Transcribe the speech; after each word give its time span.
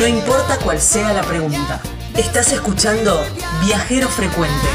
No 0.00 0.08
importa 0.08 0.56
cuál 0.64 0.80
sea 0.80 1.12
la 1.12 1.20
pregunta. 1.20 1.78
Estás 2.16 2.50
escuchando 2.54 3.20
Viajero 3.62 4.08
Frecuente. 4.08 4.66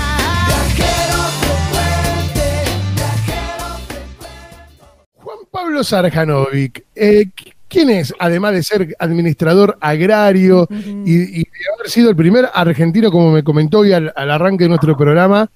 Juan 5.16 5.38
Pablo 5.50 5.84
Sarjanovic, 5.84 6.86
eh, 6.94 7.32
¿quién 7.68 7.90
es, 7.90 8.14
además 8.20 8.54
de 8.54 8.62
ser 8.62 8.96
administrador 9.00 9.80
agrario 9.82 10.68
y, 10.70 11.18
de 11.18 11.48
haber 11.74 11.90
sido 11.90 12.12
el 12.12 12.16
primer 12.16 12.48
argentino, 12.54 13.10
como 13.10 13.32
me 13.32 13.44
comentó 13.44 13.80
hoy 13.80 13.94
al, 13.94 14.14
arranque 14.16 14.66
de 14.66 14.70
nuestro 14.70 14.96
programa, 14.96 15.50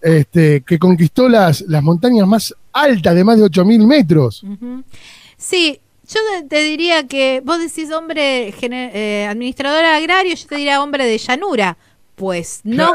este, 0.00 0.60
que 0.60 0.78
conquistó 0.78 1.28
las, 1.28 1.62
las 1.62 1.82
montañas 1.82 2.28
más 2.28 2.54
altas 2.72 3.16
de 3.16 3.24
más 3.24 3.36
de 3.38 3.46
8.000 3.46 3.84
metros? 3.84 4.44
Sí, 5.36 5.80
yo 6.08 6.20
te 6.48 6.62
diría 6.62 7.06
que 7.06 7.42
vos 7.44 7.58
decís 7.58 7.92
hombre 7.92 8.54
eh, 8.60 9.26
administrador 9.28 9.84
agrario, 9.84 10.34
yo 10.34 10.46
te 10.46 10.56
diría 10.56 10.82
hombre 10.82 11.04
de 11.04 11.18
llanura. 11.18 11.76
Pues 12.14 12.60
no, 12.64 12.94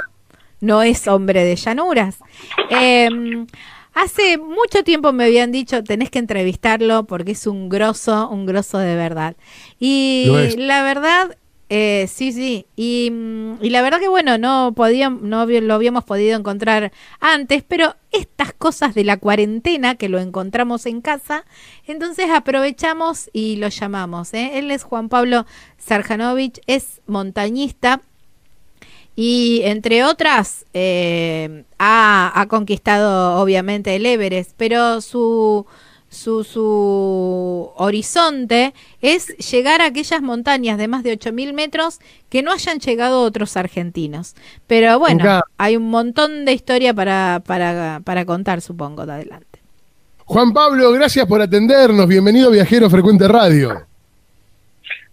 no 0.60 0.82
es 0.82 1.08
hombre 1.08 1.44
de 1.44 1.56
llanuras. 1.56 2.18
Em, 2.70 3.48
hace 3.94 4.38
mucho 4.38 4.84
tiempo 4.84 5.14
me 5.14 5.26
habían 5.26 5.52
dicho, 5.52 5.84
tenés 5.84 6.10
que 6.10 6.20
entrevistarlo 6.20 7.06
porque 7.06 7.32
es 7.32 7.48
un 7.48 7.70
grosso, 7.70 8.30
un 8.30 8.46
grosso 8.46 8.80
de 8.80 8.96
verdad. 8.96 9.36
Y 9.80 10.28
la 10.58 10.84
verdad 10.84 11.38
eh, 11.76 12.08
sí, 12.08 12.32
sí. 12.32 12.68
Y, 12.76 13.12
y, 13.60 13.70
la 13.72 13.82
verdad 13.82 14.00
que 14.00 14.08
bueno, 14.08 14.38
no 14.38 14.74
podíamos, 14.76 15.24
no 15.24 15.44
lo 15.44 15.74
habíamos 15.74 16.04
podido 16.04 16.38
encontrar 16.38 16.92
antes, 17.20 17.64
pero 17.68 17.96
estas 18.12 18.54
cosas 18.54 18.94
de 18.94 19.04
la 19.04 19.18
cuarentena 19.18 19.96
que 19.96 20.08
lo 20.08 20.20
encontramos 20.20 20.86
en 20.86 21.02
casa, 21.02 21.46
entonces 21.88 22.30
aprovechamos 22.30 23.32
y 23.34 23.56
lo 23.56 23.70
llamamos. 23.70 24.36
¿eh? 24.36 24.60
Él 24.60 24.70
es 24.70 24.84
Juan 24.84 25.10
Pablo 25.10 25.48
Sarjanovich, 25.80 26.62
es 26.68 27.02
montañista 27.08 28.02
y 29.16 29.62
entre 29.64 30.04
otras 30.04 30.66
eh, 30.76 31.64
ha 31.80 32.46
conquistado 32.50 33.42
obviamente 33.42 33.96
el 33.96 34.06
Everest, 34.06 34.52
pero 34.58 35.02
su 35.02 35.66
su, 36.14 36.44
su 36.44 37.72
horizonte 37.76 38.74
es 39.02 39.36
llegar 39.38 39.82
a 39.82 39.88
aquellas 39.88 40.22
montañas 40.22 40.78
de 40.78 40.88
más 40.88 41.04
de 41.04 41.18
8.000 41.18 41.54
metros 41.54 42.00
que 42.30 42.42
no 42.42 42.52
hayan 42.52 42.80
llegado 42.80 43.22
otros 43.22 43.58
argentinos. 43.58 44.36
Pero 44.68 45.00
bueno, 45.00 45.42
hay 45.58 45.76
un 45.76 45.90
montón 45.90 46.46
de 46.46 46.54
historia 46.54 46.94
para, 46.94 47.42
para, 47.46 48.02
para 48.04 48.26
contar, 48.26 48.62
supongo, 48.62 49.06
de 49.06 49.14
adelante. 49.14 49.60
Juan 50.26 50.54
Pablo, 50.54 50.92
gracias 50.92 51.26
por 51.26 51.42
atendernos. 51.42 52.08
Bienvenido 52.08 52.50
Viajero 52.50 52.90
Frecuente 52.90 53.28
Radio. 53.28 53.86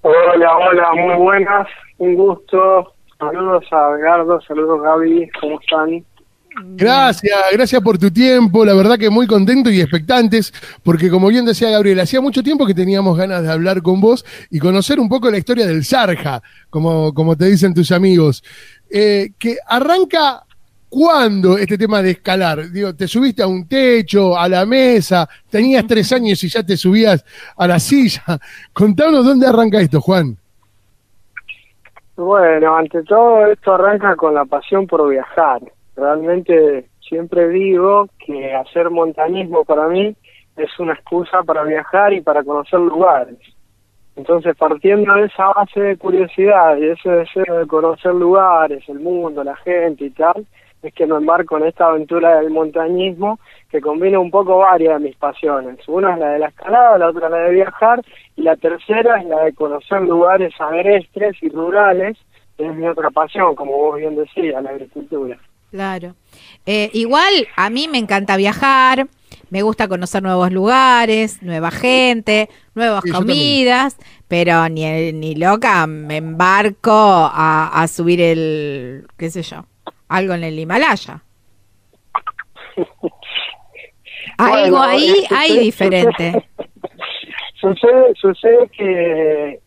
Hola, 0.03 0.56
hola, 0.56 0.93
muy 0.95 1.17
buenas. 1.17 1.67
Un 1.98 2.15
gusto. 2.15 2.95
Saludos 3.19 3.65
a 3.71 3.97
Edgardo, 3.98 4.41
saludos 4.41 4.81
Gaby, 4.81 5.31
¿cómo 5.39 5.61
están? 5.61 6.03
Gracias, 6.62 7.39
gracias 7.53 7.83
por 7.83 7.98
tu 7.98 8.11
tiempo. 8.11 8.65
La 8.65 8.75
verdad 8.75 8.98
que 8.98 9.11
muy 9.11 9.27
contentos 9.27 9.73
y 9.73 9.81
expectantes, 9.81 10.53
porque 10.83 11.11
como 11.11 11.29
bien 11.29 11.45
decía 11.45 11.70
Gabriel, 11.70 12.01
hacía 12.01 12.20
mucho 12.20 12.43
tiempo 12.43 12.67
que 12.67 12.75
teníamos 12.75 13.17
ganas 13.17 13.43
de 13.43 13.53
hablar 13.53 13.83
con 13.83 14.01
vos 14.01 14.25
y 14.51 14.59
conocer 14.59 14.98
un 14.98 15.09
poco 15.09 15.31
la 15.31 15.39
historia 15.39 15.67
del 15.67 15.84
Sarja, 15.84 16.43
como, 16.69 17.15
como 17.15 17.37
te 17.37 17.47
dicen 17.47 17.75
tus 17.75 17.93
amigos. 17.93 18.43
Eh, 18.91 19.31
que 19.39 19.56
arranca 19.67 20.45
cuándo 20.89 21.56
este 21.56 21.78
tema 21.78 22.03
de 22.03 22.12
escalar. 22.12 22.71
Digo, 22.71 22.95
te 22.95 23.06
subiste 23.06 23.43
a 23.43 23.47
un 23.47 23.67
techo, 23.69 24.37
a 24.37 24.48
la 24.48 24.67
mesa, 24.67 25.28
tenías 25.48 25.87
tres 25.87 26.12
años 26.12 26.43
y 26.43 26.48
ya 26.48 26.65
te 26.65 26.77
subías 26.77 27.25
a 27.56 27.67
la 27.67 27.78
silla. 27.78 28.25
Contanos 28.73 29.25
dónde 29.25 29.47
arranca 29.47 29.81
esto, 29.81 30.01
Juan. 30.01 30.37
Bueno, 32.16 32.77
ante 32.77 33.03
todo 33.05 33.47
esto 33.47 33.72
arranca 33.75 34.15
con 34.16 34.34
la 34.34 34.44
pasión 34.44 34.87
por 34.87 35.09
viajar 35.09 35.62
Realmente 35.97 36.87
siempre 37.01 37.49
digo 37.49 38.09
que 38.25 38.55
hacer 38.55 38.91
montañismo 38.91 39.65
para 39.65 39.89
mí 39.89 40.15
es 40.56 40.78
una 40.78 40.95
excusa 40.95 41.43
para 41.43 41.62
viajar 41.65 42.12
y 42.12 42.21
para 42.21 42.45
conocer 42.45 42.81
lugares. 42.81 43.39
Entonces, 44.17 44.56
partiendo 44.56 45.15
de 45.15 45.27
esa 45.27 45.49
base 45.49 45.81
de 45.81 45.97
curiosidad 45.97 46.77
y 46.77 46.87
ese 46.87 47.11
deseo 47.11 47.59
de 47.59 47.67
conocer 47.67 48.15
lugares, 48.15 48.87
el 48.89 49.01
mundo, 49.01 49.43
la 49.43 49.56
gente 49.56 50.05
y 50.05 50.11
tal, 50.11 50.47
es 50.83 50.95
que 50.95 51.06
me 51.06 51.17
embarco 51.17 51.56
en 51.59 51.67
esta 51.67 51.87
aventura 51.87 52.41
del 52.41 52.51
montañismo 52.51 53.39
que 53.71 53.81
combina 53.81 54.19
un 54.19 54.31
poco 54.31 54.59
varias 54.59 55.01
de 55.01 55.09
mis 55.09 55.17
pasiones. 55.17 55.87
Una 55.89 56.15
es 56.15 56.19
la 56.19 56.28
de 56.31 56.39
la 56.39 56.49
escalada, 56.49 56.99
la 56.99 57.09
otra 57.09 57.28
la 57.28 57.39
de 57.39 57.51
viajar 57.53 58.03
y 58.37 58.43
la 58.43 58.57
tercera 58.57 59.21
es 59.21 59.27
la 59.27 59.45
de 59.45 59.53
conocer 59.55 60.03
lugares 60.03 60.53
agrestres 60.59 61.37
y 61.43 61.49
rurales, 61.51 62.17
que 62.57 62.67
es 62.67 62.75
mi 62.75 62.87
otra 62.89 63.11
pasión, 63.11 63.55
como 63.55 63.72
vos 63.72 63.97
bien 63.97 64.17
decías, 64.17 64.62
la 64.62 64.71
agricultura. 64.71 65.39
Claro. 65.70 66.16
Eh, 66.66 66.91
igual 66.92 67.48
a 67.56 67.70
mí 67.70 67.88
me 67.88 67.98
encanta 67.98 68.36
viajar, 68.36 69.08
me 69.50 69.62
gusta 69.62 69.88
conocer 69.88 70.22
nuevos 70.22 70.53
lugares, 70.53 71.42
nueva 71.42 71.70
gente, 71.70 72.48
nuevas 72.75 73.04
comidas, 73.04 73.97
pero 74.28 74.69
ni, 74.69 75.12
ni 75.12 75.34
loca 75.34 75.86
me 75.86 76.16
embarco 76.19 76.92
a, 76.92 77.86
subir 77.88 78.20
el, 78.20 79.06
qué 79.16 79.30
sé 79.30 79.42
yo, 79.42 79.66
algo 80.09 80.34
en 80.34 80.44
el 80.44 80.59
Himalaya. 80.59 81.22
algo 84.38 84.78
ahí 84.78 85.25
hay 85.30 85.59
diferente. 85.59 86.47
Sucede, 87.60 88.14
sucede 88.20 88.69
que 88.76 89.60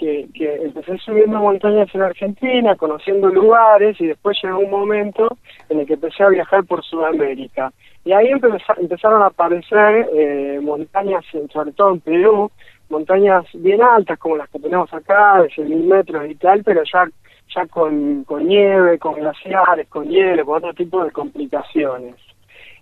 que, 0.00 0.28
empecé 0.62 0.96
subiendo 0.98 1.38
montañas 1.38 1.94
en 1.94 2.02
Argentina, 2.02 2.74
conociendo 2.76 3.28
lugares 3.28 4.00
y 4.00 4.06
después 4.06 4.38
llegó 4.42 4.60
un 4.60 4.70
momento 4.70 5.36
en 5.68 5.80
el 5.80 5.86
que 5.86 5.94
empecé 5.94 6.24
a 6.24 6.28
viajar 6.28 6.64
por 6.64 6.82
Sudamérica. 6.82 7.72
Y 8.04 8.12
ahí 8.12 8.28
empezaron 8.28 9.22
a 9.22 9.26
aparecer 9.26 10.08
eh, 10.14 10.58
montañas, 10.62 11.24
sobre 11.52 11.72
todo 11.72 11.92
en 11.92 12.00
Perú, 12.00 12.50
montañas 12.88 13.44
bien 13.52 13.82
altas 13.82 14.18
como 14.18 14.36
las 14.36 14.48
que 14.48 14.58
tenemos 14.58 14.92
acá, 14.92 15.42
de 15.42 15.48
6.000 15.50 15.84
metros 15.84 16.30
y 16.30 16.34
tal, 16.36 16.64
pero 16.64 16.82
ya 16.90 17.06
ya 17.54 17.66
con, 17.66 18.22
con 18.24 18.46
nieve, 18.46 18.96
con 19.00 19.14
glaciares, 19.14 19.88
con 19.88 20.08
hielo, 20.08 20.46
con 20.46 20.58
otro 20.58 20.72
tipo 20.72 21.04
de 21.04 21.10
complicaciones. 21.10 22.14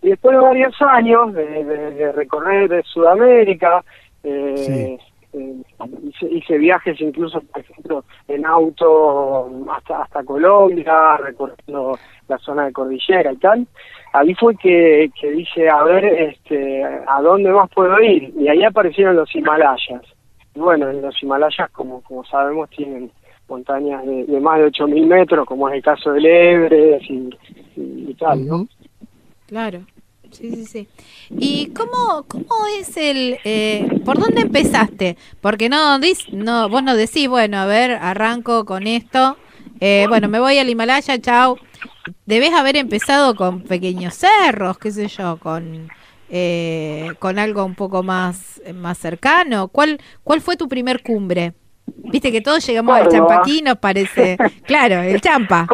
Y 0.03 0.11
después 0.11 0.37
de 0.37 0.43
varios 0.43 0.75
años 0.83 1.33
de, 1.33 2.13
recorrer 2.13 2.69
de 2.69 2.83
Sudamérica, 2.83 3.83
eh, 4.23 4.99
eh, 5.33 5.57
hice, 6.31 6.59
viajes 6.59 7.01
incluso, 7.01 7.41
por 7.41 7.61
ejemplo, 7.61 8.05
en 8.29 8.47
auto 8.47 9.51
hasta, 9.71 10.03
hasta 10.03 10.25
Colombia, 10.25 11.17
recorriendo 11.19 11.99
la 12.29 12.39
zona 12.39 12.67
de 12.67 12.73
cordillera 12.73 13.33
y 13.33 13.37
tal. 13.37 13.67
Ahí 14.13 14.35
fue 14.35 14.57
que, 14.57 15.11
que 15.21 15.31
dije, 15.31 15.69
a 15.69 15.83
ver, 15.83 16.05
este, 16.05 16.83
¿a 16.85 17.21
dónde 17.23 17.51
más 17.51 17.71
puedo 17.71 18.01
ir? 18.01 18.33
Y 18.39 18.49
ahí 18.49 18.65
aparecieron 18.65 19.17
los 19.17 19.35
Himalayas. 19.35 20.03
Y 20.55 20.61
bueno, 20.61 20.89
en 20.89 21.03
los 21.03 21.23
Himalayas, 21.23 21.71
como, 21.71 22.03
como 22.03 22.25
sabemos, 22.25 22.71
tienen 22.71 23.11
montañas 23.49 24.05
de, 24.05 24.41
más 24.41 24.59
de 24.59 24.67
8.000 24.67 25.07
metros, 25.07 25.47
como 25.47 25.69
es 25.69 25.77
el 25.77 25.83
caso 25.83 26.13
del 26.13 26.27
Everest 26.27 27.11
y, 27.77 28.15
tal, 28.15 28.47
¿no? 28.47 28.67
Claro. 29.47 29.81
Sí, 30.31 30.51
sí, 30.51 30.67
sí. 30.67 30.89
¿Y 31.31 31.73
cómo, 31.73 32.25
cómo 32.29 32.67
es 32.79 32.97
el... 32.97 33.39
Eh, 33.45 34.01
¿Por 34.05 34.19
dónde 34.19 34.43
empezaste? 34.43 35.17
Porque 35.41 35.69
no, 35.69 35.99
no, 36.33 36.69
vos 36.69 36.83
no 36.83 36.95
decís, 36.95 37.29
bueno, 37.29 37.59
a 37.59 37.67
ver, 37.67 37.93
arranco 37.93 38.65
con 38.65 38.87
esto. 38.87 39.37
Eh, 39.81 40.07
bueno, 40.09 40.29
me 40.29 40.41
voy 40.41 40.59
al 40.59 40.69
Himalaya, 40.69 41.21
chao. 41.21 41.57
Debes 42.27 42.53
haber 42.53 42.77
empezado 42.77 43.35
con 43.35 43.63
pequeños 43.63 44.15
cerros, 44.15 44.79
qué 44.79 44.91
sé 44.91 45.09
yo, 45.09 45.39
con, 45.39 45.89
eh, 46.29 47.13
con 47.19 47.39
algo 47.39 47.65
un 47.65 47.75
poco 47.75 48.03
más, 48.03 48.61
más 48.75 48.99
cercano. 48.99 49.69
¿Cuál, 49.69 50.01
¿Cuál 50.25 50.41
fue 50.41 50.57
tu 50.57 50.69
primer 50.69 51.03
cumbre? 51.03 51.55
Viste 51.87 52.31
que 52.31 52.41
todos 52.41 52.67
llegamos 52.67 52.97
al 52.97 53.09
Champaquí, 53.09 53.63
nos 53.63 53.79
parece... 53.79 54.37
Claro, 54.67 55.01
el 55.01 55.21
Champa. 55.21 55.67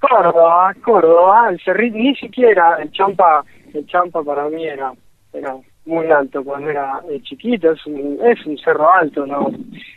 Córdoba, 0.00 0.74
Córdoba, 0.84 1.48
el 1.50 1.60
cerrito, 1.64 1.96
ni 1.96 2.14
siquiera 2.14 2.76
el 2.80 2.92
Champa 2.92 3.44
el 3.76 3.86
Champa 3.86 4.22
para 4.22 4.48
mí 4.48 4.66
era, 4.66 4.92
era 5.32 5.56
muy 5.86 6.10
alto 6.10 6.42
cuando 6.44 6.68
era 6.68 7.00
eh, 7.08 7.20
chiquito, 7.22 7.72
es 7.72 7.86
un, 7.86 8.18
es 8.24 8.44
un 8.44 8.58
cerro 8.58 8.92
alto, 8.92 9.24
¿no? 9.24 9.50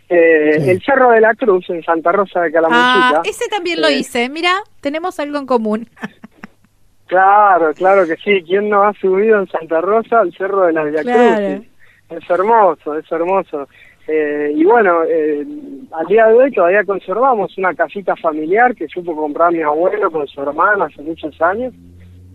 Eh, 0.08 0.72
el 0.72 0.82
Cerro 0.82 1.12
de 1.12 1.22
la 1.22 1.34
Cruz 1.34 1.70
en 1.70 1.84
Santa 1.84 2.12
Rosa 2.12 2.42
de 2.42 2.52
Calamuchita. 2.52 3.20
Ah, 3.20 3.22
ese 3.26 3.48
también 3.50 3.82
lo 3.82 3.88
eh, 3.88 3.98
hice, 3.98 4.30
mira, 4.30 4.54
tenemos 4.82 5.20
algo 5.20 5.40
en 5.40 5.48
común. 5.48 5.90
claro, 7.08 7.74
claro 7.74 8.06
que 8.06 8.16
sí, 8.18 8.44
¿quién 8.46 8.70
no 8.70 8.84
ha 8.84 8.94
subido 8.94 9.40
en 9.40 9.48
Santa 9.48 9.82
Rosa 9.82 10.20
al 10.20 10.32
Cerro 10.34 10.68
de 10.68 10.74
la 10.74 10.84
Villa 10.84 11.02
Cruz? 11.02 11.68
Es 12.10 12.30
hermoso, 12.30 12.98
es 12.98 13.12
hermoso. 13.12 13.68
y 14.08 14.64
bueno, 14.64 15.02
al 15.02 16.06
día 16.08 16.26
de 16.28 16.34
hoy 16.34 16.52
todavía 16.52 16.84
conservamos 16.84 17.56
una 17.58 17.74
casita 17.76 18.16
familiar 18.16 18.76
que 18.76 18.88
supo 18.88 19.16
comprar 19.16 19.52
mi 19.52 19.62
abuelo 19.62 20.10
con 20.10 20.28
su 20.28 20.42
hermano 20.42 20.86
hace 20.86 21.04
muchos 21.04 21.40
años 21.42 21.74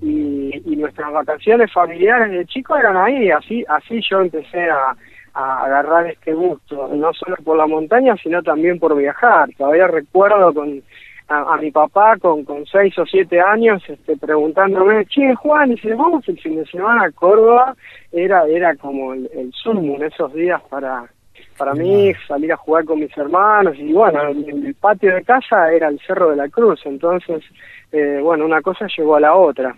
y, 0.04 0.76
nuestras 0.76 1.12
vacaciones 1.12 1.72
familiares 1.72 2.30
de 2.30 2.44
chico 2.46 2.76
eran 2.76 2.96
ahí, 2.96 3.30
así 3.30 3.64
así 3.68 4.00
yo 4.08 4.20
empecé 4.20 4.68
a, 4.68 4.94
a 5.32 5.64
agarrar 5.64 6.06
este 6.06 6.34
gusto, 6.34 6.88
no 6.94 7.12
solo 7.14 7.36
por 7.42 7.56
la 7.56 7.66
montaña, 7.66 8.14
sino 8.22 8.42
también 8.42 8.78
por 8.78 8.94
viajar. 8.96 9.48
Todavía 9.56 9.86
recuerdo 9.86 10.52
con 10.52 10.82
a, 11.28 11.56
mi 11.56 11.70
papá 11.70 12.16
con, 12.18 12.44
con 12.44 12.66
seis 12.66 12.98
o 12.98 13.06
siete 13.06 13.40
años 13.40 13.82
este, 13.88 14.16
preguntándome, 14.16 15.06
che, 15.06 15.34
Juan, 15.34 15.72
y 15.72 15.78
si 15.78 15.88
vamos 15.88 16.28
el 16.28 16.38
fin 16.38 16.56
de 16.56 16.66
semana 16.66 17.04
a 17.04 17.10
Córdoba, 17.12 17.74
era, 18.12 18.46
era 18.46 18.76
como 18.76 19.14
el, 19.14 19.30
el 19.34 19.52
sumo 19.52 19.96
en 19.96 20.04
esos 20.04 20.32
días 20.34 20.60
para, 20.68 21.04
para 21.56 21.72
mí 21.72 22.12
salir 22.28 22.52
a 22.52 22.56
jugar 22.56 22.84
con 22.84 23.00
mis 23.00 23.16
hermanos 23.16 23.76
y 23.78 23.92
bueno, 23.92 24.22
el, 24.28 24.66
el 24.66 24.74
patio 24.74 25.14
de 25.14 25.22
casa 25.22 25.72
era 25.72 25.88
el 25.88 25.98
Cerro 26.00 26.30
de 26.30 26.36
la 26.36 26.48
Cruz, 26.48 26.80
entonces, 26.84 27.42
eh, 27.90 28.20
bueno, 28.22 28.44
una 28.44 28.60
cosa 28.60 28.86
llegó 28.94 29.16
a 29.16 29.20
la 29.20 29.34
otra. 29.34 29.74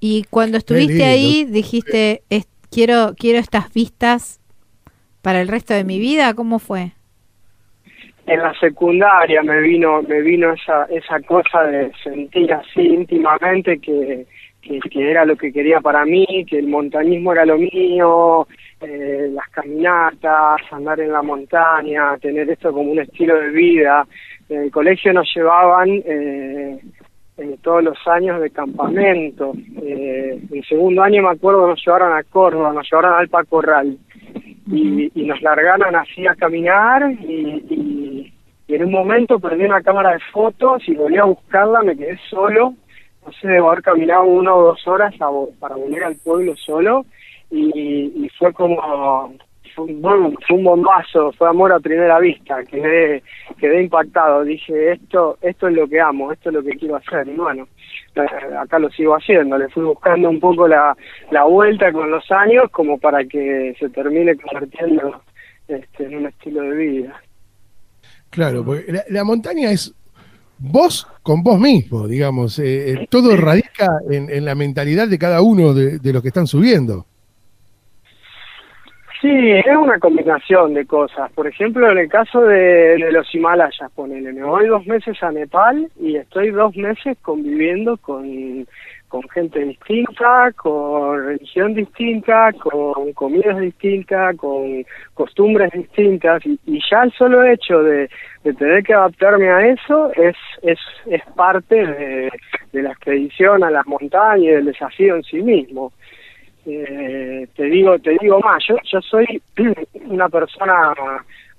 Y 0.00 0.24
cuando 0.30 0.58
estuviste 0.58 1.04
ahí, 1.04 1.44
dijiste, 1.44 2.22
quiero, 2.70 3.14
quiero 3.18 3.38
estas 3.38 3.72
vistas 3.72 4.40
para 5.22 5.40
el 5.40 5.48
resto 5.48 5.74
de 5.74 5.84
mi 5.84 5.98
vida, 5.98 6.34
¿cómo 6.34 6.58
fue? 6.58 6.92
En 8.26 8.40
la 8.40 8.52
secundaria 8.58 9.42
me 9.42 9.60
vino, 9.60 10.02
me 10.02 10.20
vino 10.20 10.52
esa, 10.52 10.84
esa 10.84 11.20
cosa 11.20 11.62
de 11.62 11.92
sentir 12.02 12.52
así 12.52 12.82
íntimamente 12.82 13.78
que, 13.78 14.26
que, 14.60 14.80
que 14.80 15.10
era 15.10 15.24
lo 15.24 15.36
que 15.36 15.52
quería 15.52 15.80
para 15.80 16.04
mí, 16.04 16.44
que 16.48 16.58
el 16.58 16.66
montañismo 16.66 17.32
era 17.32 17.46
lo 17.46 17.56
mío, 17.56 18.46
eh, 18.80 19.30
las 19.32 19.48
caminatas, 19.50 20.60
andar 20.70 21.00
en 21.00 21.12
la 21.12 21.22
montaña, 21.22 22.18
tener 22.18 22.50
esto 22.50 22.72
como 22.72 22.92
un 22.92 22.98
estilo 22.98 23.36
de 23.40 23.50
vida. 23.50 24.06
En 24.48 24.62
el 24.62 24.70
colegio 24.70 25.12
nos 25.12 25.28
llevaban 25.34 25.88
eh, 26.04 26.78
eh, 27.38 27.58
todos 27.62 27.82
los 27.84 27.98
años 28.06 28.40
de 28.40 28.50
campamento. 28.50 29.52
Eh, 29.82 30.40
el 30.50 30.64
segundo 30.64 31.02
año 31.02 31.22
me 31.22 31.30
acuerdo 31.30 31.66
nos 31.66 31.84
llevaron 31.84 32.16
a 32.16 32.22
Córdoba, 32.24 32.72
nos 32.72 32.90
llevaron 32.90 33.14
al 33.14 33.28
Pacorral 33.28 33.98
y, 34.70 35.10
y 35.14 35.26
nos 35.26 35.40
largaron 35.42 35.94
así 35.94 36.26
a 36.26 36.34
caminar 36.34 37.10
y, 37.12 38.32
en 38.68 38.84
un 38.84 38.90
momento 38.90 39.38
perdí 39.38 39.64
una 39.64 39.80
cámara 39.80 40.12
de 40.12 40.18
fotos 40.32 40.82
y 40.88 40.94
volví 40.94 41.16
a 41.18 41.24
buscarla, 41.24 41.82
me 41.82 41.96
quedé 41.96 42.18
solo, 42.28 42.74
no 43.24 43.32
sé, 43.40 43.48
debo 43.48 43.70
haber 43.70 43.82
caminado 43.82 44.24
una 44.24 44.54
o 44.54 44.66
dos 44.66 44.86
horas 44.88 45.14
para 45.60 45.76
volver 45.76 46.04
al 46.04 46.16
pueblo 46.16 46.54
solo. 46.56 47.06
Y, 47.50 48.28
fue 48.38 48.52
como 48.52 49.32
fue 49.76 49.84
un, 49.84 50.36
fue 50.48 50.56
un 50.56 50.64
bombazo, 50.64 51.32
fue 51.32 51.48
amor 51.48 51.70
a 51.70 51.78
primera 51.78 52.18
vista, 52.18 52.64
quedé, 52.64 53.22
quedé 53.58 53.82
impactado, 53.82 54.42
dije 54.42 54.92
esto, 54.92 55.36
esto 55.42 55.68
es 55.68 55.74
lo 55.74 55.86
que 55.86 56.00
amo, 56.00 56.32
esto 56.32 56.48
es 56.48 56.54
lo 56.54 56.62
que 56.62 56.78
quiero 56.78 56.96
hacer, 56.96 57.28
y 57.28 57.36
bueno, 57.36 57.68
eh, 58.14 58.20
acá 58.58 58.78
lo 58.78 58.88
sigo 58.90 59.14
haciendo, 59.14 59.58
le 59.58 59.68
fui 59.68 59.84
buscando 59.84 60.30
un 60.30 60.40
poco 60.40 60.66
la, 60.66 60.96
la 61.30 61.44
vuelta 61.44 61.92
con 61.92 62.10
los 62.10 62.28
años 62.30 62.70
como 62.70 62.98
para 62.98 63.22
que 63.24 63.74
se 63.78 63.90
termine 63.90 64.34
convirtiendo 64.36 65.20
este, 65.68 66.04
en 66.04 66.16
un 66.16 66.26
estilo 66.26 66.62
de 66.62 66.76
vida. 66.76 67.22
Claro, 68.30 68.64
porque 68.64 69.02
la, 69.10 69.24
montaña 69.24 69.70
es 69.70 69.94
vos 70.58 71.06
con 71.22 71.42
vos 71.42 71.60
mismo, 71.60 72.08
digamos, 72.08 72.58
eh, 72.58 72.92
eh, 72.92 73.06
todo 73.10 73.36
radica 73.36 73.88
en, 74.10 74.30
en, 74.30 74.44
la 74.44 74.54
mentalidad 74.54 75.06
de 75.06 75.18
cada 75.18 75.42
uno 75.42 75.74
de, 75.74 75.98
de 75.98 76.12
los 76.12 76.22
que 76.22 76.28
están 76.28 76.46
subiendo. 76.46 77.06
Sí, 79.20 79.30
es 79.30 79.76
una 79.76 79.98
combinación 79.98 80.74
de 80.74 80.84
cosas. 80.84 81.32
Por 81.32 81.46
ejemplo, 81.46 81.90
en 81.90 81.98
el 81.98 82.08
caso 82.08 82.42
de, 82.42 82.98
los 83.10 83.34
Himalayas, 83.34 83.90
ponele, 83.94 84.32
me 84.32 84.44
voy 84.44 84.66
dos 84.66 84.86
meses 84.86 85.22
a 85.22 85.30
Nepal 85.32 85.88
y 85.98 86.16
estoy 86.16 86.50
dos 86.50 86.76
meses 86.76 87.16
conviviendo 87.22 87.96
con, 87.96 88.66
con 89.08 89.22
gente 89.30 89.60
distinta, 89.60 90.52
con 90.52 91.24
religión 91.24 91.72
distinta, 91.72 92.52
con 92.52 93.12
comidas 93.14 93.58
distintas, 93.58 94.36
con 94.36 94.84
costumbres 95.14 95.72
distintas 95.72 96.44
y, 96.44 96.80
ya 96.90 97.04
el 97.04 97.12
solo 97.12 97.42
hecho 97.42 97.82
de, 97.82 98.10
de, 98.44 98.52
tener 98.52 98.82
que 98.82 98.92
adaptarme 98.92 99.48
a 99.48 99.66
eso 99.66 100.12
es, 100.12 100.36
es, 100.60 100.78
es 101.06 101.22
parte 101.34 101.74
de, 101.74 102.30
de 102.72 102.82
la 102.82 102.90
expedición 102.90 103.64
a 103.64 103.70
las 103.70 103.86
montañas 103.86 104.44
y 104.44 104.48
del 104.48 104.66
desafío 104.66 105.16
en 105.16 105.22
sí 105.22 105.40
mismo. 105.40 105.92
Eh, 106.68 107.46
te 107.54 107.62
digo 107.62 107.96
te 108.00 108.16
digo 108.20 108.40
más 108.40 108.60
yo 108.68 108.74
yo 108.90 109.00
soy 109.00 109.40
una 110.06 110.28
persona 110.28 110.92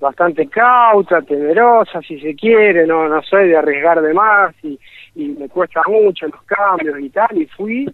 bastante 0.01 0.47
cauta 0.47 1.21
temerosa 1.21 2.01
si 2.01 2.19
se 2.19 2.35
quiere 2.35 2.85
no 2.85 3.07
no 3.07 3.21
soy 3.21 3.47
de 3.47 3.55
arriesgar 3.55 4.01
de 4.01 4.13
más 4.13 4.53
y, 4.63 4.77
y 5.15 5.29
me 5.29 5.47
cuesta 5.47 5.81
mucho 5.87 6.27
los 6.27 6.43
cambios 6.43 6.99
y 6.99 7.09
tal 7.09 7.37
y 7.37 7.45
fui 7.45 7.89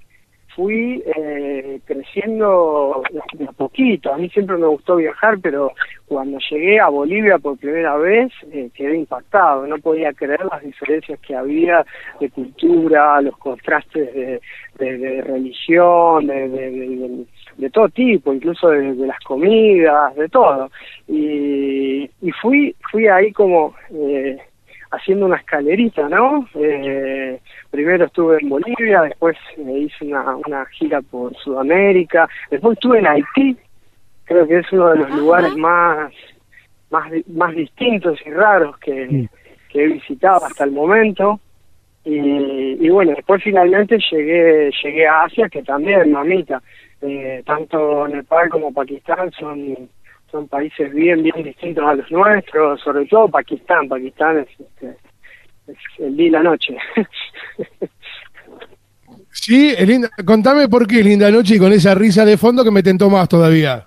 fui 0.55 1.03
eh, 1.15 1.79
creciendo 1.85 3.03
de 3.33 3.45
a 3.45 3.51
poquito. 3.51 4.13
A 4.13 4.17
mí 4.17 4.29
siempre 4.29 4.57
me 4.57 4.67
gustó 4.67 4.97
viajar, 4.97 5.39
pero 5.41 5.71
cuando 6.07 6.38
llegué 6.50 6.79
a 6.79 6.89
Bolivia 6.89 7.38
por 7.39 7.57
primera 7.57 7.95
vez 7.97 8.31
eh, 8.51 8.69
quedé 8.73 8.97
impactado. 8.97 9.65
No 9.67 9.77
podía 9.77 10.13
creer 10.13 10.45
las 10.45 10.61
diferencias 10.63 11.19
que 11.19 11.35
había 11.35 11.85
de 12.19 12.29
cultura, 12.29 13.21
los 13.21 13.38
contrastes 13.38 14.13
de, 14.13 15.21
religión, 15.21 16.27
de, 16.27 17.69
todo 17.71 17.89
tipo, 17.89 18.33
incluso 18.33 18.69
de, 18.69 18.94
las 18.95 19.19
comidas, 19.19 20.15
de 20.15 20.29
todo. 20.29 20.69
Y, 21.07 22.09
y 22.21 22.31
fui, 22.41 22.75
fui 22.91 23.07
ahí 23.07 23.31
como... 23.31 23.75
Eh, 23.91 24.38
haciendo 24.93 25.25
una 25.25 25.37
escalerita, 25.37 26.07
¿no? 26.07 26.47
Eh, 26.55 27.39
primero 27.71 28.05
estuve 28.05 28.37
en 28.41 28.49
Bolivia, 28.49 29.01
después 29.01 29.35
me 29.57 29.79
hice 29.79 30.05
una, 30.05 30.35
una 30.35 30.65
gira 30.67 31.01
por 31.01 31.35
Sudamérica, 31.35 32.29
después 32.51 32.77
estuve 32.77 32.99
en 32.99 33.07
Haití, 33.07 33.57
creo 34.25 34.47
que 34.47 34.59
es 34.59 34.71
uno 34.71 34.89
de 34.89 34.99
los 34.99 35.09
lugares 35.15 35.55
más, 35.55 36.13
más, 36.91 37.11
más 37.27 37.55
distintos 37.55 38.19
y 38.25 38.29
raros 38.29 38.77
que, 38.77 39.27
que 39.69 39.83
he 39.83 39.87
visitado 39.87 40.45
hasta 40.45 40.63
el 40.63 40.71
momento. 40.71 41.39
Y, 42.05 42.85
y 42.85 42.89
bueno, 42.89 43.13
después 43.15 43.41
finalmente 43.41 43.97
llegué, 44.11 44.69
llegué 44.83 45.07
a 45.07 45.23
Asia, 45.23 45.47
que 45.47 45.63
también, 45.63 46.11
mamita, 46.11 46.61
eh, 47.01 47.41
tanto 47.45 48.07
Nepal 48.07 48.49
como 48.49 48.73
Pakistán 48.73 49.31
son 49.31 49.89
son 50.33 50.47
países 50.47 50.91
bien, 50.91 51.21
bien 51.21 51.44
distintos 51.44 51.85
a 51.85 51.94
los 51.94 52.12
nuestros, 52.12 52.81
sobre 52.81 53.06
todo 53.06 53.27
Pakistán. 53.27 53.88
Pakistán 53.88 54.39
es, 54.39 54.47
este, 54.59 54.97
es 55.68 55.77
el 56.00 56.18
día 56.18 56.27
y 56.27 56.31
la 56.31 56.41
noche. 56.41 56.75
sí, 59.30 59.75
linda. 59.85 60.09
Contame 60.25 60.68
por 60.68 60.88
qué 60.88 61.03
linda 61.03 61.30
noche 61.30 61.56
y 61.56 61.59
con 61.59 61.71
esa 61.71 61.94
risa 61.94 62.25
de 62.25 62.38
fondo 62.38 62.63
que 62.63 62.71
me 62.71 62.81
tentó 62.81 63.12
más 63.12 63.30
todavía. 63.30 63.86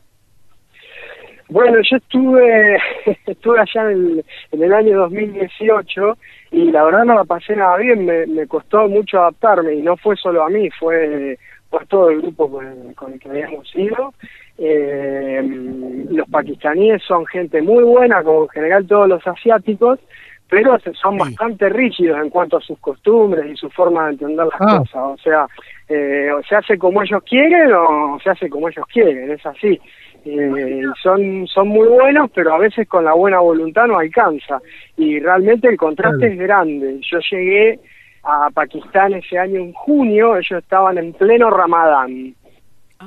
Bueno, 1.48 1.78
yo 1.90 1.96
estuve, 1.96 2.78
estuve 3.26 3.58
allá 3.58 3.90
en 3.90 4.22
el, 4.52 4.72
año 4.72 4.98
2018 4.98 6.18
y 6.52 6.70
la 6.70 6.84
verdad 6.84 7.04
no 7.04 7.14
la 7.14 7.24
pasé 7.24 7.56
nada 7.56 7.76
bien, 7.76 8.04
me, 8.04 8.24
me 8.26 8.46
costó 8.46 8.88
mucho 8.88 9.18
adaptarme 9.18 9.74
y 9.74 9.82
no 9.82 9.96
fue 9.96 10.14
solo 10.16 10.44
a 10.44 10.48
mí, 10.48 10.70
fue 10.70 11.38
por 11.70 11.86
todo 11.86 12.10
el 12.10 12.22
grupo 12.22 12.50
con, 12.50 12.94
con 12.94 13.12
el 13.12 13.20
que 13.20 13.28
habíamos 13.28 13.74
ido 13.74 14.12
eh, 14.58 15.42
los 16.10 16.28
pakistaníes 16.28 17.02
son 17.02 17.26
gente 17.26 17.60
muy 17.60 17.84
buena, 17.84 18.22
como 18.22 18.44
en 18.44 18.48
general 18.48 18.86
todos 18.86 19.08
los 19.08 19.26
asiáticos, 19.26 19.98
pero 20.48 20.78
son 21.00 21.18
bastante 21.18 21.68
rígidos 21.68 22.18
en 22.22 22.30
cuanto 22.30 22.56
a 22.56 22.60
sus 22.60 22.78
costumbres 22.78 23.46
y 23.52 23.56
su 23.56 23.68
forma 23.70 24.06
de 24.06 24.12
entender 24.12 24.46
las 24.46 24.60
ah. 24.60 24.78
cosas. 24.78 25.02
O 25.02 25.16
sea, 25.18 25.46
eh, 25.88 26.30
o 26.32 26.42
se 26.44 26.56
hace 26.56 26.78
como 26.78 27.02
ellos 27.02 27.22
quieren 27.28 27.72
o 27.72 28.18
se 28.22 28.30
hace 28.30 28.48
como 28.48 28.68
ellos 28.68 28.86
quieren, 28.92 29.30
es 29.30 29.44
así. 29.44 29.78
Eh, 30.24 30.82
son, 31.02 31.46
son 31.46 31.68
muy 31.68 31.86
buenos, 31.86 32.30
pero 32.34 32.54
a 32.54 32.58
veces 32.58 32.88
con 32.88 33.04
la 33.04 33.12
buena 33.12 33.40
voluntad 33.40 33.86
no 33.86 33.98
alcanza. 33.98 34.60
Y 34.96 35.20
realmente 35.20 35.68
el 35.68 35.76
contraste 35.76 36.28
es 36.28 36.38
grande. 36.38 37.00
Yo 37.10 37.18
llegué 37.30 37.78
a 38.26 38.50
Pakistán 38.50 39.14
ese 39.14 39.38
año 39.38 39.60
en 39.60 39.72
junio, 39.72 40.36
ellos 40.36 40.62
estaban 40.62 40.98
en 40.98 41.12
pleno 41.12 41.48
Ramadán. 41.48 42.34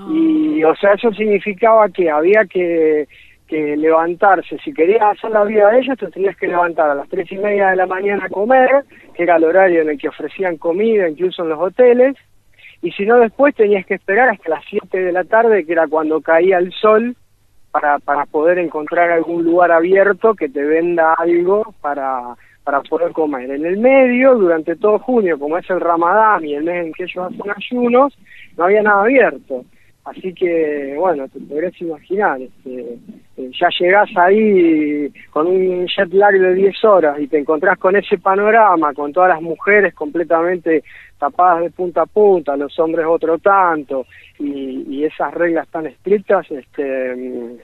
Y, 0.10 0.64
o 0.64 0.76
sea, 0.76 0.94
eso 0.94 1.12
significaba 1.12 1.90
que 1.90 2.10
había 2.10 2.46
que, 2.46 3.08
que 3.48 3.76
levantarse. 3.76 4.58
Si 4.64 4.74
querías 4.74 5.02
hacer 5.02 5.32
la 5.32 5.44
vida 5.44 5.70
de 5.72 5.80
ellos, 5.80 5.98
te 5.98 6.08
tenías 6.08 6.38
que 6.38 6.48
levantar 6.48 6.90
a 6.90 6.96
las 6.96 7.10
tres 7.10 7.30
y 7.32 7.38
media 7.38 7.72
de 7.72 7.76
la 7.76 7.86
mañana 7.86 8.26
a 8.26 8.30
comer, 8.30 8.86
que 9.14 9.24
era 9.24 9.36
el 9.36 9.44
horario 9.44 9.82
en 9.82 9.90
el 9.90 9.98
que 9.98 10.08
ofrecían 10.08 10.58
comida, 10.58 11.10
incluso 11.10 11.44
en 11.44 11.50
los 11.50 11.60
hoteles. 11.60 12.16
Y 12.82 12.92
si 12.92 13.06
no, 13.06 13.18
después 13.18 13.54
tenías 13.56 13.86
que 13.86 13.96
esperar 13.96 14.30
hasta 14.30 14.50
las 14.50 14.64
siete 14.70 15.00
de 15.00 15.12
la 15.12 15.26
tarde, 15.26 15.66
que 15.66 15.74
era 15.74 15.88
cuando 15.88 16.22
caía 16.22 16.60
el 16.60 16.72
sol, 16.72 17.18
para, 17.72 18.00
para 18.00 18.26
poder 18.26 18.58
encontrar 18.58 19.12
algún 19.12 19.44
lugar 19.44 19.72
abierto 19.72 20.34
que 20.34 20.48
te 20.48 20.64
venda 20.64 21.14
algo 21.14 21.74
para, 21.82 22.36
para 22.64 22.82
poder 22.82 23.12
comer. 23.12 23.50
En 23.50 23.66
el 23.66 23.78
medio, 23.78 24.36
durante 24.36 24.76
todo 24.76 25.00
junio, 25.00 25.40
como 25.40 25.58
es 25.58 25.70
el 25.70 25.80
Ramadán 25.80 26.46
y 26.46 26.56
el 26.56 26.64
mes 26.64 26.86
en 26.86 26.94
que 26.94 27.04
ellos 27.04 27.26
hacen 27.26 27.52
ayunos, 27.56 28.18
no 28.58 28.66
había 28.66 28.82
nada 28.82 29.02
abierto. 29.02 29.66
Así 30.06 30.34
que, 30.34 30.96
bueno, 30.98 31.28
te 31.28 31.40
podrías 31.40 31.80
imaginar, 31.82 32.42
este, 32.42 32.98
eh, 33.38 33.52
ya 33.60 33.68
llegás 33.80 34.10
ahí 34.16 35.12
con 35.30 35.46
un 35.46 35.86
jet 35.88 36.12
lag 36.14 36.34
de 36.34 36.56
10 36.56 36.84
horas 36.84 37.20
y 37.20 37.28
te 37.28 37.38
encontrás 37.38 37.78
con 37.78 37.96
ese 37.96 38.18
panorama, 38.18 38.94
con 38.94 39.14
todas 39.14 39.30
las 39.30 39.42
mujeres 39.42 39.94
completamente 39.94 40.84
tapadas 41.20 41.62
de 41.62 41.70
punta 41.70 42.04
a 42.04 42.06
punta, 42.06 42.56
los 42.56 42.78
hombres 42.80 43.06
otro 43.08 43.38
tanto, 43.38 44.06
y, 44.40 44.86
y 44.90 45.04
esas 45.04 45.32
reglas 45.34 45.68
tan 45.68 45.86
estrictas, 45.86 46.50
este, 46.50 47.16
mm, 47.16 47.58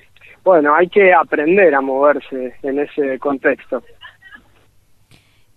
bueno, 0.43 0.75
hay 0.75 0.87
que 0.87 1.11
aprender 1.13 1.73
a 1.73 1.81
moverse 1.81 2.53
en 2.61 2.79
ese 2.79 3.17
contexto. 3.17 3.81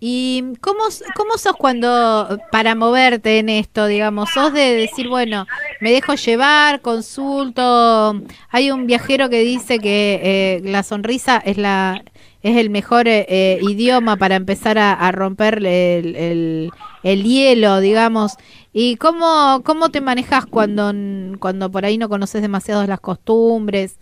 ¿Y 0.00 0.54
cómo, 0.60 0.84
cómo 1.16 1.38
sos 1.38 1.56
cuando, 1.56 2.38
para 2.52 2.76
moverte 2.76 3.40
en 3.40 3.48
esto, 3.48 3.86
digamos, 3.86 4.30
sos 4.30 4.52
de 4.52 4.74
decir, 4.74 5.08
bueno, 5.08 5.46
me 5.80 5.90
dejo 5.90 6.14
llevar, 6.14 6.80
consulto? 6.82 8.22
Hay 8.50 8.70
un 8.70 8.86
viajero 8.86 9.28
que 9.28 9.40
dice 9.40 9.80
que 9.80 10.20
eh, 10.22 10.60
la 10.62 10.84
sonrisa 10.84 11.38
es 11.38 11.58
la 11.58 12.02
es 12.40 12.56
el 12.56 12.70
mejor 12.70 13.08
eh, 13.08 13.26
eh, 13.28 13.58
idioma 13.62 14.16
para 14.16 14.36
empezar 14.36 14.78
a, 14.78 15.10
romper 15.10 15.58
el, 15.58 16.14
el, 16.16 16.70
el, 17.02 17.24
hielo, 17.24 17.80
digamos. 17.80 18.36
¿Y 18.72 18.96
cómo, 18.96 19.62
cómo 19.64 19.88
te 19.88 20.00
manejas 20.00 20.46
cuando, 20.46 20.92
cuando 21.40 21.70
por 21.70 21.84
ahí 21.84 21.98
no 21.98 22.08
conoces 22.08 22.40
demasiado 22.42 22.86
las 22.86 23.00
costumbres 23.00 23.98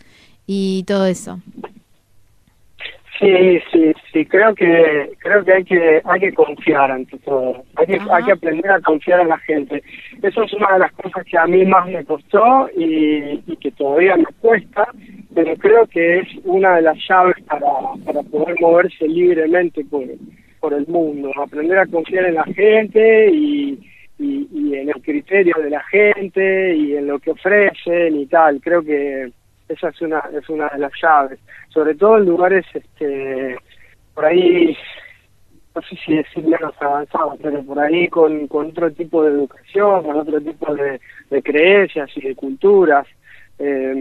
y 0.46 0.84
todo 0.84 1.06
eso? 1.06 1.40
Sí, 3.18 3.60
sí, 3.72 3.92
sí, 4.12 4.26
creo 4.26 4.54
que 4.54 5.10
creo 5.18 5.42
que 5.44 5.52
hay 5.52 5.64
que 5.64 6.02
hay 6.04 6.20
que 6.20 6.34
confiar 6.34 6.90
ante 6.90 7.16
todo. 7.18 7.64
Hay 7.76 7.86
que 7.86 7.98
hay 8.10 8.24
que 8.24 8.32
aprender 8.32 8.70
a 8.70 8.80
confiar 8.80 9.20
en 9.20 9.28
la 9.28 9.38
gente. 9.38 9.82
Eso 10.22 10.42
es 10.42 10.52
una 10.52 10.74
de 10.74 10.78
las 10.80 10.92
cosas 10.92 11.24
que 11.24 11.38
a 11.38 11.46
mí 11.46 11.64
más 11.64 11.86
me 11.86 12.04
costó 12.04 12.68
y, 12.76 13.42
y 13.46 13.56
que 13.56 13.70
todavía 13.72 14.16
me 14.16 14.26
cuesta, 14.40 14.88
pero 15.34 15.56
creo 15.56 15.86
que 15.86 16.18
es 16.18 16.28
una 16.44 16.76
de 16.76 16.82
las 16.82 16.98
llaves 17.08 17.36
para 17.46 17.66
para 18.04 18.22
poder 18.22 18.56
moverse 18.60 19.08
libremente 19.08 19.84
por 19.84 20.04
por 20.60 20.74
el 20.74 20.86
mundo, 20.86 21.32
aprender 21.36 21.78
a 21.78 21.86
confiar 21.86 22.26
en 22.26 22.34
la 22.34 22.44
gente 22.44 23.30
y 23.32 23.78
y, 24.18 24.48
y 24.52 24.74
en 24.74 24.88
el 24.88 25.02
criterio 25.02 25.54
de 25.62 25.70
la 25.70 25.82
gente 25.84 26.74
y 26.74 26.96
en 26.96 27.06
lo 27.06 27.18
que 27.18 27.30
ofrecen 27.30 28.16
y 28.16 28.26
tal. 28.26 28.60
Creo 28.60 28.82
que 28.82 29.30
esa 29.68 29.88
es 29.88 30.00
una 30.00 30.20
es 30.32 30.48
una 30.48 30.68
de 30.68 30.78
las 30.78 30.92
llaves. 31.00 31.38
Sobre 31.68 31.94
todo 31.94 32.18
en 32.18 32.26
lugares 32.26 32.64
este 32.72 33.56
por 34.14 34.24
ahí 34.24 34.76
no 35.74 35.82
sé 35.82 35.96
si 36.04 36.16
decir 36.16 36.44
menos 36.44 36.74
avanzados 36.80 37.38
pero 37.42 37.62
por 37.62 37.78
ahí 37.78 38.08
con, 38.08 38.46
con 38.48 38.68
otro 38.68 38.90
tipo 38.92 39.22
de 39.22 39.32
educación 39.32 40.04
con 40.04 40.16
otro 40.16 40.40
tipo 40.40 40.74
de, 40.74 40.98
creencias 41.42 42.08
y 42.16 42.22
de 42.22 42.34
culturas 42.34 43.06
eh, 43.58 43.92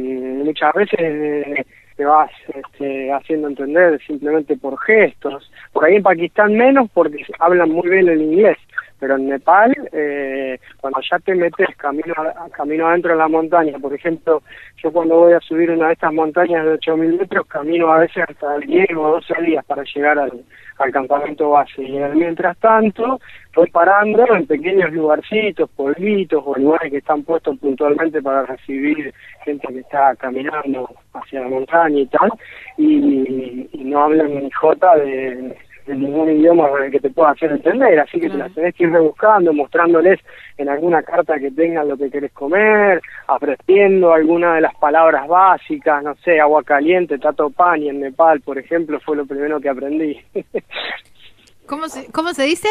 muchas 0.43 0.73
veces 0.73 0.99
eh, 0.99 1.65
te 1.95 2.05
vas 2.05 2.29
este, 2.53 3.11
haciendo 3.11 3.47
entender 3.47 3.99
simplemente 4.05 4.57
por 4.57 4.77
gestos. 4.79 5.49
Por 5.71 5.85
ahí 5.85 5.95
en 5.95 6.03
Pakistán 6.03 6.53
menos 6.55 6.89
porque 6.93 7.25
hablan 7.39 7.71
muy 7.71 7.89
bien 7.89 8.07
el 8.09 8.21
inglés 8.21 8.57
pero 8.99 9.15
en 9.15 9.27
Nepal, 9.27 9.73
eh, 9.91 10.59
cuando 10.79 10.99
ya 11.09 11.19
te 11.19 11.35
metes 11.35 11.75
camino, 11.77 12.13
camino 12.51 12.87
adentro 12.87 13.11
de 13.11 13.17
la 13.17 13.27
montaña, 13.27 13.77
por 13.79 13.93
ejemplo, 13.93 14.41
yo 14.81 14.91
cuando 14.91 15.15
voy 15.15 15.33
a 15.33 15.39
subir 15.41 15.71
una 15.71 15.87
de 15.87 15.93
estas 15.93 16.13
montañas 16.13 16.65
de 16.65 16.79
8.000 16.79 17.19
metros, 17.19 17.45
camino 17.47 17.91
a 17.91 17.99
veces 17.99 18.23
hasta 18.27 18.57
10 18.59 18.87
o 18.95 19.09
12 19.11 19.41
días 19.41 19.65
para 19.65 19.83
llegar 19.83 20.19
al, 20.19 20.43
campamento 20.91 21.51
base. 21.51 21.81
Y 21.81 21.97
mientras 22.15 22.57
tanto, 22.57 23.19
voy 23.55 23.69
parando 23.69 24.25
en 24.35 24.45
pequeños 24.45 24.91
lugarcitos, 24.91 25.69
pueblitos 25.71 26.43
o 26.45 26.55
lugares 26.55 26.91
que 26.91 26.97
están 26.97 27.23
puestos 27.23 27.57
puntualmente 27.59 28.21
para 28.21 28.45
recibir 28.45 29.13
gente 29.43 29.67
que 29.67 29.79
está 29.79 30.15
caminando 30.17 30.89
hacia 31.13 31.41
la 31.41 31.47
montaña 31.47 31.99
y 31.99 32.07
tal, 32.07 32.29
y, 32.77 33.69
y 33.71 33.83
no 33.85 34.03
hablan 34.03 34.35
ni 34.35 34.51
jota 34.51 34.95
de 34.97 35.55
en 35.87 35.99
ningún 36.01 36.29
idioma 36.29 36.67
el 36.83 36.91
que 36.91 36.99
te 36.99 37.09
pueda 37.09 37.31
hacer 37.31 37.51
entender, 37.51 37.99
así 37.99 38.19
que 38.19 38.29
te 38.29 38.37
las 38.37 38.53
tenés 38.53 38.73
que 38.75 38.85
ir 38.85 38.91
rebuscando, 38.91 39.53
mostrándoles 39.53 40.19
en 40.57 40.69
alguna 40.69 41.03
carta 41.03 41.39
que 41.39 41.51
tengan 41.51 41.87
lo 41.87 41.97
que 41.97 42.09
querés 42.09 42.31
comer, 42.31 43.01
aprendiendo 43.27 44.13
alguna 44.13 44.55
de 44.55 44.61
las 44.61 44.75
palabras 44.75 45.27
básicas, 45.27 46.03
no 46.03 46.15
sé, 46.15 46.39
agua 46.39 46.63
caliente, 46.63 47.19
tato 47.19 47.49
pan 47.49 47.83
y 47.83 47.89
en 47.89 47.99
Nepal, 47.99 48.41
por 48.41 48.57
ejemplo, 48.57 48.99
fue 48.99 49.15
lo 49.15 49.25
primero 49.25 49.59
que 49.59 49.69
aprendí. 49.69 50.19
¿Cómo 51.67 51.87
se, 51.87 52.11
cómo 52.11 52.33
se 52.33 52.43
dice? 52.43 52.69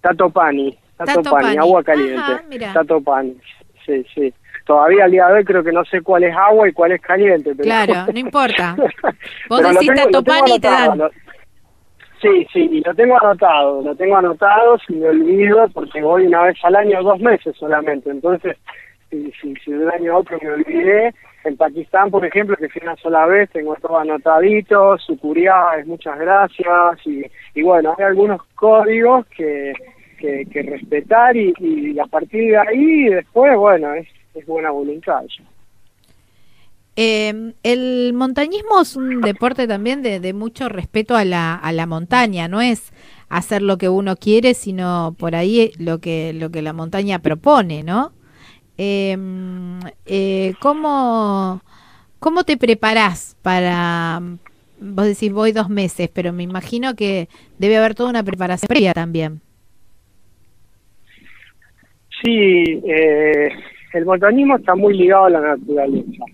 Tato 0.00 0.30
pani, 0.30 0.76
tato, 0.96 1.22
pani, 1.22 1.56
agua 1.56 1.82
caliente, 1.82 2.58
tato 2.72 3.00
pani, 3.00 3.36
sí, 3.84 4.04
sí. 4.14 4.34
Todavía 4.66 5.04
al 5.04 5.10
día 5.10 5.26
de 5.26 5.34
hoy 5.34 5.44
creo 5.44 5.62
que 5.62 5.72
no 5.72 5.84
sé 5.84 6.00
cuál 6.00 6.24
es 6.24 6.34
agua 6.34 6.66
y 6.66 6.72
cuál 6.72 6.92
es 6.92 7.00
caliente. 7.02 7.50
Pero... 7.54 7.64
Claro, 7.64 8.06
no 8.12 8.18
importa. 8.18 8.74
Vos 9.48 9.62
decís 9.62 9.90
tato 9.94 10.22
pani 10.24 10.54
y 10.54 10.60
te 10.60 10.68
dan... 10.68 11.02
Sí, 12.24 12.46
sí, 12.54 12.68
y 12.72 12.80
lo 12.80 12.94
tengo 12.94 13.22
anotado, 13.22 13.82
lo 13.82 13.94
tengo 13.94 14.16
anotado, 14.16 14.78
si 14.78 14.94
me 14.94 15.08
olvido, 15.08 15.68
porque 15.74 16.00
voy 16.00 16.26
una 16.26 16.44
vez 16.44 16.56
al 16.62 16.74
año, 16.74 17.02
dos 17.02 17.20
meses 17.20 17.54
solamente, 17.54 18.08
entonces, 18.08 18.56
si, 19.10 19.30
si, 19.62 19.72
de 19.72 19.84
un 19.84 19.90
año 19.90 20.14
a 20.14 20.18
otro 20.20 20.38
me 20.42 20.52
olvidé, 20.52 21.12
en 21.44 21.56
Pakistán, 21.58 22.10
por 22.10 22.24
ejemplo, 22.24 22.56
que 22.56 22.70
fui 22.70 22.80
una 22.82 22.96
sola 22.96 23.26
vez, 23.26 23.50
tengo 23.50 23.76
todo 23.76 23.98
anotadito, 23.98 24.94
es 24.94 25.86
muchas 25.86 26.18
gracias, 26.18 27.06
y, 27.54 27.62
bueno, 27.62 27.94
hay 27.98 28.04
algunos 28.04 28.42
códigos 28.54 29.26
que, 29.26 29.74
que, 30.18 30.46
que 30.50 30.62
respetar 30.62 31.36
y, 31.36 31.52
y 31.58 31.98
a 31.98 32.06
partir 32.06 32.52
de 32.52 32.56
ahí, 32.56 33.04
después, 33.10 33.54
bueno, 33.54 33.92
es, 33.92 34.08
es 34.34 34.46
buena 34.46 34.70
voluntad. 34.70 35.24
Ya. 35.26 35.44
Eh, 36.96 37.54
el 37.64 38.12
montañismo 38.14 38.80
es 38.80 38.94
un 38.94 39.20
deporte 39.20 39.66
también 39.66 40.02
de, 40.02 40.20
de, 40.20 40.32
mucho 40.32 40.68
respeto 40.68 41.16
a 41.16 41.24
la, 41.24 41.54
a 41.56 41.72
la 41.72 41.86
montaña, 41.86 42.46
no 42.46 42.60
es 42.60 42.92
hacer 43.28 43.62
lo 43.62 43.78
que 43.78 43.88
uno 43.88 44.16
quiere, 44.16 44.54
sino 44.54 45.16
por 45.18 45.34
ahí 45.34 45.72
lo 45.78 45.98
que, 45.98 46.32
lo 46.32 46.50
que 46.50 46.62
la 46.62 46.72
montaña 46.72 47.18
propone, 47.18 47.82
¿no? 47.82 48.12
Eh, 48.78 49.16
eh, 50.06 50.54
¿cómo, 50.60 51.60
¿Cómo 52.20 52.44
te 52.44 52.56
preparás 52.56 53.36
para, 53.42 54.20
vos 54.80 55.04
decís 55.04 55.32
voy 55.32 55.52
dos 55.52 55.68
meses, 55.68 56.08
pero 56.12 56.32
me 56.32 56.44
imagino 56.44 56.94
que 56.94 57.28
debe 57.58 57.76
haber 57.76 57.94
toda 57.94 58.10
una 58.10 58.22
preparación 58.22 58.68
previa 58.68 58.92
también? 58.94 59.40
Sí, 62.22 62.82
eh, 62.86 63.48
el 63.92 64.04
montañismo 64.06 64.56
está 64.56 64.74
muy 64.74 64.96
ligado 64.96 65.26
a 65.26 65.30
la 65.30 65.40
naturaleza 65.40 66.24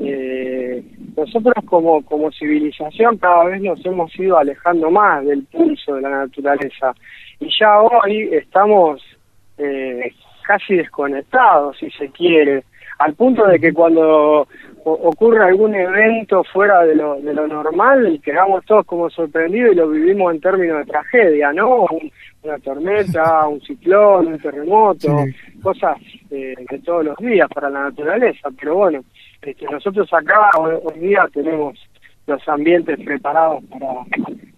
eh, 0.00 0.82
nosotros 1.16 1.54
como, 1.66 2.04
como 2.04 2.32
civilización 2.32 3.18
cada 3.18 3.44
vez 3.44 3.62
nos 3.62 3.84
hemos 3.86 4.14
ido 4.18 4.36
alejando 4.36 4.90
más 4.90 5.24
del 5.24 5.44
pulso 5.44 5.94
de 5.94 6.02
la 6.02 6.10
naturaleza 6.10 6.94
y 7.38 7.48
ya 7.58 7.80
hoy 7.80 8.28
estamos 8.32 9.00
eh, 9.58 10.12
casi 10.46 10.76
desconectados, 10.76 11.76
si 11.78 11.90
se 11.90 12.08
quiere, 12.10 12.64
al 12.98 13.14
punto 13.14 13.46
de 13.46 13.58
que 13.58 13.72
cuando 13.72 14.48
ocurre 14.84 15.44
algún 15.44 15.74
evento 15.74 16.44
fuera 16.44 16.82
de 16.84 16.94
lo, 16.94 17.20
de 17.20 17.34
lo 17.34 17.46
normal, 17.46 18.20
quedamos 18.24 18.64
todos 18.64 18.86
como 18.86 19.10
sorprendidos 19.10 19.72
y 19.72 19.76
lo 19.76 19.88
vivimos 19.88 20.32
en 20.32 20.40
términos 20.40 20.78
de 20.78 20.92
tragedia, 20.92 21.52
¿no? 21.52 21.86
una 22.42 22.58
tormenta, 22.58 23.46
un 23.48 23.60
ciclón, 23.60 24.28
un 24.28 24.38
terremoto, 24.38 25.24
cosas 25.62 25.98
eh, 26.30 26.54
de 26.70 26.78
todos 26.78 27.04
los 27.04 27.16
días 27.18 27.48
para 27.52 27.68
la 27.68 27.84
naturaleza, 27.84 28.48
pero 28.58 28.76
bueno, 28.76 29.04
este, 29.42 29.66
nosotros 29.70 30.12
acá 30.12 30.50
hoy, 30.58 30.98
día 31.00 31.28
tenemos 31.32 31.78
los 32.26 32.48
ambientes 32.48 32.98
preparados 33.04 33.62
para, 33.66 34.02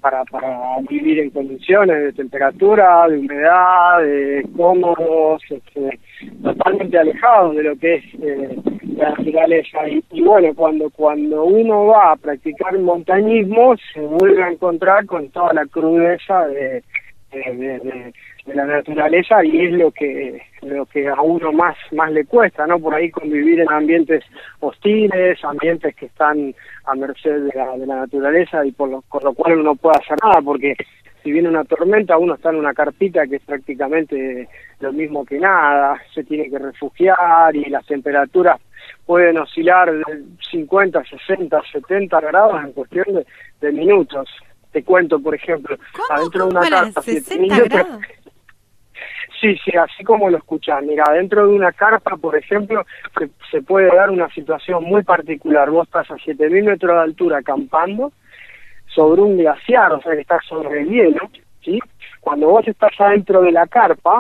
para, 0.01 0.25
para 0.25 0.79
vivir 0.89 1.19
en 1.19 1.31
condiciones 1.31 2.03
de 2.03 2.13
temperatura, 2.15 3.07
de 3.09 3.19
humedad, 3.19 4.01
de 4.01 4.47
cómodos, 4.57 5.43
este, 5.51 5.99
totalmente 6.43 6.99
alejados 6.99 7.57
de 7.57 7.63
lo 7.63 7.77
que 7.77 7.97
es 7.97 8.05
eh, 8.23 8.57
la 8.97 9.11
naturaleza. 9.11 9.87
Y, 9.89 10.03
y, 10.13 10.23
bueno, 10.23 10.55
cuando, 10.55 10.89
cuando 10.91 11.45
uno 11.45 11.87
va 11.87 12.13
a 12.13 12.17
practicar 12.17 12.79
montañismo, 12.79 13.75
se 13.93 14.01
vuelve 14.01 14.43
a 14.43 14.51
encontrar 14.51 15.05
con 15.05 15.29
toda 15.29 15.53
la 15.53 15.67
crudeza 15.67 16.47
de, 16.47 16.83
de, 17.31 18.13
la 18.47 18.65
naturaleza 18.65 19.45
y 19.45 19.67
es 19.67 19.73
lo 19.73 19.91
que 19.91 20.41
lo 20.63 20.87
que 20.87 21.07
a 21.09 21.21
uno 21.21 21.53
más 21.53 21.77
más 21.93 22.11
le 22.13 22.25
cuesta 22.25 22.67
no 22.67 22.79
por 22.79 22.95
ahí 22.95 23.11
convivir 23.11 23.61
en 23.61 23.71
ambientes 23.71 24.25
hostiles 24.61 25.43
ambientes 25.45 25.95
que 25.95 26.07
están 26.07 26.55
a 26.87 26.95
merced 26.95 27.45
de 27.45 27.53
la, 27.55 27.77
de 27.77 27.87
la 27.87 27.97
naturaleza 27.97 28.65
y 28.65 28.73
por 28.73 28.89
lo, 28.89 29.03
con 29.03 29.23
lo 29.23 29.35
cual 29.35 29.55
uno 29.55 29.65
no 29.65 29.75
puede 29.75 29.99
hacer 29.99 30.17
nada 30.23 30.41
porque 30.43 30.75
si 31.23 31.33
viene 31.33 31.49
una 31.49 31.65
tormenta 31.65 32.17
uno 32.17 32.35
está 32.35 32.51
en 32.51 32.57
una 32.57 32.73
carpita 32.73 33.27
que 33.27 33.37
es 33.37 33.43
prácticamente 33.43 34.49
lo 34.81 34.93
mismo 34.93 35.27
que 35.27 35.39
nada 35.39 36.01
se 36.15 36.25
tiene 36.25 36.49
que 36.49 36.59
refugiar 36.59 37.55
y 37.55 37.67
las 37.67 37.85
temperaturas 37.87 38.59
pueden 39.05 39.39
oscilar 39.39 39.93
de 39.93 40.05
50, 40.51 41.03
60, 41.05 41.63
70 41.73 42.21
grados 42.21 42.65
en 42.65 42.73
cuestión 42.73 43.25
de 43.61 43.73
minutos 43.73 44.29
te 44.79 44.85
cuento, 44.85 45.19
por 45.21 45.35
ejemplo, 45.35 45.77
adentro 46.11 46.47
de 46.47 46.51
una 46.51 46.69
carpa, 46.69 47.03
60 47.03 47.61
grados? 47.65 48.01
Sí, 49.41 49.57
sí, 49.65 49.71
así 49.77 50.03
como 50.03 50.29
lo 50.31 50.39
escuchás. 50.39 50.83
Mira, 50.83 51.05
dentro 51.13 51.47
de 51.47 51.55
una 51.55 51.71
carpa, 51.71 52.17
por 52.17 52.37
ejemplo, 52.37 52.85
se, 53.17 53.31
se 53.53 53.63
puede 53.63 53.87
dar 53.87 54.11
una 54.11 54.29
situación 54.31 54.83
muy 54.83 55.05
particular. 55.05 55.71
Vos 55.71 55.87
estás 55.87 56.11
a 56.11 56.15
7.000 56.15 56.65
metros 56.65 56.97
de 56.97 57.03
altura 57.03 57.39
acampando 57.39 58.11
sobre 58.89 59.23
un 59.23 59.39
glaciar, 59.39 59.93
o 59.93 60.03
sea 60.03 60.15
que 60.15 60.23
estás 60.23 60.45
sobre 60.45 60.81
el 60.81 60.89
hielo, 60.89 61.31
¿sí? 61.63 61.79
cuando 62.21 62.49
vos 62.49 62.67
estás 62.67 62.93
adentro 62.99 63.43
de 63.43 63.53
la 63.53 63.67
carpa, 63.67 64.19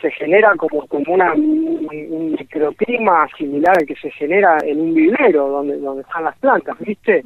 se 0.00 0.10
genera 0.10 0.54
como, 0.56 0.86
como 0.86 1.14
una, 1.14 1.32
un, 1.32 1.88
un 2.10 2.32
microclima 2.32 3.26
similar 3.38 3.76
al 3.78 3.86
que 3.86 3.96
se 3.96 4.10
genera 4.10 4.58
en 4.64 4.80
un 4.80 4.94
vivero 4.94 5.48
donde, 5.48 5.78
donde 5.78 6.02
están 6.02 6.24
las 6.24 6.36
plantas, 6.38 6.76
¿viste? 6.80 7.24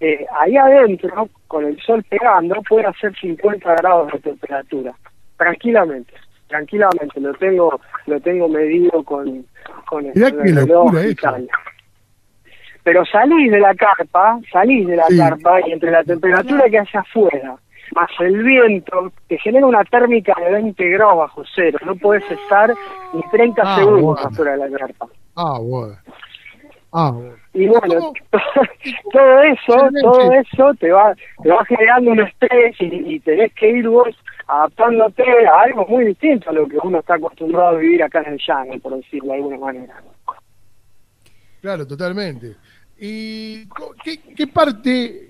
Eh, 0.00 0.26
ahí 0.40 0.56
adentro, 0.56 1.28
con 1.46 1.64
el 1.64 1.78
sol 1.80 2.04
pegando, 2.08 2.60
puede 2.68 2.86
hacer 2.86 3.14
50 3.20 3.74
grados 3.76 4.12
de 4.12 4.18
temperatura, 4.18 4.94
tranquilamente, 5.36 6.12
tranquilamente, 6.48 7.20
lo 7.20 7.32
tengo 7.34 7.80
lo 8.06 8.20
tengo 8.20 8.48
medido 8.48 9.02
con, 9.04 9.44
con 9.86 10.06
el, 10.06 10.12
qué 10.14 10.30
reloj 10.30 10.92
y 11.08 11.14
tal. 11.14 11.48
Pero 12.82 13.04
salís 13.04 13.50
de 13.50 13.60
la 13.60 13.74
carpa, 13.74 14.40
salís 14.50 14.86
de 14.86 14.96
la 14.96 15.06
Sí. 15.08 15.18
carpa 15.18 15.60
y 15.66 15.72
entre 15.72 15.90
la 15.90 16.02
temperatura 16.04 16.64
que 16.70 16.78
hace 16.78 16.96
afuera, 16.98 17.56
más 17.94 18.10
el 18.20 18.42
viento, 18.42 19.12
te 19.28 19.38
genera 19.38 19.66
una 19.66 19.84
térmica 19.84 20.34
de 20.40 20.52
20 20.52 20.88
grados 20.90 21.18
bajo 21.18 21.42
cero. 21.54 21.78
No 21.84 21.96
puedes 21.96 22.28
estar 22.30 22.72
ni 23.14 23.22
30 23.30 23.62
Ah, 23.64 23.76
segundos 23.76 24.02
bueno. 24.02 24.28
afuera 24.28 24.52
de 24.52 24.70
la 24.70 24.78
carpa. 24.78 25.06
Ah, 25.36 25.58
bueno. 25.60 25.96
Ah, 26.92 27.10
bueno. 27.12 27.34
Y 27.54 27.66
bueno, 27.66 28.12
todo 29.12 29.42
eso, 29.42 29.88
todo 30.00 30.32
eso 30.32 30.74
te 30.78 30.90
va, 30.90 31.14
te 31.42 31.48
va 31.50 31.64
generando 31.64 32.12
un 32.12 32.20
estrés 32.20 32.76
y, 32.80 33.14
y 33.14 33.20
tenés 33.20 33.52
que 33.54 33.68
ir 33.68 33.88
vos 33.88 34.08
adaptándote 34.46 35.22
a 35.46 35.60
algo 35.62 35.86
muy 35.86 36.06
distinto 36.06 36.48
a 36.50 36.52
lo 36.52 36.66
que 36.66 36.78
uno 36.82 37.00
está 37.00 37.14
acostumbrado 37.16 37.68
a 37.68 37.74
vivir 37.80 38.02
acá 38.02 38.22
en 38.22 38.34
el 38.34 38.40
llano, 38.46 38.78
por 38.80 38.96
decirlo 38.96 39.28
de 39.32 39.34
alguna 39.34 39.58
manera. 39.58 39.94
Claro, 41.60 41.86
totalmente. 41.86 42.54
¿Y 43.00 43.66
qué 44.36 44.46
parte 44.46 45.26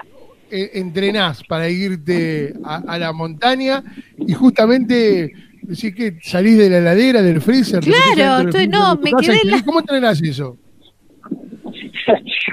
eh, 0.51 0.71
entrenás 0.75 1.43
para 1.45 1.69
irte 1.69 2.55
a, 2.65 2.83
a 2.87 2.99
la 2.99 3.13
montaña 3.13 3.83
y 4.19 4.33
justamente 4.35 5.33
decir 5.63 5.95
que 5.95 6.19
salís 6.23 6.57
de 6.59 6.71
la 6.71 6.79
heladera, 6.79 7.23
del 7.23 7.41
freezer? 7.41 7.81
Claro, 7.81 8.39
del 8.39 8.49
estoy- 8.49 8.69
no, 8.69 8.97
me 8.97 9.11
casa 9.13 9.33
quedé 9.33 9.41
en 9.45 9.51
la- 9.51 9.63
¿Cómo 9.65 9.81
entrenás 9.81 10.21
eso? 10.23 10.57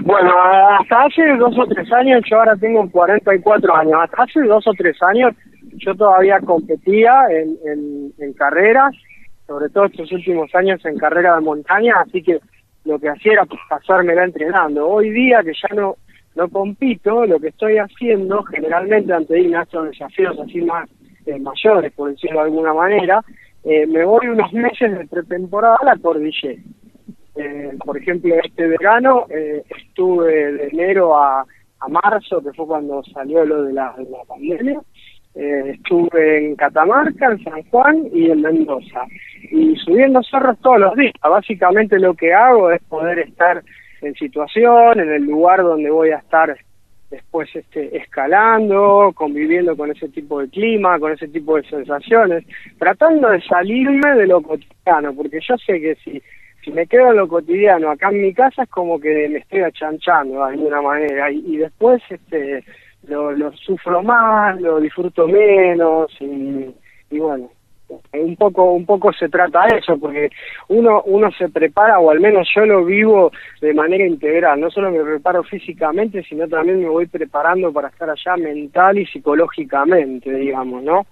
Bueno, 0.04 0.30
hasta 0.80 1.04
hace 1.06 1.36
dos 1.40 1.58
o 1.58 1.66
tres 1.66 1.92
años, 1.92 2.22
yo 2.30 2.38
ahora 2.38 2.56
tengo 2.58 2.88
44 2.92 3.76
años, 3.76 3.94
hasta 4.04 4.24
hace 4.24 4.42
dos 4.42 4.66
o 4.68 4.72
tres 4.74 4.96
años 5.02 5.34
yo 5.78 5.96
todavía 5.96 6.40
competía 6.42 7.12
en, 7.32 7.58
en, 7.70 8.14
en 8.20 8.34
carreras, 8.34 8.94
sobre 9.48 9.70
todo 9.70 9.86
estos 9.86 10.12
últimos 10.12 10.54
años 10.54 10.84
en 10.86 10.98
carrera 10.98 11.36
de 11.36 11.42
montaña, 11.42 11.96
así 12.06 12.22
que 12.22 12.40
lo 12.86 13.00
que 13.00 13.10
hacía 13.10 13.34
era 13.34 13.46
pasármela 13.70 14.24
entrenando. 14.26 14.88
Hoy 14.88 15.10
día 15.10 15.42
que 15.44 15.54
ya 15.54 15.76
no 15.76 15.96
no 16.36 16.50
compito, 16.50 17.26
lo 17.26 17.40
que 17.40 17.48
estoy 17.48 17.78
haciendo 17.78 18.44
generalmente 18.44 19.14
antes 19.14 19.30
de 19.30 19.42
irme 19.42 19.58
a 19.58 19.64
estos 19.64 19.90
desafíos 19.90 20.38
así 20.40 20.62
más 20.62 20.90
eh, 21.26 21.40
mayores, 21.40 21.92
por 21.94 22.12
decirlo 22.12 22.40
de 22.40 22.46
alguna 22.46 22.74
manera, 22.74 23.22
eh, 23.64 23.88
me 23.88 24.04
voy 24.04 24.28
unos 24.28 24.52
meses 24.54 24.98
de 24.98 25.08
pretemporada 25.08 25.78
a 25.82 25.86
la 25.86 25.98
cordillera. 25.98 26.62
Eh, 27.36 27.72
por 27.84 27.98
ejemplo, 27.98 28.36
este 28.44 28.68
verano 28.68 29.26
estuve 29.30 30.54
de 30.54 30.68
enero 30.68 31.18
a, 31.18 31.46
a 31.80 31.88
marzo, 31.88 32.42
que 32.42 32.54
fue 32.54 32.68
cuando 32.68 33.02
salió 33.04 33.44
lo 33.44 33.64
de 33.64 33.74
la, 33.74 33.94
de 33.98 34.04
la 34.04 34.24
pandemia. 34.28 34.80
Estuve 35.34 36.46
en 36.46 36.56
Catamarca, 36.56 37.26
en 37.32 37.44
San 37.44 37.64
Juan 37.64 38.08
y 38.14 38.32
en 38.32 38.42
Mendoza. 38.42 39.02
Y 39.52 39.76
subiendo 39.78 40.24
cerros 40.24 40.58
todos 40.60 40.80
los 40.80 40.96
días. 40.96 41.14
Básicamente 41.22 42.00
lo 42.00 42.14
que 42.14 42.34
hago 42.34 42.72
es 42.72 42.82
poder 42.84 43.20
estar 43.20 43.62
en 44.06 44.16
situación, 44.16 45.00
en 45.00 45.10
el 45.12 45.24
lugar 45.24 45.64
donde 45.64 45.90
voy 45.90 46.12
a 46.12 46.18
estar 46.18 46.56
después 47.10 47.50
este, 47.56 47.96
escalando, 47.98 49.12
conviviendo 49.16 49.76
con 49.76 49.92
ese 49.92 50.10
tipo 50.10 50.42
de 50.42 50.50
clima, 50.50 51.00
con 51.00 51.12
ese 51.12 51.28
tipo 51.28 51.56
de 51.56 51.64
sensaciones, 51.64 52.44
tratando 52.78 53.30
de 53.30 53.42
salirme 53.42 54.16
de 54.16 54.28
lo 54.28 54.42
cotidiano, 54.42 55.14
porque 55.14 55.40
yo 55.42 55.58
sé 55.58 55.80
que 55.80 55.96
si, 56.04 56.22
si 56.64 56.72
me 56.72 56.88
quedo 56.88 57.12
en 57.12 57.18
lo 57.18 57.28
cotidiano 57.28 57.92
acá 57.92 58.10
en 58.10 58.22
mi 58.22 58.34
casa 58.34 58.64
es 58.64 58.70
como 58.70 59.00
que 59.00 59.30
me 59.30 59.40
estoy 59.40 59.62
achanchando 59.62 60.46
de 60.46 60.54
alguna 60.54 60.82
manera 60.82 61.32
y, 61.32 61.44
y 61.46 61.58
después 61.58 62.02
este 62.10 62.64
lo, 63.08 63.32
lo 63.32 63.52
sufro 63.54 64.02
más, 64.02 64.60
lo 64.60 64.80
disfruto 64.80 65.28
menos 65.28 66.12
y, 66.20 66.74
y 67.12 67.20
bueno, 67.20 67.52
un 68.14 68.36
poco 68.36 68.72
un 68.74 68.86
poco 68.86 69.12
se 69.14 69.30
trata 69.30 69.66
de 69.68 69.80
eso 69.80 69.98
porque 69.98 70.30
uno 70.70 71.02
uno 71.06 71.30
se 71.38 71.50
prepara 71.50 72.00
o 72.00 72.12
al 72.12 72.20
menos 72.20 72.48
yo 72.56 72.66
lo 72.66 72.86
vivo 72.86 73.32
de 73.62 73.74
manera 73.74 74.06
integral 74.06 74.60
no 74.60 74.70
solo 74.72 74.92
me 74.92 75.04
preparo 75.04 75.44
físicamente 75.44 76.24
sino 76.24 76.48
también 76.48 76.80
me 76.82 76.90
voy 76.90 77.08
preparando 77.08 77.72
para 77.74 77.90
estar 77.90 78.10
allá 78.10 78.38
mental 78.38 78.98
y 78.98 79.06
psicológicamente 79.06 80.32
digamos 80.34 80.84
no 80.84 81.06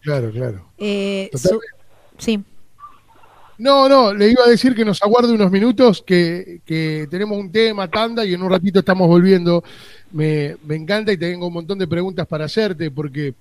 Claro, 0.00 0.30
claro. 0.30 0.64
Eh, 0.78 1.28
su- 1.34 1.60
sí. 2.16 2.40
No, 3.58 3.88
no, 3.88 4.14
le 4.14 4.28
iba 4.28 4.44
a 4.46 4.48
decir 4.48 4.72
que 4.74 4.84
nos 4.84 5.02
aguarde 5.02 5.32
unos 5.32 5.50
minutos, 5.50 6.02
que, 6.06 6.60
que 6.64 7.08
tenemos 7.10 7.36
un 7.36 7.50
tema, 7.50 7.88
tanda, 7.90 8.24
y 8.24 8.32
en 8.34 8.42
un 8.42 8.50
ratito 8.52 8.78
estamos 8.78 9.08
volviendo. 9.08 9.64
Me, 10.10 10.56
me 10.64 10.76
encanta 10.76 11.12
y 11.12 11.18
tengo 11.18 11.46
un 11.46 11.52
montón 11.52 11.78
de 11.78 11.86
preguntas 11.86 12.26
para 12.26 12.46
hacerte, 12.46 12.90
porque 12.90 13.34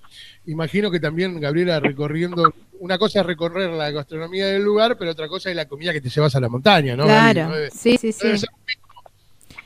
imagino 0.45 0.91
que 0.91 0.99
también, 0.99 1.39
Gabriela, 1.39 1.79
recorriendo, 1.79 2.53
una 2.79 2.97
cosa 2.97 3.21
es 3.21 3.25
recorrer 3.25 3.71
la 3.71 3.91
gastronomía 3.91 4.47
del 4.47 4.63
lugar, 4.63 4.97
pero 4.97 5.11
otra 5.11 5.27
cosa 5.27 5.49
es 5.49 5.55
la 5.55 5.65
comida 5.65 5.93
que 5.93 6.01
te 6.01 6.09
llevas 6.09 6.35
a 6.35 6.39
la 6.39 6.49
montaña, 6.49 6.95
¿no? 6.95 7.05
Claro. 7.05 7.49
No 7.49 7.55
Sí, 7.71 7.97
sí, 7.97 8.11
sí. 8.11 8.27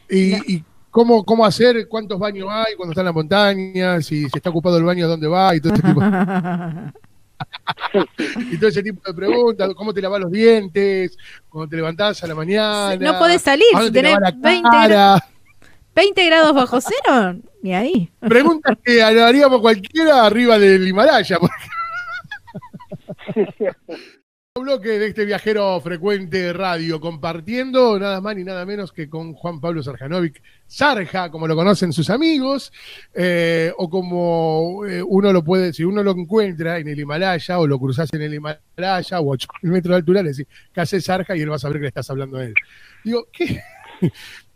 Y, 0.09 0.53
y 0.53 0.63
cómo, 0.91 1.23
cómo 1.23 1.45
hacer, 1.45 1.87
cuántos 1.87 2.19
baños 2.19 2.47
hay 2.51 2.75
cuando 2.75 2.91
está 2.91 3.01
en 3.01 3.05
la 3.05 3.13
montaña, 3.13 4.01
si, 4.01 4.29
si 4.29 4.37
está 4.37 4.49
ocupado 4.49 4.77
el 4.77 4.83
baño, 4.83 5.07
dónde 5.07 5.27
va, 5.27 5.55
y 5.55 5.61
todo 5.61 5.73
ese 5.73 5.83
tipo 5.83 6.01
y 8.51 8.57
todo 8.57 8.69
ese 8.69 8.83
tipo 8.83 9.01
de 9.05 9.13
preguntas, 9.13 9.69
cómo 9.75 9.93
te 9.93 10.01
lavas 10.01 10.21
los 10.21 10.31
dientes, 10.31 11.17
cuando 11.49 11.69
te 11.69 11.75
levantás 11.77 12.23
a 12.23 12.27
la 12.27 12.35
mañana. 12.35 12.95
No 12.97 13.17
podés 13.17 13.41
salir, 13.41 13.65
¿a 13.73 13.81
dónde 13.81 13.87
si 13.87 13.93
te 13.93 14.09
tenés 14.09 14.21
la 14.21 14.31
20 14.31 14.69
cara? 14.69 15.25
20 15.95 16.25
grados 16.25 16.53
bajo 16.55 16.79
cero, 16.81 17.35
ni 17.61 17.73
ahí. 17.73 18.09
Preguntas 18.19 18.77
que 18.83 19.01
haríamos 19.03 19.61
cualquiera 19.61 20.25
arriba 20.25 20.57
del 20.57 20.87
Himalaya. 20.87 21.37
porque- 21.39 21.55
Un 24.53 24.65
bloque 24.65 24.99
de 24.99 25.07
este 25.07 25.23
viajero 25.23 25.79
frecuente 25.79 26.37
de 26.37 26.51
radio, 26.51 26.99
compartiendo 26.99 27.97
nada 27.97 28.19
más 28.19 28.35
ni 28.35 28.43
nada 28.43 28.65
menos 28.65 28.91
que 28.91 29.09
con 29.09 29.31
Juan 29.33 29.61
Pablo 29.61 29.81
Sarjanovic, 29.81 30.41
Sarja, 30.67 31.31
como 31.31 31.47
lo 31.47 31.55
conocen 31.55 31.93
sus 31.93 32.09
amigos, 32.09 32.73
eh, 33.13 33.71
o 33.77 33.89
como 33.89 34.85
eh, 34.85 35.01
uno 35.07 35.31
lo 35.31 35.41
puede, 35.41 35.71
si 35.71 35.85
uno 35.85 36.03
lo 36.03 36.11
encuentra 36.11 36.79
en 36.79 36.89
el 36.89 36.99
Himalaya, 36.99 37.59
o 37.59 37.65
lo 37.67 37.79
cruzás 37.79 38.09
en 38.13 38.23
el 38.23 38.33
Himalaya, 38.33 39.21
o 39.21 39.33
a 39.33 39.37
8.000 39.37 39.47
metros 39.71 39.91
de 39.93 39.95
altura, 39.95 40.21
le 40.21 40.31
decís, 40.31 40.47
¿qué 40.73 40.81
hace 40.81 40.99
Sarja? 40.99 41.33
Y 41.37 41.41
él 41.41 41.49
va 41.51 41.55
a 41.55 41.59
saber 41.59 41.77
que 41.77 41.83
le 41.83 41.87
estás 41.87 42.09
hablando 42.09 42.35
a 42.37 42.43
él. 42.43 42.53
Digo, 43.05 43.27
¿qué? 43.31 43.61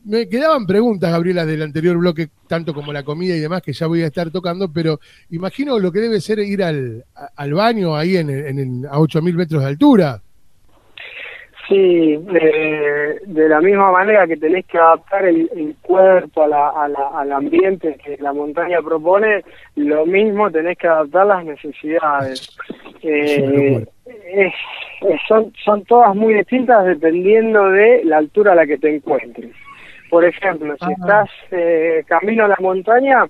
Me 0.06 0.30
quedaban 0.30 0.68
preguntas, 0.68 1.12
Gabriela, 1.12 1.46
del 1.46 1.64
anterior 1.64 1.98
bloque, 1.98 2.28
tanto 2.48 2.74
como 2.76 2.94
la 2.94 3.04
comida 3.04 3.36
y 3.36 3.40
demás, 3.40 3.62
que 3.64 3.74
ya 3.74 3.88
voy 3.88 4.04
a 4.04 4.08
estar 4.08 4.30
tocando, 4.30 4.72
pero 4.72 5.00
imagino 5.32 5.80
lo 5.80 5.92
que 5.92 6.00
debe 6.00 6.22
ser 6.22 6.40
ir 6.40 6.64
al, 6.64 7.04
al 7.36 7.54
baño 7.56 7.96
ahí 7.96 8.18
en, 8.18 8.30
en 8.30 8.86
a 8.86 9.00
8.000 9.00 9.34
metros 9.34 9.62
de 9.64 9.68
altura. 9.68 10.22
Sí, 11.68 12.18
de, 12.18 13.20
de 13.26 13.50
la 13.50 13.60
misma 13.60 13.92
manera 13.92 14.28
que 14.28 14.38
tenés 14.38 14.68
que 14.68 14.78
adaptar 14.78 15.26
el, 15.26 15.50
el 15.56 15.76
cuerpo 15.82 16.44
a 16.44 16.48
la, 16.48 16.70
a 16.70 16.88
la- 16.88 17.10
al 17.22 17.32
ambiente 17.32 17.98
que 18.06 18.18
la 18.22 18.34
montaña 18.34 18.84
propone, 18.84 19.44
lo 19.76 20.06
mismo 20.06 20.52
tenés 20.52 20.78
que 20.78 20.88
adaptar 20.88 21.26
las 21.26 21.44
necesidades. 21.46 22.56
Eh, 23.08 23.86
es- 24.34 24.54
son, 25.28 25.54
son 25.64 25.84
todas 25.84 26.16
muy 26.16 26.34
distintas 26.34 26.84
dependiendo 26.88 27.70
de 27.70 28.04
la 28.04 28.18
altura 28.18 28.54
a 28.54 28.56
la 28.56 28.66
que 28.66 28.80
te 28.80 28.96
encuentres. 28.96 29.52
Por 30.10 30.24
ejemplo, 30.26 30.76
si 30.86 30.92
estás 30.94 31.30
eh, 31.52 32.04
camino 32.08 32.46
a 32.46 32.50
la 32.50 32.58
montaña, 32.60 33.26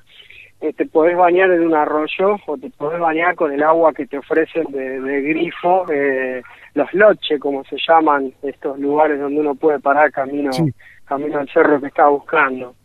eh, 0.62 0.74
te 0.74 0.86
podés 0.86 1.16
bañar 1.18 1.52
en 1.52 1.66
un 1.68 1.74
arroyo 1.76 2.38
o 2.48 2.58
te 2.58 2.70
podés 2.72 3.00
bañar 3.00 3.36
con 3.36 3.52
el 3.52 3.64
agua 3.64 3.94
que 3.94 4.06
te 4.08 4.18
ofrecen 4.18 4.66
de, 4.72 5.00
de 5.02 5.22
grifo, 5.22 5.86
eh, 5.92 6.42
los 6.74 6.94
loches, 6.94 7.40
como 7.40 7.64
se 7.66 7.78
llaman 7.88 8.34
estos 8.44 8.78
lugares 8.80 9.20
donde 9.20 9.40
uno 9.40 9.56
puede 9.56 9.80
parar 9.80 10.12
camino, 10.12 10.52
Sí. 10.54 10.72
camino 11.06 11.40
al 11.40 11.50
cerro 11.50 11.80
que 11.80 11.88
está 11.88 12.08
buscando. 12.08 12.76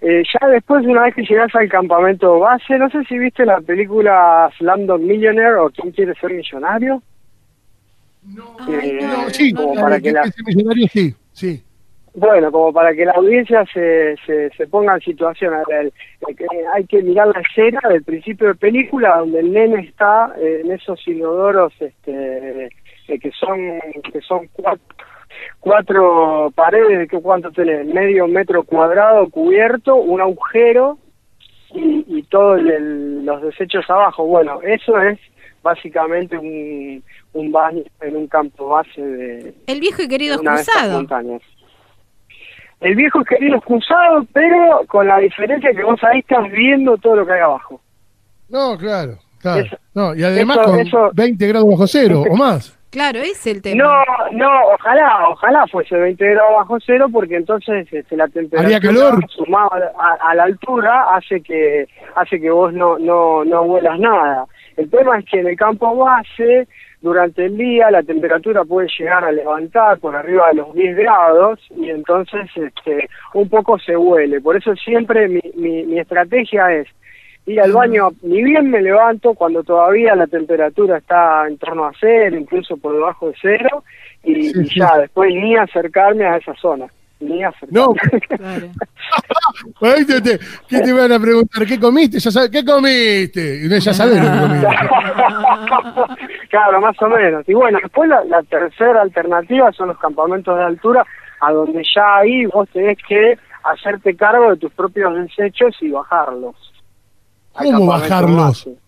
Eh, 0.00 0.22
ya 0.38 0.48
después, 0.48 0.84
una 0.84 1.02
vez 1.04 1.14
que 1.14 1.22
llegas 1.24 1.54
al 1.54 1.68
campamento 1.68 2.38
base, 2.38 2.78
no 2.78 2.90
sé 2.90 3.02
si 3.04 3.16
viste 3.18 3.46
la 3.46 3.60
película 3.62 4.50
Slumdog 4.58 5.00
Millionaire 5.00 5.54
o 5.54 5.70
¿Quién 5.70 5.92
quiere 5.92 6.14
ser 6.16 6.32
millonario? 6.32 7.02
Ay, 8.66 8.90
Eh, 8.90 8.98
no, 9.02 9.22
No, 9.24 9.30
sí, 9.30 9.52
como 9.54 9.74
la 9.74 9.80
para 9.80 10.00
que 10.00 10.12
la- 10.12 10.22
ese 10.22 10.42
millonario, 10.44 10.86
sí, 10.88 11.14
sí. 11.32 11.62
Bueno, 12.16 12.52
como 12.52 12.72
para 12.72 12.94
que 12.94 13.04
la 13.04 13.12
audiencia 13.12 13.64
se, 13.72 14.14
se, 14.24 14.48
se 14.50 14.66
ponga 14.68 14.94
en 14.94 15.00
situación. 15.00 15.52
A 15.52 15.62
ver, 15.68 15.86
eh, 16.28 16.34
que 16.36 16.46
hay 16.72 16.84
que 16.86 17.02
mirar 17.02 17.26
la 17.28 17.40
escena 17.40 17.80
del 17.88 18.04
principio 18.04 18.48
de 18.48 18.54
película 18.54 19.16
donde 19.18 19.40
el 19.40 19.52
nene 19.52 19.80
está 19.80 20.32
eh, 20.38 20.62
en 20.64 20.70
esos 20.70 21.06
inodoros 21.08 21.72
este, 21.80 22.66
eh, 23.08 23.18
que 23.18 23.30
son 23.32 23.80
que 24.12 24.20
son 24.20 24.48
cuatro, 24.52 24.84
cuatro 25.58 26.52
paredes, 26.54 27.08
¿qué 27.10 27.20
¿cuánto 27.20 27.50
tenés? 27.50 27.84
Medio 27.86 28.28
metro 28.28 28.62
cuadrado 28.62 29.28
cubierto, 29.28 29.96
un 29.96 30.20
agujero 30.20 30.98
y, 31.74 32.04
y 32.06 32.22
todos 32.24 32.60
los 32.62 33.42
desechos 33.42 33.90
abajo. 33.90 34.24
Bueno, 34.24 34.60
eso 34.62 35.00
es 35.00 35.18
básicamente 35.64 36.38
un, 36.38 37.02
un 37.32 37.50
baño 37.50 37.82
en 38.02 38.16
un 38.16 38.28
campo 38.28 38.68
base 38.68 39.02
de 39.02 39.54
El 39.66 39.80
viejo 39.80 40.02
y 40.02 40.08
querido 40.08 40.38
una 40.40 40.54
de 40.54 40.60
estas 40.60 40.74
excusado. 40.76 40.98
montañas. 40.98 41.42
El 42.84 42.94
viejo 42.96 43.20
es 43.22 43.26
querido 43.26 43.56
excusado, 43.56 44.24
pero 44.32 44.82
con 44.88 45.06
la 45.08 45.18
diferencia 45.18 45.70
que 45.72 45.82
vos 45.82 45.98
ahí 46.04 46.20
estás 46.20 46.50
viendo 46.52 46.96
todo 46.98 47.16
lo 47.16 47.26
que 47.26 47.32
hay 47.32 47.40
abajo. 47.40 47.80
No, 48.48 48.76
claro. 48.78 49.18
claro. 49.40 49.62
Eso- 49.62 49.76
no, 49.94 50.14
y 50.14 50.22
además 50.22 50.58
eso- 50.58 50.70
con 50.70 50.78
eso- 50.80 51.10
20 51.14 51.46
grados 51.48 51.68
bajo 51.70 51.86
cero 51.86 52.22
o 52.30 52.36
más. 52.36 52.78
Claro, 52.90 53.18
ese 53.18 53.30
es 53.32 53.46
el 53.48 53.62
tema. 53.62 53.82
No, 53.82 53.92
no, 54.32 54.48
ojalá, 54.74 55.28
ojalá 55.28 55.66
fuese 55.66 55.96
20 55.96 56.24
grados 56.30 56.52
bajo 56.58 56.76
cero, 56.86 57.06
porque 57.12 57.34
entonces 57.36 57.92
este, 57.92 58.16
la 58.16 58.28
temperatura 58.28 58.78
calor. 58.78 59.24
sumada 59.30 59.90
a, 59.98 60.30
a 60.30 60.34
la 60.36 60.44
altura 60.44 61.16
hace 61.16 61.40
que 61.40 61.88
hace 62.14 62.40
que 62.40 62.50
vos 62.50 62.72
no 62.72 62.96
no 62.98 63.44
no 63.44 63.64
vuelas 63.64 63.98
nada. 63.98 64.44
El 64.76 64.88
tema 64.90 65.18
es 65.18 65.24
que 65.28 65.40
en 65.40 65.48
el 65.48 65.56
campo 65.56 65.96
base 65.96 66.68
durante 67.04 67.44
el 67.44 67.58
día 67.58 67.90
la 67.90 68.02
temperatura 68.02 68.64
puede 68.64 68.88
llegar 68.98 69.22
a 69.24 69.30
levantar 69.30 69.98
por 69.98 70.16
arriba 70.16 70.48
de 70.48 70.54
los 70.54 70.72
10 70.72 70.96
grados 70.96 71.60
y 71.76 71.90
entonces 71.90 72.48
este 72.56 73.10
un 73.34 73.46
poco 73.50 73.78
se 73.78 73.94
huele. 73.94 74.40
Por 74.40 74.56
eso 74.56 74.74
siempre 74.74 75.28
mi, 75.28 75.42
mi, 75.54 75.82
mi 75.84 75.98
estrategia 75.98 76.72
es 76.72 76.88
ir 77.44 77.60
al 77.60 77.72
baño, 77.72 78.08
ni 78.22 78.42
bien 78.42 78.70
me 78.70 78.80
levanto 78.80 79.34
cuando 79.34 79.62
todavía 79.62 80.16
la 80.16 80.26
temperatura 80.26 80.96
está 80.96 81.46
en 81.46 81.58
torno 81.58 81.84
a 81.84 81.92
cero, 82.00 82.38
incluso 82.38 82.78
por 82.78 82.94
debajo 82.94 83.28
de 83.28 83.34
cero, 83.38 83.84
y, 84.22 84.48
Sí, 84.48 84.52
y 84.62 84.80
ya 84.80 84.96
después 84.96 85.30
ni 85.30 85.54
acercarme 85.56 86.24
a 86.24 86.38
esa 86.38 86.54
zona, 86.54 86.86
ni. 87.20 87.40
No, 87.70 87.94
Claro. 88.28 88.68
¿qué 90.68 90.80
te 90.80 90.92
van 90.92 91.12
a 91.12 91.18
preguntar? 91.18 91.66
¿Qué 91.66 91.78
comiste? 91.78 92.18
Ya 92.18 92.30
sabes, 92.30 92.50
¿Qué 92.50 92.64
comiste? 92.64 93.62
Y 93.64 93.80
ya 93.80 93.94
sabes 93.94 94.16
lo 94.16 94.30
que 94.30 94.38
comiste. 94.38 94.66
claro, 96.50 96.80
más 96.80 97.00
o 97.00 97.08
menos. 97.08 97.48
Y 97.48 97.54
bueno, 97.54 97.78
después 97.82 98.08
la, 98.08 98.24
la 98.24 98.42
tercera 98.42 99.02
alternativa 99.02 99.72
son 99.72 99.88
los 99.88 99.98
campamentos 99.98 100.56
de 100.56 100.64
altura, 100.64 101.04
a 101.40 101.52
donde 101.52 101.82
ya 101.94 102.16
ahí 102.18 102.46
vos 102.46 102.68
tenés 102.72 102.98
que 103.06 103.38
hacerte 103.64 104.16
cargo 104.16 104.50
de 104.50 104.56
tus 104.56 104.72
propios 104.72 105.14
desechos 105.14 105.76
y 105.80 105.90
bajarlos. 105.90 106.54
¿Cómo 107.52 107.86
bajarlos? 107.86 108.36
base. 108.36 108.83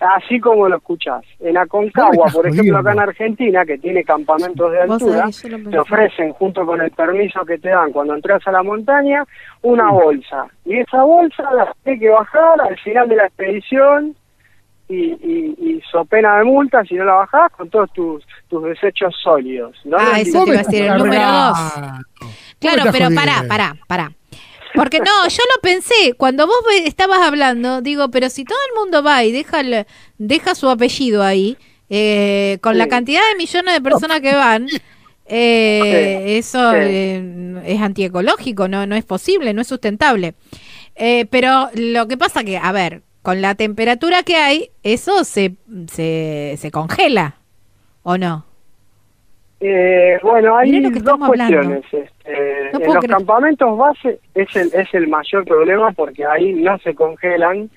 Así 0.00 0.40
como 0.40 0.66
lo 0.66 0.78
escuchás. 0.78 1.22
En 1.40 1.58
Aconcagua, 1.58 2.26
por 2.32 2.46
ejemplo, 2.46 2.78
acá 2.78 2.92
en. 2.92 3.00
Argentina, 3.00 3.66
que 3.66 3.76
tiene 3.76 4.02
campamentos 4.02 4.72
de 4.72 4.80
altura, 4.80 5.28
te 5.70 5.78
ofrecen, 5.78 6.32
junto 6.32 6.64
con 6.64 6.80
el 6.80 6.90
permiso 6.90 7.44
que 7.44 7.58
te 7.58 7.68
dan 7.68 7.92
cuando 7.92 8.14
entras 8.14 8.46
a 8.46 8.52
la 8.52 8.62
montaña, 8.62 9.24
una 9.60 9.90
bolsa. 9.90 10.46
Y 10.64 10.78
esa 10.78 11.02
bolsa 11.02 11.42
la 11.54 11.74
tienes 11.84 12.00
que 12.00 12.08
bajar 12.08 12.60
al 12.62 12.78
final 12.78 13.08
de 13.10 13.16
la 13.16 13.26
expedición 13.26 14.16
y, 14.88 14.96
y, 14.96 15.54
y 15.58 15.82
so 15.90 16.04
pena 16.04 16.38
de 16.38 16.44
multa 16.44 16.82
si 16.84 16.94
no 16.94 17.04
la 17.04 17.14
bajás 17.14 17.52
con 17.52 17.68
todos 17.68 17.92
tus, 17.92 18.26
tus 18.48 18.64
desechos 18.64 19.14
sólidos. 19.22 19.76
¿no? 19.84 19.98
Ah, 19.98 20.18
eso 20.18 20.44
te 20.44 20.50
iba 20.50 20.60
a 20.60 20.62
decir, 20.62 20.84
el 20.84 20.98
número 20.98 21.20
dos. 21.20 21.72
Cargado. 21.74 22.02
Claro, 22.58 22.82
pero 22.90 23.08
pará, 23.14 23.44
pará, 23.48 23.76
pará. 23.86 24.10
Porque 24.74 24.98
no, 24.98 25.28
yo 25.28 25.42
lo 25.56 25.60
pensé, 25.62 26.14
cuando 26.16 26.46
vos 26.46 26.56
estabas 26.84 27.20
hablando, 27.20 27.80
digo, 27.80 28.10
pero 28.10 28.30
si 28.30 28.44
todo 28.44 28.58
el 28.72 28.80
mundo 28.80 29.02
va 29.02 29.24
y 29.24 29.32
deja, 29.32 29.60
el- 29.60 29.86
deja 30.18 30.54
su 30.54 30.68
apellido 30.70 31.22
ahí, 31.22 31.56
eh, 31.88 32.58
con 32.60 32.78
la 32.78 32.86
cantidad 32.88 33.20
de 33.32 33.36
millones 33.36 33.74
de 33.74 33.80
personas 33.80 34.20
que 34.20 34.32
van, 34.34 34.68
eh, 35.26 36.22
Sí, 36.24 36.32
eso 36.34 36.70
sí. 36.72 36.76
eh, 36.80 37.62
es 37.66 37.80
antiecológico, 37.80 38.68
no, 38.68 38.86
no 38.86 38.94
es 38.96 39.04
posible, 39.04 39.52
no 39.54 39.60
es 39.62 39.66
sustentable. 39.68 40.34
Eh, 40.94 41.26
pero 41.30 41.70
lo 41.74 42.06
que 42.08 42.16
pasa 42.16 42.44
que, 42.44 42.58
a 42.58 42.72
ver, 42.72 43.02
con 43.22 43.40
la 43.40 43.54
temperatura 43.54 44.22
que 44.22 44.36
hay, 44.36 44.70
eso 44.82 45.24
se, 45.24 45.56
se, 45.92 46.56
se 46.58 46.70
congela, 46.70 47.36
¿o 48.02 48.18
no? 48.18 48.46
Eh, 49.60 50.18
bueno, 50.22 50.56
hay 50.56 50.80
dos 50.80 51.18
cuestiones. 51.26 51.84
Este, 51.92 52.70
No 52.72 52.78
en 52.80 52.86
los 52.86 52.98
creer. 52.98 53.10
campamentos 53.10 53.76
base 53.76 54.18
es 54.34 54.56
el, 54.56 54.68
es 54.72 54.94
el 54.94 55.08
mayor 55.08 55.44
problema 55.44 55.92
porque 55.92 56.24
ahí 56.24 56.54
no 56.54 56.78
se 56.78 56.94
congelan 56.94 57.68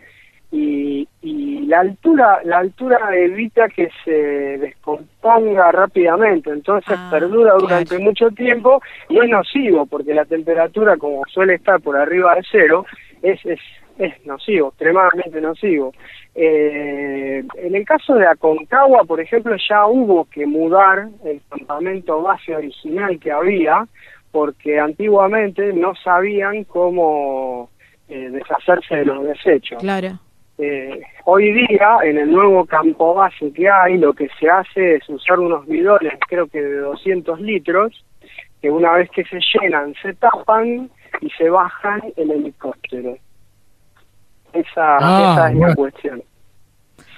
y, 0.51 1.07
y 1.21 1.65
la 1.65 1.79
altura 1.81 2.39
la 2.45 2.59
altura 2.59 2.99
evita 3.17 3.67
que 3.69 3.89
se 4.05 4.11
descomponga 4.59 5.71
rápidamente, 5.71 6.51
entonces 6.51 6.93
Ah, 6.95 7.09
perdura 7.11 7.53
durante 7.57 7.95
claro. 7.95 8.03
mucho 8.03 8.29
tiempo 8.29 8.81
y 9.09 9.17
es 9.19 9.29
nocivo 9.29 9.85
porque 9.87 10.13
la 10.13 10.25
temperatura 10.25 10.95
como 10.97 11.23
suele 11.27 11.55
estar 11.55 11.81
por 11.81 11.97
arriba 11.97 12.35
de 12.35 12.43
cero 12.51 12.85
es, 13.23 13.43
es, 13.45 13.59
es 13.97 14.25
nocivo, 14.25 14.69
extremadamente 14.69 15.39
nocivo. 15.41 15.93
Eh, 16.35 17.43
en 17.55 17.75
el 17.75 17.85
caso 17.85 18.15
de 18.15 18.25
Aconcagua, 18.25 19.03
por 19.03 19.19
ejemplo, 19.19 19.55
ya 19.69 19.85
hubo 19.85 20.25
que 20.25 20.45
mudar 20.45 21.09
el 21.23 21.41
campamento 21.49 22.21
base 22.21 22.55
original 22.55 23.19
que 23.19 23.31
había, 23.31 23.87
porque 24.31 24.79
antiguamente 24.79 25.73
no 25.73 25.93
sabían 25.95 26.63
cómo 26.63 27.69
eh, 28.09 28.29
deshacerse 28.29 28.97
de 28.97 29.05
los 29.05 29.23
desechos. 29.23 29.79
Claro. 29.79 30.19
Eh, 30.57 31.01
hoy 31.25 31.51
día, 31.51 31.97
en 32.03 32.17
el 32.17 32.31
nuevo 32.31 32.65
campo 32.65 33.13
base 33.13 33.51
que 33.53 33.69
hay, 33.69 33.97
lo 33.97 34.13
que 34.13 34.27
se 34.39 34.49
hace 34.49 34.95
es 34.95 35.09
usar 35.09 35.39
unos 35.39 35.65
bidones, 35.65 36.13
creo 36.27 36.47
que 36.47 36.61
de 36.61 36.77
200 36.77 37.39
litros, 37.41 38.05
que 38.61 38.69
una 38.69 38.93
vez 38.93 39.09
que 39.11 39.23
se 39.25 39.39
llenan, 39.39 39.93
se 40.01 40.13
tapan 40.13 40.89
y 41.21 41.29
se 41.31 41.49
bajan 41.49 42.01
en 42.17 42.31
helicóptero. 42.31 43.17
Esa, 44.53 44.97
Ah, 44.99 45.33
esa 45.33 45.51
es 45.51 45.57
la 45.57 45.75
cuestión. 45.75 46.23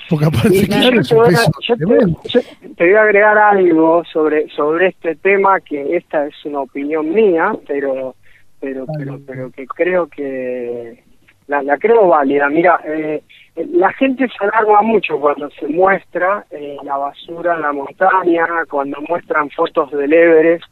Porque 0.10 0.26
aparte, 0.26 0.50
Y 0.56 0.67
claro, 0.67 1.02
yo, 1.02 1.24
te 1.24 1.30
peso 1.30 1.52
yo 1.62 1.76
te- 1.78 1.86
tremendo. 1.86 2.19
yo 2.26 2.39
te 2.78 2.84
voy 2.86 2.93
a 2.93 3.02
agregar 3.02 3.38
algo 3.38 4.04
sobre 4.06 4.48
sobre 4.50 4.88
este 4.88 5.15
tema 5.15 5.60
que 5.62 5.98
esta 5.98 6.28
es 6.28 6.45
una 6.45 6.60
opinión 6.62 7.12
mía, 7.12 7.54
pero 7.67 8.15
pero 8.60 8.86
pero 8.98 9.19
pero 9.26 9.52
que 9.52 9.65
creo 9.65 10.08
que 10.08 11.04
la, 11.48 11.63
la 11.63 11.78
creo 11.78 12.08
válida. 12.08 12.50
Mira, 12.50 12.80
eh, 12.86 13.24
la 13.56 13.91
gente 13.93 14.28
se 14.28 14.43
alarma 14.45 14.82
mucho 14.84 15.19
cuando 15.19 15.50
se 15.52 15.67
muestra 15.67 16.45
eh, 16.52 16.78
la 16.84 16.98
basura 16.98 17.56
en 17.56 17.62
la 17.63 17.74
montaña, 17.74 18.45
cuando 18.69 19.02
muestran 19.10 19.50
fotos 19.52 19.89
del 19.91 20.13
Everest, 20.13 20.63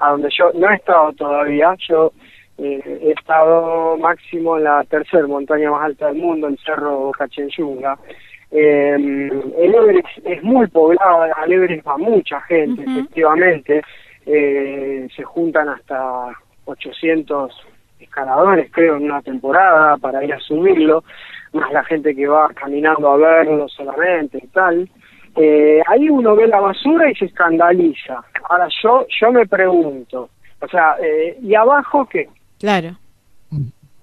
a 0.00 0.12
donde 0.12 0.28
yo 0.36 0.50
no 0.54 0.70
he 0.70 0.74
estado 0.76 1.12
todavía. 1.12 1.74
Yo 1.88 2.12
eh, 2.58 3.00
he 3.02 3.12
estado 3.12 3.96
máximo 3.96 4.58
en 4.58 4.64
la 4.64 4.84
tercera 4.84 5.26
montaña 5.26 5.70
más 5.70 5.84
alta 5.84 6.06
del 6.06 6.16
mundo, 6.16 6.48
en 6.48 6.56
Cerro 6.58 7.12
Cachenyunga. 7.16 7.96
Eh, 8.50 8.94
el 8.94 9.74
Everest 9.74 10.08
es 10.24 10.42
muy 10.42 10.66
poblado, 10.66 11.22
al 11.22 11.52
Everest 11.52 11.86
va 11.86 11.96
mucha 11.98 12.40
gente, 12.42 12.82
efectivamente. 12.82 13.82
Eh, 14.26 15.08
se 15.14 15.22
juntan 15.22 15.68
hasta 15.68 16.28
800 16.64 17.50
escaladores, 18.00 18.70
creo, 18.72 18.96
en 18.96 19.04
una 19.04 19.22
temporada 19.22 19.96
para 19.96 20.24
ir 20.24 20.32
a 20.32 20.40
subirlo, 20.40 21.04
más 21.52 21.72
la 21.72 21.84
gente 21.84 22.14
que 22.14 22.26
va 22.26 22.48
caminando 22.54 23.08
a 23.08 23.16
verlo 23.16 23.68
solamente 23.68 24.38
y 24.42 24.46
tal. 24.48 24.88
Eh, 25.36 25.80
ahí 25.86 26.08
uno 26.08 26.34
ve 26.34 26.48
la 26.48 26.60
basura 26.60 27.10
y 27.10 27.14
se 27.14 27.26
escandaliza. 27.26 28.22
Ahora 28.48 28.68
yo 28.82 29.06
yo 29.20 29.32
me 29.32 29.46
pregunto, 29.46 30.30
o 30.60 30.68
sea, 30.68 30.96
eh, 31.00 31.38
¿y 31.40 31.54
abajo 31.54 32.08
qué? 32.08 32.28
Claro. 32.58 32.96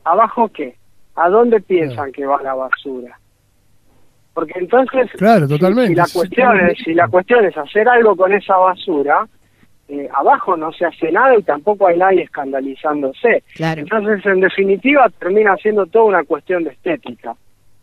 ¿Abajo 0.04 0.50
qué? 0.50 0.76
¿A 1.16 1.30
dónde 1.30 1.62
piensan 1.62 2.12
que 2.12 2.26
va 2.26 2.42
la 2.42 2.54
basura? 2.54 3.18
Porque 4.34 4.60
entonces, 4.60 5.10
Claro, 5.18 5.48
si- 5.48 5.54
totalmente. 5.54 5.90
Si, 5.92 5.96
la 5.96 6.08
cuestión 6.14 6.60
es, 6.70 6.78
si 6.84 6.94
la 6.94 7.08
cuestión 7.08 7.46
es 7.46 7.58
hacer 7.58 7.88
algo 7.88 8.16
con 8.16 8.34
esa 8.34 8.58
basura, 8.58 9.26
eh, 9.88 10.10
abajo 10.14 10.58
no 10.58 10.72
se 10.74 10.86
hace 10.86 11.12
nada 11.12 11.38
y 11.38 11.44
tampoco 11.44 11.88
hay 11.88 11.98
nadie 11.98 12.24
escandalizándose. 12.24 13.44
Claro. 13.56 13.82
Entonces, 13.82 14.26
en 14.26 14.42
definitiva, 14.42 15.10
termina 15.20 15.56
siendo 15.58 15.86
toda 15.86 16.06
una 16.06 16.24
cuestión 16.24 16.64
de 16.66 16.72
estética. 16.72 17.36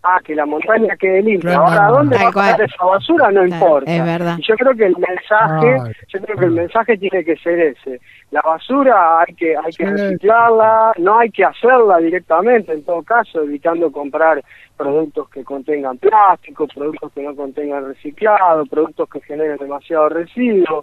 Ah, 0.05 0.19
que 0.25 0.35
la 0.35 0.45
montaña 0.47 0.97
quede 0.97 1.23
limpia. 1.23 1.51
Claro. 1.51 1.65
Ahora, 1.67 1.87
¿dónde 1.99 2.17
va 2.19 2.29
a 2.29 2.33
quedar 2.33 2.62
esa 2.62 2.85
basura? 2.85 3.27
No 3.31 3.43
Claro, 3.43 3.47
importa. 3.47 3.93
es 3.95 4.05
verdad. 4.05 4.37
Y 4.38 4.43
yo 4.43 4.55
creo 4.57 4.75
que 4.75 4.87
el 4.87 4.97
mensaje, 4.97 5.77
Ay, 5.81 5.93
yo 6.09 6.21
creo 6.21 6.37
que 6.38 6.45
el 6.47 6.51
mensaje 6.51 6.99
tiene 6.99 7.25
que 7.25 7.37
ser 7.37 7.61
ese. 7.61 8.01
La 8.33 8.41
basura 8.41 9.21
hay 9.21 9.35
que 9.35 9.57
hay 9.57 9.73
que 9.73 9.85
Sí. 9.87 9.91
reciclarla, 9.93 10.93
no 10.99 11.19
hay 11.21 11.31
que 11.31 11.45
hacerla 11.45 11.99
directamente, 11.99 12.73
en 12.73 12.85
todo 12.85 13.03
caso, 13.03 13.43
evitando 13.43 13.93
comprar 13.93 14.43
productos 14.77 15.29
que 15.29 15.45
contengan 15.45 15.99
plástico, 15.99 16.67
productos 16.67 17.12
que 17.12 17.23
no 17.23 17.37
contengan 17.37 17.87
reciclado, 17.87 18.67
productos 18.67 19.09
que 19.09 19.21
generen 19.21 19.57
demasiado 19.59 20.09
residuo. 20.09 20.83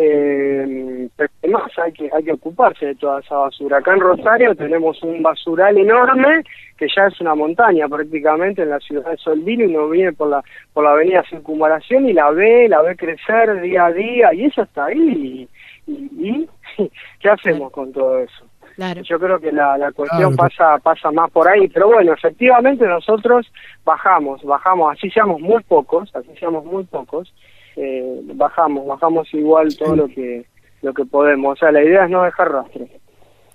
Eh, 0.00 1.08
pero 1.16 1.28
además 1.42 1.72
hay 1.76 1.92
que 1.92 2.08
hay 2.12 2.22
que 2.22 2.32
ocuparse 2.32 2.86
de 2.86 2.94
toda 2.94 3.18
esa 3.18 3.36
basura. 3.36 3.78
Acá 3.78 3.94
en 3.94 4.00
Rosario 4.00 4.54
tenemos 4.54 5.02
un 5.02 5.20
basural 5.24 5.76
enorme 5.76 6.44
que 6.76 6.86
ya 6.96 7.06
es 7.08 7.20
una 7.20 7.34
montaña 7.34 7.88
prácticamente 7.88 8.62
en 8.62 8.70
la 8.70 8.78
ciudad 8.78 9.10
de 9.10 9.16
Soldino 9.16 9.64
y 9.64 9.74
uno 9.74 9.88
viene 9.88 10.12
por 10.12 10.28
la 10.28 10.42
por 10.72 10.84
la 10.84 10.92
avenida 10.92 11.24
Circunvalación 11.28 12.08
y 12.08 12.12
la 12.12 12.30
ve, 12.30 12.68
la 12.68 12.80
ve 12.82 12.94
crecer 12.96 13.60
día 13.60 13.86
a 13.86 13.92
día 13.92 14.32
y 14.34 14.44
eso 14.44 14.62
está 14.62 14.86
ahí. 14.86 15.48
¿Y, 15.88 15.92
y- 15.92 16.48
y 16.78 16.90
qué 17.20 17.28
hacemos 17.30 17.72
con 17.72 17.92
todo 17.92 18.20
eso? 18.20 18.44
Claro. 18.76 19.02
Yo 19.02 19.18
creo 19.18 19.40
que 19.40 19.50
la, 19.50 19.76
la 19.76 19.90
cuestión 19.90 20.32
Claro. 20.36 20.48
pasa 20.48 20.78
pasa 20.78 21.10
más 21.10 21.28
por 21.32 21.48
ahí, 21.48 21.66
pero 21.66 21.88
bueno, 21.88 22.12
efectivamente 22.12 22.86
nosotros 22.86 23.50
bajamos, 23.84 24.40
bajamos, 24.44 24.92
así 24.96 25.10
seamos 25.10 25.40
muy 25.40 25.60
pocos, 25.64 26.14
así 26.14 26.30
seamos 26.38 26.64
muy 26.64 26.84
pocos, 26.84 27.34
eh, 27.78 28.20
bajamos, 28.34 28.86
bajamos 28.86 29.32
igual 29.34 29.76
todo 29.76 29.94
lo 29.96 30.08
que 30.08 30.46
lo 30.82 30.92
que 30.94 31.04
podemos. 31.04 31.54
O 31.54 31.56
sea, 31.58 31.72
la 31.72 31.82
idea 31.82 32.04
es 32.04 32.10
no 32.10 32.22
dejar 32.22 32.52
rastro. 32.52 32.86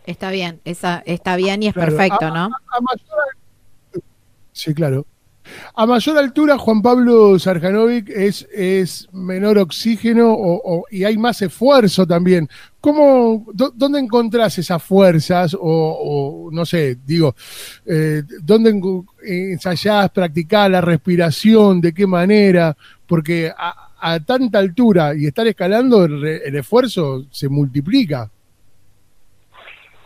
Está 0.06 0.32
bien, 0.32 0.60
esa, 0.66 1.02
está 1.06 1.36
bien 1.38 1.64
y 1.64 1.68
es 1.68 1.74
Claro. 1.74 1.92
perfecto, 1.96 2.26
A- 2.26 2.32
¿no? 2.32 2.44
a 2.46 2.82
mayor- 2.82 4.04
Sí, 4.52 4.74
claro. 4.74 5.06
A 5.76 5.86
mayor 5.86 6.18
altura, 6.18 6.58
Juan 6.58 6.82
Pablo 6.82 7.38
Sarjanovic 7.38 8.10
es, 8.10 8.48
es 8.54 9.10
menor 9.12 9.58
oxígeno 9.58 10.32
o, 10.34 10.62
o- 10.80 10.86
y 10.90 11.04
hay 11.04 11.18
más 11.18 11.42
esfuerzo 11.42 12.08
también. 12.08 12.48
¿Cómo, 12.80 13.46
dó- 13.54 13.72
¿Dónde 13.76 14.00
encontrás 14.00 14.58
esas 14.58 14.82
fuerzas? 14.82 15.54
O, 15.54 15.60
o, 15.62 16.52
no 16.52 16.66
sé, 16.66 16.98
digo, 17.06 17.36
eh, 17.86 18.24
¿dónde 18.42 18.74
ensayás, 19.26 20.10
practicás 20.12 20.70
la 20.70 20.80
respiración? 20.82 21.82
¿De 21.82 21.94
qué 21.94 22.08
manera? 22.08 22.76
Porque 23.06 23.52
a, 23.56 23.90
a 24.06 24.20
tanta 24.20 24.60
altura 24.60 25.14
y 25.16 25.28
estar 25.28 25.48
escalando, 25.48 26.04
el, 26.04 26.22
re- 26.22 26.42
el 26.48 26.56
esfuerzo 26.58 27.24
se 27.32 27.48
multiplica. 27.48 28.30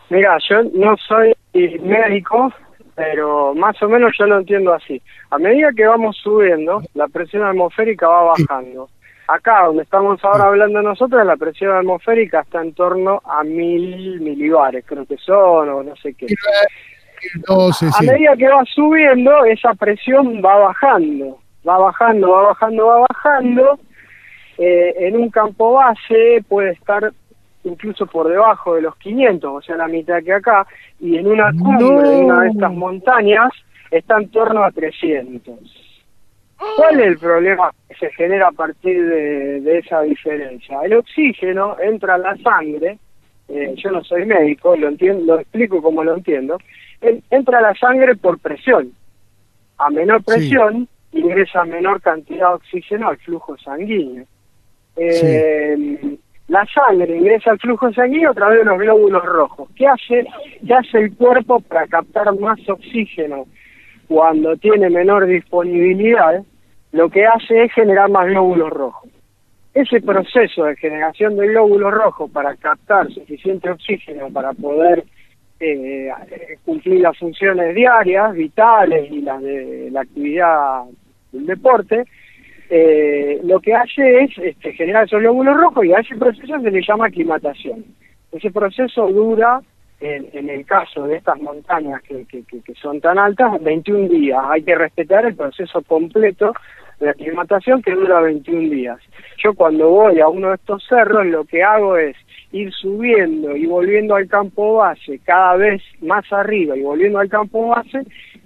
Mira, 0.10 0.38
yo 0.50 0.64
no 0.74 0.96
soy 0.98 1.34
médico, 1.54 2.54
pero 2.96 3.54
más 3.56 3.82
o 3.82 3.90
menos 3.90 4.12
yo 4.18 4.26
lo 4.28 4.40
entiendo 4.40 4.74
así. 4.74 5.02
A 5.32 5.38
medida 5.38 5.70
que 5.76 5.86
vamos 5.86 6.16
subiendo, 6.24 6.82
la 6.94 7.08
presión 7.08 7.44
atmosférica 7.44 8.08
va 8.08 8.34
bajando. 8.38 8.90
Acá, 9.28 9.66
donde 9.66 9.84
estamos 9.84 10.24
ahora 10.24 10.46
hablando 10.46 10.82
nosotros, 10.82 11.26
la 11.26 11.36
presión 11.36 11.76
atmosférica 11.76 12.42
está 12.42 12.62
en 12.62 12.74
torno 12.74 13.22
a 13.26 13.44
mil 13.44 14.22
milibares, 14.22 14.86
creo 14.88 15.06
que 15.06 15.18
son, 15.18 15.68
o 15.70 15.84
no 15.84 15.96
sé 15.98 16.14
qué. 16.14 16.28
A 17.90 18.02
medida 18.14 18.38
que 18.38 18.48
va 18.48 18.64
subiendo, 18.74 19.44
esa 19.44 19.74
presión 19.74 20.40
va 20.46 20.58
bajando, 20.60 21.40
va 21.68 21.78
bajando, 21.78 22.30
va 22.32 22.42
bajando, 22.44 22.86
va 22.88 23.06
bajando. 23.10 23.80
Eh, 24.58 24.94
en 25.08 25.16
un 25.18 25.30
campo 25.30 25.74
base 25.74 26.44
puede 26.48 26.72
estar 26.72 27.12
incluso 27.64 28.06
por 28.08 28.28
debajo 28.30 28.76
de 28.76 28.82
los 28.82 28.96
500, 28.98 29.52
o 29.52 29.62
sea, 29.62 29.76
la 29.76 29.88
mitad 29.88 30.24
que 30.24 30.34
acá, 30.34 30.66
y 31.00 31.18
en 31.18 31.28
una 31.28 31.52
cumbre 31.52 32.08
de 32.10 32.16
una 32.24 32.42
de 32.42 32.50
estas 32.50 32.72
montañas 32.74 33.50
está 33.92 34.18
en 34.20 34.30
torno 34.30 34.64
a 34.64 34.72
300. 34.72 35.54
¿Cuál 36.76 37.00
es 37.02 37.08
el 37.08 37.18
problema 37.20 37.72
que 37.88 37.96
se 37.96 38.10
genera 38.14 38.48
a 38.48 38.52
partir 38.52 39.06
de, 39.08 39.62
de 39.62 39.78
esa 39.80 40.02
diferencia? 40.02 40.80
El 40.84 40.94
oxígeno 40.96 41.76
entra 41.80 42.16
a 42.16 42.18
la 42.18 42.36
sangre, 42.38 42.98
eh, 43.50 43.74
yo 43.78 43.92
no 43.92 44.04
soy 44.04 44.26
médico, 44.26 44.76
lo 44.76 44.88
entiendo, 44.88 45.36
lo 45.36 45.42
explico 45.42 45.82
como 45.82 46.04
lo 46.04 46.16
entiendo, 46.16 46.58
en- 47.02 47.22
entra 47.30 47.60
a 47.60 47.62
la 47.62 47.76
sangre 47.76 48.16
por 48.16 48.40
presión. 48.40 48.92
A 49.78 49.90
menor 49.92 50.24
presión 50.24 50.88
ingresa 51.12 51.64
menor 51.64 52.02
cantidad 52.02 52.50
de 52.50 52.56
oxígeno 52.56 53.10
al 53.10 53.18
flujo 53.18 53.56
sanguíneo. 53.58 54.26
Eh, 54.98 56.18
La 56.48 56.66
sangre 56.66 57.18
ingresa 57.18 57.52
al 57.52 57.60
flujo 57.60 57.92
sanguíneo 57.92 58.32
a 58.32 58.34
través 58.34 58.60
de 58.60 58.66
los 58.66 58.80
glóbulos 58.80 59.24
rojos. 59.26 59.70
¿Qué 59.76 59.86
hace? 59.86 60.26
¿Qué 60.66 60.74
hace 60.74 61.00
el 61.00 61.16
cuerpo 61.16 61.60
para 61.60 61.86
captar 61.88 62.34
más 62.40 62.58
oxígeno 62.70 63.46
cuando 64.08 64.56
tiene 64.56 64.90
menor 64.90 65.26
disponibilidad? 65.26 66.42
Lo 66.94 67.10
que 67.10 67.26
hace 67.26 67.66
es 67.66 67.74
generar 67.74 68.10
más 68.10 68.28
glóbulos 68.28 68.70
rojos. 68.70 69.10
Ese 69.74 70.02
proceso 70.02 70.64
de 70.64 70.78
generación 70.78 71.36
de 71.36 71.48
glóbulos 71.48 71.94
rojos 71.94 72.32
para 72.32 72.56
captar 72.56 73.12
suficiente 73.12 73.70
oxígeno 73.70 74.30
para 74.32 74.54
poder 74.54 75.04
eh, 75.60 76.10
cumplir 76.64 77.02
las 77.02 77.18
funciones 77.18 77.76
diarias, 77.76 78.34
vitales 78.34 79.12
y 79.12 79.22
las 79.22 79.42
de 79.42 79.90
la 79.92 80.02
actividad 80.02 80.84
del 81.34 81.46
deporte, 81.46 82.06
eh, 82.70 83.40
lo 83.44 83.60
que 83.60 83.74
hace 83.74 84.24
es 84.24 84.38
este, 84.38 84.74
generar 84.74 85.06
esos 85.06 85.20
glóbulos 85.22 85.58
rojos 85.58 85.86
y 85.86 85.94
a 85.94 86.00
ese 86.00 86.16
proceso 86.16 86.60
se 86.60 86.72
le 86.72 86.82
llama 86.82 87.08
aclimatación. 87.08 87.86
Ese 88.32 88.52
proceso 88.52 89.08
dura, 89.08 89.62
en, 90.00 90.50
el 90.50 90.66
caso 90.66 91.08
de 91.08 91.18
estas 91.18 91.40
montañas 91.42 92.02
que, 92.04 92.26
que- 92.26 92.44
que 92.44 92.74
son 92.76 93.00
tan 93.02 93.18
altas, 93.18 93.62
21 93.64 94.10
días. 94.10 94.40
Hay 94.50 94.62
que 94.64 94.76
respetar 94.76 95.26
el 95.26 95.36
proceso 95.36 95.82
completo 95.82 96.54
de 97.00 97.10
aclimatación 97.10 97.82
que 97.82 97.92
dura 97.96 98.22
21 98.22 98.70
días. 98.70 99.00
Yo 99.44 99.54
cuando 99.54 99.90
voy 99.90 100.20
a 100.20 100.28
uno 100.28 100.50
de 100.50 100.56
estos 100.56 100.84
cerros 100.88 101.26
lo 101.26 101.46
que 101.46 101.64
hago 101.64 101.98
es 101.98 102.16
ir 102.52 102.72
subiendo 102.74 103.56
y 103.56 103.66
volviendo 103.66 104.16
al 104.16 104.28
campo 104.28 104.76
base 104.78 105.20
cada 105.24 105.56
vez 105.58 105.82
más 106.02 106.26
arriba 106.32 106.78
y 106.78 106.82
volviendo 106.82 107.20
al 107.20 107.28
campo 107.30 107.68
base 107.68 108.00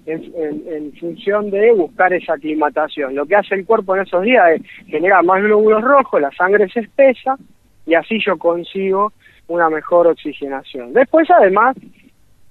en, 0.06 0.24
en- 0.36 0.64
en 0.68 0.94
función 0.94 1.52
de 1.52 1.72
buscar 1.74 2.12
esa 2.14 2.34
aclimatación. 2.34 3.14
Lo 3.16 3.26
que 3.26 3.36
hace 3.36 3.56
el 3.56 3.66
cuerpo 3.66 3.96
en 3.96 4.02
esos 4.02 4.24
días 4.24 4.44
es 4.56 4.62
generar 4.88 5.24
más 5.24 5.42
glóbulos 5.44 5.84
rojos, 5.84 6.20
la 6.22 6.32
sangre 6.32 6.68
se 6.70 6.80
espesa 6.82 7.38
y 7.86 7.94
así 7.94 8.20
yo 8.26 8.38
consigo 8.38 9.14
una 9.48 9.70
mejor 9.70 10.08
oxigenación. 10.08 10.94
Después 10.94 11.30
además, 11.30 11.76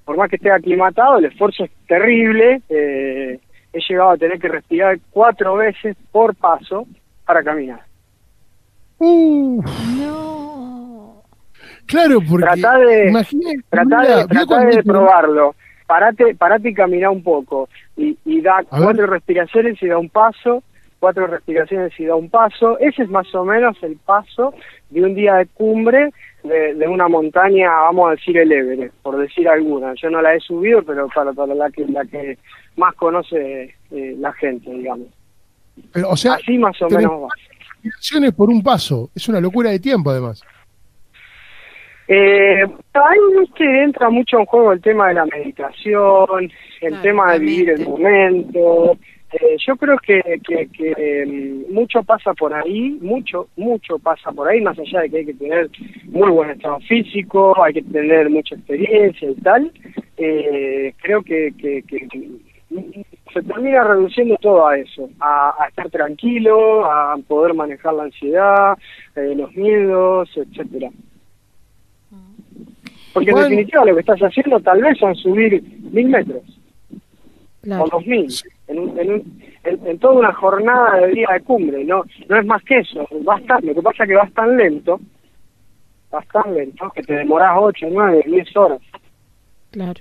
por 0.04 0.16
más 0.16 0.28
que 0.30 0.36
esté 0.36 0.50
aclimatado, 0.50 1.18
el 1.18 1.24
esfuerzo 1.26 1.64
es 1.64 1.70
terrible. 1.88 2.60
eh, 2.68 3.38
he 3.72 3.78
llegado 3.88 4.10
a 4.10 4.16
tener 4.16 4.38
que 4.40 4.48
respirar 4.48 4.98
cuatro 5.10 5.54
veces 5.54 5.96
por 6.10 6.34
paso 6.34 6.86
para 7.24 7.42
caminar. 7.42 7.80
Uh, 8.98 9.62
No. 9.96 10.39
Claro, 11.90 12.20
porque 12.28 12.44
Trata 12.46 12.78
de, 12.78 13.24
trata 13.68 13.98
mira, 13.98 14.26
de, 14.26 14.46
cuando 14.46 14.76
de 14.76 14.82
probarlo. 14.82 15.54
Parate, 15.86 16.34
parate 16.36 16.68
y 16.70 16.74
camina 16.74 17.10
un 17.10 17.22
poco. 17.22 17.68
Y, 17.96 18.16
y 18.24 18.40
da 18.40 18.62
cuatro 18.68 19.02
ver. 19.02 19.10
respiraciones 19.10 19.82
y 19.82 19.88
da 19.88 19.98
un 19.98 20.08
paso, 20.08 20.62
cuatro 21.00 21.26
respiraciones 21.26 21.92
y 21.98 22.04
da 22.04 22.14
un 22.14 22.30
paso. 22.30 22.78
Ese 22.78 23.02
es 23.02 23.08
más 23.10 23.34
o 23.34 23.44
menos 23.44 23.76
el 23.82 23.96
paso 23.96 24.54
de 24.90 25.02
un 25.02 25.14
día 25.14 25.34
de 25.34 25.46
cumbre 25.46 26.10
de, 26.44 26.74
de 26.74 26.88
una 26.88 27.08
montaña, 27.08 27.68
vamos 27.70 28.08
a 28.08 28.10
decir 28.12 28.38
el 28.38 28.50
Everest, 28.52 28.94
por 29.02 29.18
decir 29.18 29.48
alguna. 29.48 29.92
Yo 30.00 30.08
no 30.10 30.22
la 30.22 30.34
he 30.34 30.40
subido, 30.40 30.82
pero 30.82 31.08
para, 31.14 31.32
para 31.32 31.54
la 31.54 31.70
que 31.70 31.84
la 31.86 32.04
que 32.04 32.38
más 32.76 32.94
conoce 32.94 33.74
eh, 33.90 34.14
la 34.18 34.32
gente, 34.34 34.70
digamos. 34.70 35.08
Pero, 35.92 36.10
o 36.10 36.16
sea, 36.16 36.34
Así 36.34 36.56
más 36.56 36.80
o 36.82 36.88
menos 36.88 37.12
va. 37.24 37.28
respiraciones 37.74 38.32
por 38.32 38.48
un 38.48 38.62
paso. 38.62 39.10
Es 39.14 39.28
una 39.28 39.40
locura 39.40 39.70
de 39.70 39.80
tiempo, 39.80 40.10
además. 40.10 40.42
Eh, 42.12 42.64
ahí 42.94 43.18
viste, 43.38 43.84
entra 43.84 44.10
mucho 44.10 44.40
en 44.40 44.46
juego 44.46 44.72
el 44.72 44.80
tema 44.80 45.06
de 45.06 45.14
la 45.14 45.26
meditación, 45.26 46.50
el 46.80 47.02
tema 47.02 47.32
de 47.32 47.38
vivir 47.38 47.70
el 47.70 47.84
momento. 47.86 48.98
Eh, 49.32 49.56
yo 49.64 49.76
creo 49.76 49.96
que, 49.98 50.20
que, 50.44 50.66
que, 50.76 51.24
mm, 51.24 51.72
mucho 51.72 52.02
pasa 52.02 52.34
por 52.34 52.52
ahí, 52.52 52.98
mucho, 53.00 53.46
mucho 53.56 53.96
pasa 54.00 54.32
por 54.32 54.48
ahí, 54.48 54.60
más 54.60 54.76
allá 54.76 55.02
de 55.02 55.10
que 55.10 55.16
hay 55.18 55.26
que 55.26 55.34
tener 55.34 55.70
muy 56.06 56.30
buen 56.32 56.50
estado 56.50 56.80
físico, 56.80 57.54
hay 57.62 57.74
que 57.74 57.82
tener 57.82 58.28
mucha 58.28 58.56
experiencia 58.56 59.30
y 59.30 59.34
tal. 59.36 59.70
Eh, 60.16 60.92
creo 61.00 61.22
que, 61.22 61.52
que, 61.56 61.82
que 61.82 62.08
se 63.32 63.42
termina 63.42 63.84
reduciendo 63.84 64.36
todo 64.38 64.66
a 64.66 64.76
eso, 64.76 65.08
a, 65.20 65.54
a 65.62 65.68
estar 65.68 65.88
tranquilo, 65.90 66.84
a 66.86 67.16
poder 67.28 67.54
manejar 67.54 67.94
la 67.94 68.02
ansiedad, 68.02 68.76
eh, 69.14 69.32
los 69.36 69.54
miedos, 69.54 70.28
etcétera. 70.36 70.90
Porque 73.12 73.32
Juan- 73.32 73.44
en 73.44 73.50
definitiva 73.50 73.84
lo 73.84 73.94
que 73.94 74.00
estás 74.00 74.20
haciendo 74.20 74.60
tal 74.60 74.82
vez 74.82 74.98
son 74.98 75.14
subir 75.16 75.62
mil 75.92 76.08
metros 76.08 76.42
Claro. 77.62 77.84
o 77.84 77.88
dos 77.88 78.06
mil 78.06 78.26
en, 78.68 78.78
un- 78.78 78.98
en, 78.98 79.12
un- 79.12 79.42
en- 79.64 79.86
en 79.86 79.98
toda 79.98 80.14
una 80.14 80.32
jornada 80.32 80.96
de 81.00 81.08
día 81.12 81.28
de 81.32 81.40
cumbre. 81.42 81.84
No 81.84 82.04
no 82.28 82.38
es 82.38 82.46
más 82.46 82.62
que 82.62 82.78
eso. 82.78 83.06
Vas 83.22 83.44
tan- 83.46 83.64
lo 83.66 83.74
que 83.74 83.82
pasa 83.82 84.04
es 84.04 84.08
que 84.08 84.16
vas 84.16 84.32
tan 84.32 84.56
lento, 84.56 85.00
vas 86.10 86.26
tan 86.28 86.54
lento 86.54 86.90
que 86.94 87.02
te 87.02 87.14
demorás 87.14 87.52
ocho, 87.60 87.86
nueve, 87.90 88.22
diez 88.26 88.56
horas. 88.56 88.80
Claro. 89.70 90.00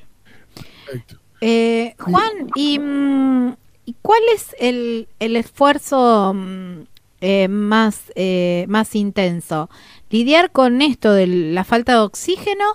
Perfecto. 0.86 1.16
Eh, 1.42 1.96
Juan, 2.00 2.48
¿y, 2.56 2.80
mm, 2.80 3.54
¿y 3.86 3.96
cuál 4.02 4.22
es 4.34 4.56
el, 4.60 5.08
el 5.20 5.36
esfuerzo 5.36 6.34
mm, 6.34 6.82
eh, 7.22 7.48
más, 7.48 8.12
eh, 8.16 8.66
más 8.68 8.96
intenso? 8.96 9.70
¿Lidiar 10.10 10.52
con 10.52 10.82
esto 10.82 11.12
de 11.14 11.28
la 11.28 11.64
falta 11.64 11.94
de 11.94 12.00
oxígeno 12.00 12.66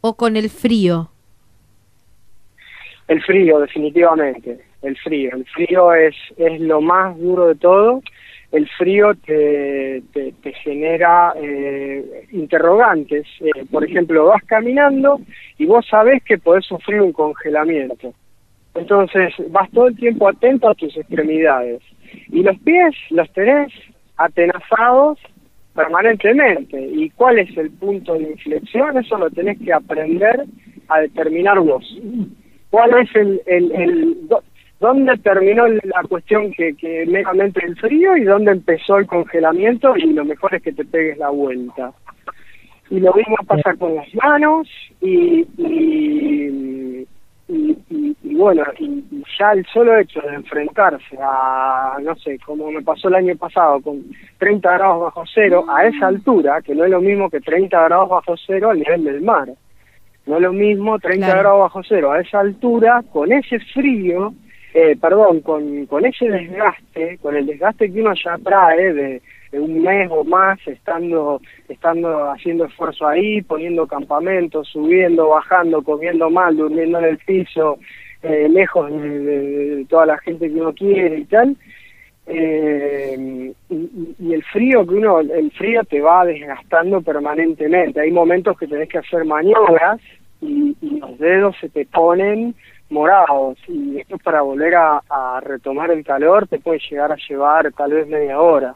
o 0.00 0.14
con 0.14 0.36
el 0.36 0.48
frío? 0.50 1.10
El 3.08 3.22
frío, 3.22 3.58
definitivamente. 3.58 4.60
El 4.82 4.96
frío. 4.96 5.30
El 5.34 5.44
frío 5.46 5.92
es, 5.94 6.14
es 6.36 6.60
lo 6.60 6.80
más 6.80 7.18
duro 7.18 7.48
de 7.48 7.56
todo. 7.56 8.02
El 8.52 8.68
frío 8.68 9.14
te, 9.26 10.02
te, 10.12 10.52
genera 10.64 11.34
eh, 11.36 12.26
interrogantes. 12.32 13.26
Eh, 13.40 13.64
por 13.70 13.84
ejemplo, 13.84 14.26
vas 14.26 14.42
caminando 14.44 15.20
y 15.58 15.66
vos 15.66 15.86
sabés 15.88 16.22
que 16.24 16.38
podés 16.38 16.64
sufrir 16.66 17.00
un 17.00 17.12
congelamiento. 17.12 18.12
Entonces 18.74 19.34
vas 19.48 19.70
todo 19.70 19.88
el 19.88 19.96
tiempo 19.96 20.28
atento 20.28 20.68
a 20.68 20.74
tus 20.74 20.96
extremidades. 20.96 21.82
Y 22.28 22.42
los 22.42 22.58
pies 22.60 22.94
los 23.10 23.30
tenés 23.32 23.72
atenazados 24.16 25.18
permanentemente. 25.74 26.80
¿Y 26.80 27.10
cuál 27.10 27.38
es 27.38 27.56
el 27.56 27.70
punto 27.70 28.14
de 28.14 28.30
inflexión? 28.30 28.96
Eso 28.98 29.18
lo 29.18 29.30
tenés 29.30 29.58
que 29.58 29.72
aprender 29.72 30.44
a 30.88 31.00
determinar 31.00 31.58
vos. 31.60 31.84
¿Cuál 32.70 32.90
es 32.98 33.14
el, 33.16 33.40
el, 33.46 33.72
el 33.72 34.16
dónde 34.78 35.16
terminó 35.18 35.66
la 35.68 36.02
cuestión 36.08 36.52
que, 36.52 36.74
que 36.74 37.06
meramente 37.06 37.64
el 37.64 37.76
frío 37.76 38.16
y 38.16 38.24
dónde 38.24 38.52
empezó 38.52 38.98
el 38.98 39.06
congelamiento 39.06 39.96
y 39.96 40.12
lo 40.12 40.24
mejor 40.24 40.54
es 40.54 40.62
que 40.62 40.72
te 40.72 40.84
pegues 40.84 41.18
la 41.18 41.30
vuelta? 41.30 41.92
Y 42.90 42.98
lo 42.98 43.14
mismo 43.14 43.36
pasa 43.46 43.74
con 43.74 43.94
las 43.94 44.12
manos 44.16 44.68
y, 45.00 45.46
y, 45.58 46.79
y, 47.50 48.34
bueno, 48.34 48.64
y, 48.78 49.04
ya 49.38 49.52
el 49.52 49.66
solo 49.66 49.98
hecho 49.98 50.20
de 50.20 50.34
enfrentarse 50.34 51.18
a, 51.20 51.98
no 52.02 52.14
sé, 52.16 52.38
como 52.38 52.70
me 52.70 52.82
pasó 52.82 53.08
el 53.08 53.16
año 53.16 53.36
pasado, 53.36 53.80
con 53.80 54.02
30 54.38 54.72
grados 54.72 55.02
bajo 55.02 55.24
cero, 55.34 55.64
a 55.68 55.84
esa 55.86 56.06
altura, 56.06 56.62
que 56.62 56.74
no 56.74 56.84
es 56.84 56.90
lo 56.90 57.00
mismo 57.00 57.28
que 57.28 57.40
30 57.40 57.84
grados 57.84 58.08
bajo 58.08 58.34
cero 58.46 58.70
al 58.70 58.78
nivel 58.78 59.04
del 59.04 59.20
mar. 59.22 59.48
No 60.26 60.36
es 60.36 60.42
lo 60.42 60.52
mismo 60.52 60.98
30 60.98 61.26
grados 61.28 61.60
bajo 61.60 61.82
cero 61.82 62.12
a 62.12 62.20
esa 62.20 62.40
altura, 62.40 63.02
con 63.12 63.32
ese 63.32 63.58
frío, 63.74 64.32
eh, 64.74 64.96
perdón, 65.00 65.40
con, 65.40 65.86
con 65.86 66.06
ese 66.06 66.28
desgaste, 66.28 67.18
con 67.18 67.36
el 67.36 67.46
desgaste 67.46 67.92
que 67.92 68.00
uno 68.00 68.12
ya 68.14 68.38
trae 68.38 68.92
de, 68.92 69.22
un 69.58 69.82
mes 69.82 70.08
o 70.10 70.24
más 70.24 70.58
estando, 70.66 71.40
estando 71.68 72.30
haciendo 72.30 72.66
esfuerzo 72.66 73.06
ahí, 73.06 73.42
poniendo 73.42 73.86
campamentos, 73.86 74.68
subiendo, 74.68 75.28
bajando, 75.28 75.82
comiendo 75.82 76.30
mal, 76.30 76.56
durmiendo 76.56 76.98
en 76.98 77.04
el 77.06 77.18
piso, 77.18 77.78
eh, 78.22 78.48
lejos 78.48 78.90
de, 78.90 79.86
toda 79.88 80.06
la 80.06 80.18
gente 80.18 80.48
que 80.48 80.60
uno 80.60 80.72
quiere 80.72 81.18
y 81.18 81.24
tal. 81.24 81.56
Eh, 82.26 83.52
y, 83.70 84.32
el 84.32 84.44
frío 84.44 84.86
que 84.86 84.94
uno, 84.94 85.20
el 85.20 85.50
frío 85.52 85.82
te 85.84 86.00
va 86.00 86.24
desgastando 86.24 87.00
permanentemente. 87.00 88.00
Hay 88.00 88.12
momentos 88.12 88.56
que 88.56 88.68
tenés 88.68 88.88
que 88.88 88.98
hacer 88.98 89.24
maniobras 89.24 90.00
y, 90.40 90.76
y 90.80 91.00
los 91.00 91.18
dedos 91.18 91.56
se 91.60 91.68
te 91.68 91.86
ponen 91.86 92.54
morados 92.90 93.56
y 93.68 93.98
esto 93.98 94.18
para 94.18 94.42
volver 94.42 94.74
a, 94.74 95.40
retomar 95.42 95.90
el 95.90 96.04
calor 96.04 96.46
te 96.48 96.58
puede 96.58 96.80
llegar 96.90 97.12
a 97.12 97.16
llevar 97.28 97.72
tal 97.72 97.92
vez 97.92 98.06
media 98.08 98.40
hora. 98.40 98.74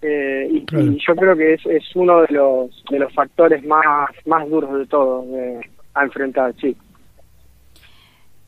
Eh, 0.00 0.48
y, 0.50 0.64
yo 1.04 1.16
creo 1.16 1.36
que 1.36 1.54
es, 1.54 1.66
es 1.66 1.84
uno 1.96 2.20
de 2.22 2.28
los 2.30 2.84
de 2.88 3.00
los 3.00 3.12
factores 3.12 3.64
más 3.64 3.84
más 4.26 4.48
duros 4.48 4.78
de 4.78 4.86
todo 4.86 5.24
a 5.94 6.04
enfrentar, 6.04 6.54
sí. 6.60 6.76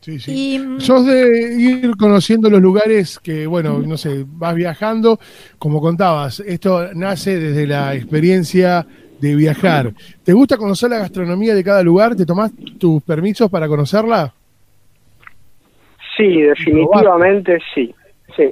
Sí, 0.00 0.18
sí. 0.18 0.58
Mm, 0.58 0.80
Sos 0.80 1.04
de 1.06 1.56
ir 1.58 1.96
conociendo 1.96 2.48
los 2.48 2.60
lugares 2.60 3.18
que, 3.18 3.46
bueno, 3.46 3.80
no 3.80 3.98
sé, 3.98 4.24
vas 4.26 4.54
viajando, 4.54 5.18
como 5.58 5.80
contabas, 5.80 6.40
esto 6.40 6.94
nace 6.94 7.38
desde 7.38 7.66
la 7.66 7.94
experiencia 7.94 8.86
de 9.20 9.34
viajar. 9.34 9.92
¿Te 10.24 10.32
gusta 10.32 10.56
conocer 10.56 10.88
la 10.88 10.98
gastronomía 10.98 11.54
de 11.54 11.62
cada 11.62 11.82
lugar? 11.82 12.16
¿Te 12.16 12.24
tomás 12.24 12.50
tus 12.78 13.02
permisos 13.02 13.50
para 13.50 13.68
conocerla? 13.68 14.32
Sí, 16.16 16.40
definitivamente 16.40 17.58
sí, 17.74 17.94
sí. 18.36 18.50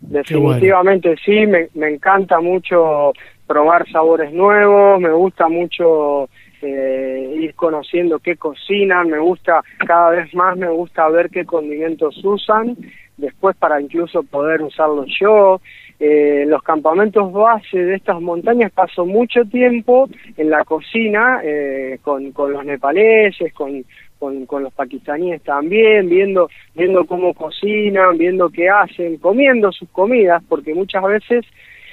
Definitivamente 0.00 1.14
sí, 1.24 1.46
me, 1.46 1.68
encanta 1.74 2.40
mucho 2.40 3.12
probar 3.46 3.88
sabores 3.90 4.32
nuevos, 4.32 5.00
me 5.00 5.12
gusta 5.12 5.48
mucho 5.48 6.28
eh, 6.62 7.34
ir 7.38 7.54
conociendo 7.54 8.18
qué 8.18 8.36
cocinan, 8.36 9.10
me 9.10 9.18
gusta 9.18 9.62
cada 9.86 10.10
vez 10.10 10.34
más, 10.34 10.56
me 10.56 10.68
gusta 10.68 11.08
ver 11.08 11.28
qué 11.30 11.44
condimentos 11.44 12.18
usan, 12.24 12.76
después 13.18 13.56
para 13.56 13.80
incluso 13.80 14.22
poder 14.22 14.62
usarlos 14.62 15.06
yo. 15.20 15.60
Eh, 16.02 16.46
los 16.48 16.62
campamentos 16.62 17.30
base 17.30 17.76
de 17.76 17.96
estas 17.96 18.22
montañas 18.22 18.72
paso 18.72 19.04
mucho 19.04 19.44
tiempo 19.44 20.08
en 20.38 20.48
la 20.48 20.64
cocina 20.64 21.42
eh, 21.44 21.98
con, 22.00 22.32
con 22.32 22.54
los 22.54 22.64
nepaleses, 22.64 23.52
con, 23.52 23.84
con, 24.20 24.46
con 24.46 24.62
los 24.62 24.72
pakistaníes 24.72 25.42
también, 25.42 26.08
viendo, 26.08 26.48
viendo 26.74 27.04
cómo 27.06 27.34
cocinan, 27.34 28.16
viendo 28.18 28.50
qué 28.50 28.68
hacen, 28.68 29.16
comiendo 29.16 29.72
sus 29.72 29.88
comidas, 29.88 30.42
porque 30.48 30.74
muchas 30.74 31.02
veces 31.02 31.44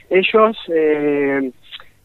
ellos 0.10 0.58
eh, 0.72 1.52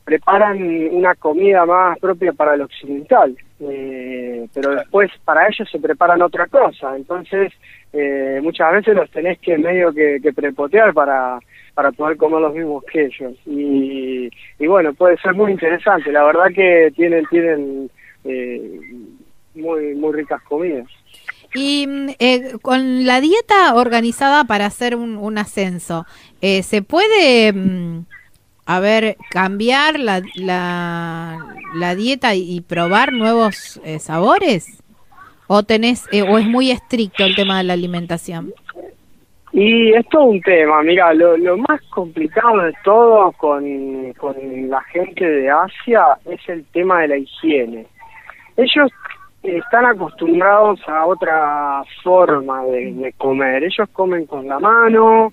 preparan 0.04 0.62
una 0.92 1.14
comida 1.16 1.66
más 1.66 1.98
propia 1.98 2.32
para 2.32 2.54
el 2.54 2.62
occidental, 2.62 3.37
eh, 3.61 4.46
pero 4.54 4.76
después 4.76 5.11
para 5.24 5.46
ellos 5.48 5.68
se 5.70 5.80
preparan 5.80 6.22
otra 6.22 6.46
cosa, 6.46 6.96
entonces 6.96 7.52
eh, 7.92 8.40
muchas 8.42 8.72
veces 8.72 8.94
los 8.94 9.11
tenés 9.11 9.38
que 9.40 9.58
medio 9.58 9.92
que, 9.92 10.20
que 10.22 10.32
prepotear 10.32 10.94
para 10.94 11.38
para 11.74 11.90
poder 11.90 12.18
comer 12.18 12.40
los 12.42 12.54
mismos 12.54 12.85
que 12.85 13.06
ellos. 13.06 13.32
Y, 13.46 14.30
y 14.58 14.66
bueno 14.66 14.92
puede 14.92 15.16
ser 15.16 15.32
muy 15.32 15.52
interesante. 15.52 16.12
La 16.12 16.22
verdad 16.22 16.48
que 16.54 16.92
tienen 16.94 17.24
tienen 17.30 17.90
eh, 18.24 18.78
muy, 19.55 19.95
muy 19.95 20.12
ricas 20.12 20.43
comidas. 20.43 20.87
Y 21.55 21.87
mm, 21.87 22.09
eh, 22.19 22.53
con 22.62 23.07
la 23.07 23.21
dieta 23.21 23.75
organizada 23.75 24.45
para 24.45 24.67
hacer 24.67 24.97
un, 24.97 25.38
ascenso, 25.38 26.07
eh, 26.41 26.62
¿se 26.62 26.83
puede, 26.83 27.53
mm, 27.53 28.05
a 28.67 28.81
ver, 28.81 29.17
cambiar 29.31 29.99
la, 29.99 30.23
la, 30.35 31.95
dieta 31.95 32.35
y, 32.35 32.61
probar 32.62 33.12
nuevos 33.12 33.81
eh, 33.85 33.99
sabores? 33.99 34.83
¿O, 35.47 35.62
tenés, 35.62 36.09
¿O 36.29 36.38
es 36.38 36.47
muy 36.47 36.71
estricto 36.71 37.25
el 37.25 37.35
tema 37.35 37.59
de 37.59 37.65
la 37.65 37.75
alimentación? 37.75 38.55
Y 39.53 39.93
es 39.93 40.09
todo 40.09 40.25
un 40.25 40.41
tema, 40.41 40.83
mira, 40.83 41.12
lo, 41.12 41.37
lo 41.37 41.59
más 41.59 41.83
complicado 41.91 42.62
de 42.62 42.73
todo 42.83 43.33
con, 43.33 44.15
con 44.15 44.35
la 44.71 44.81
gente 44.85 45.27
de 45.27 45.51
Asia 45.51 46.05
es 46.25 46.41
el 46.49 46.65
tema 46.73 47.03
de 47.03 47.09
la 47.09 47.17
higiene. 47.19 47.87
Ellos 48.57 48.91
están 49.42 49.87
acostumbrados 49.87 50.81
a 50.87 51.07
otra 51.07 51.83
forma 52.02 52.64
de, 52.66 53.12
comer. 53.18 53.64
Ellos 53.64 53.88
comen 53.92 54.26
con 54.26 54.46
la 54.46 54.59
mano, 54.59 55.33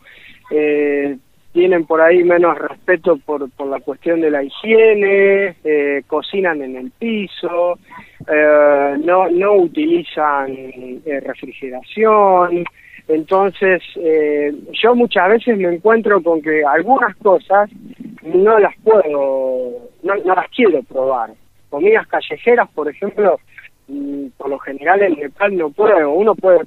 eh, 0.49 1.17
tienen 1.51 1.85
por 1.85 2.01
ahí 2.01 2.23
menos 2.23 2.57
respeto 2.57 3.17
por, 3.17 3.49
por 3.51 3.67
la 3.67 3.79
cuestión 3.79 4.21
de 4.21 4.31
la 4.31 4.43
higiene, 4.43 5.55
eh, 5.63 6.03
cocinan 6.07 6.61
en 6.61 6.75
el 6.75 6.91
piso, 6.91 7.77
eh, 8.27 8.95
no, 9.03 9.29
no 9.29 9.53
utilizan 9.55 10.55
refrigeración. 11.05 12.63
Entonces, 13.07 13.81
yo 14.83 14.93
muchas 14.93 15.29
veces 15.29 15.57
me 15.57 15.73
encuentro 15.73 16.21
con 16.21 16.43
que 16.43 16.63
algunas 16.63 17.15
cosas 17.17 17.67
no 18.21 18.59
las 18.59 18.75
puedo, 18.83 19.89
no, 20.03 20.15
no 20.23 20.35
las 20.35 20.47
quiero 20.49 20.83
probar. 20.83 21.31
Comidas 21.71 22.07
callejeras, 22.07 22.69
por 22.69 22.87
ejemplo, 22.87 23.39
por 24.37 24.49
lo 24.49 24.59
general 24.59 25.01
en 25.01 25.13
Nepal 25.13 25.55
no 25.57 25.69
puedo, 25.69 26.11
uno 26.11 26.35
puede, 26.35 26.59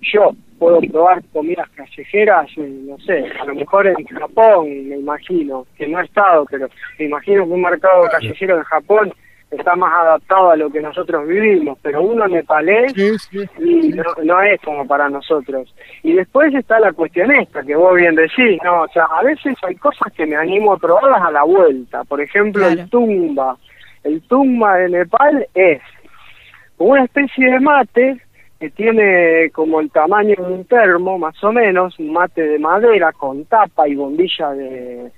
yo 0.00 0.32
puedo 0.58 0.80
probar 0.80 1.22
comidas 1.32 1.68
callejeras, 1.70 2.48
no 2.56 2.98
sé, 2.98 3.24
a 3.40 3.44
lo 3.44 3.54
mejor 3.54 3.86
en 3.86 4.04
Japón, 4.06 4.88
me 4.88 4.96
imagino, 4.96 5.66
que 5.76 5.86
no 5.86 6.00
he 6.00 6.04
estado, 6.04 6.44
pero 6.50 6.68
me 6.98 7.06
imagino 7.06 7.46
que 7.46 7.52
un 7.52 7.62
mercado 7.62 8.08
callejero 8.10 8.58
en 8.58 8.64
Japón 8.64 9.12
está 9.50 9.76
más 9.76 9.92
adaptado 9.92 10.50
a 10.50 10.56
lo 10.56 10.70
que 10.70 10.80
nosotros 10.80 11.26
vivimos, 11.26 11.78
pero 11.80 12.02
uno 12.02 12.28
nepalés 12.28 12.92
y 13.58 13.94
no, 14.24 14.42
es 14.42 14.60
como 14.60 14.86
para 14.86 15.08
nosotros. 15.08 15.74
Y 16.02 16.12
después 16.12 16.54
está 16.54 16.78
la 16.80 16.92
cuestión 16.92 17.30
esta, 17.34 17.62
que 17.62 17.74
vos 17.74 17.94
bien 17.96 18.14
decís, 18.14 18.58
no, 18.62 18.82
o 18.82 18.88
sea, 18.88 19.04
a 19.04 19.22
veces 19.22 19.54
hay 19.62 19.76
cosas 19.76 20.12
que 20.12 20.26
me 20.26 20.36
animo 20.36 20.74
a 20.74 20.78
probarlas 20.78 21.22
a 21.22 21.30
la 21.30 21.44
vuelta, 21.44 22.04
por 22.04 22.20
ejemplo 22.20 22.66
el 22.66 22.88
tumba. 22.90 23.56
El 24.04 24.20
tumba 24.22 24.76
de 24.76 24.88
Nepal 24.90 25.46
es 25.54 25.80
una 26.78 27.04
especie 27.04 27.50
de 27.50 27.60
mate 27.60 28.20
que 28.58 28.70
tiene 28.70 29.50
como 29.50 29.80
el 29.80 29.90
tamaño 29.90 30.34
de 30.36 30.52
un 30.52 30.64
termo, 30.64 31.18
más 31.18 31.42
o 31.44 31.52
menos, 31.52 31.98
un 31.98 32.12
mate 32.12 32.42
de 32.42 32.58
madera 32.58 33.12
con 33.12 33.44
tapa 33.44 33.88
y 33.88 33.94
bombilla 33.94 34.50
de, 34.50 35.12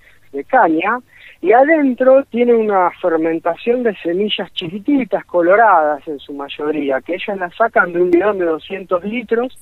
caña, 0.46 0.98
y 1.40 1.52
adentro 1.52 2.22
tiene 2.24 2.54
una 2.54 2.90
fermentación 3.00 3.82
de 3.82 3.96
semillas 3.96 4.52
chiquititas, 4.52 5.24
coloradas 5.24 6.06
en 6.06 6.18
su 6.18 6.34
mayoría, 6.34 7.00
que 7.00 7.14
ellas 7.14 7.38
las 7.38 7.54
sacan 7.56 7.92
de 7.92 8.02
un 8.02 8.10
bidón 8.10 8.38
de 8.38 8.44
200 8.44 9.04
litros, 9.04 9.58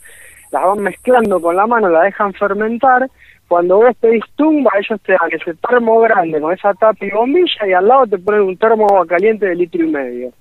las 0.50 0.62
van 0.62 0.82
mezclando 0.82 1.40
con 1.40 1.56
la 1.56 1.66
mano, 1.66 1.88
la 1.88 2.02
dejan 2.02 2.34
fermentar, 2.34 3.08
cuando 3.46 3.76
vos 3.76 3.96
pedís 3.98 4.24
tumba, 4.36 4.72
ellos 4.78 5.00
te 5.02 5.12
dan 5.12 5.30
ese 5.32 5.54
termo 5.54 6.00
grande 6.00 6.40
con 6.40 6.52
esa 6.52 6.74
tapa 6.74 7.06
y 7.06 7.10
bombilla, 7.10 7.66
y 7.66 7.72
al 7.72 7.86
lado 7.86 8.06
te 8.08 8.18
ponen 8.18 8.42
un 8.42 8.56
termo 8.56 8.86
caliente 9.06 9.46
de 9.46 9.54
litro 9.54 9.84
y 9.84 9.88
medio. 9.88 10.32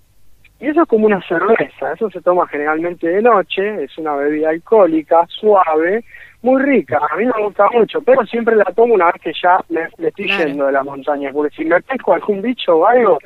Y 0.60 0.68
eso 0.68 0.82
es 0.82 0.88
como 0.88 1.06
una 1.06 1.22
cerveza, 1.28 1.94
eso 1.94 2.10
se 2.10 2.22
toma 2.22 2.48
generalmente 2.48 3.08
de 3.08 3.22
noche, 3.22 3.84
es 3.84 3.96
una 3.98 4.16
bebida 4.16 4.50
alcohólica, 4.50 5.26
suave, 5.28 6.04
muy 6.42 6.62
rica, 6.64 7.00
a 7.12 7.16
mí 7.16 7.26
me 7.26 7.44
gusta 7.44 7.68
mucho, 7.72 8.02
pero 8.02 8.26
siempre 8.26 8.56
la 8.56 8.66
tomo 8.66 8.96
una 8.96 9.08
vez 9.08 9.22
que 9.22 9.34
ya 9.40 9.60
me, 9.70 9.82
estoy 10.08 10.28
yendo 10.28 10.66
de 10.66 10.72
la 10.72 10.84
montaña, 10.84 11.32
porque 11.32 11.56
si 11.56 11.66
me 11.66 11.80
pesco 11.82 12.14
algún 12.14 12.42
bicho 12.42 12.78
o 12.78 12.88
algo, 12.88 13.20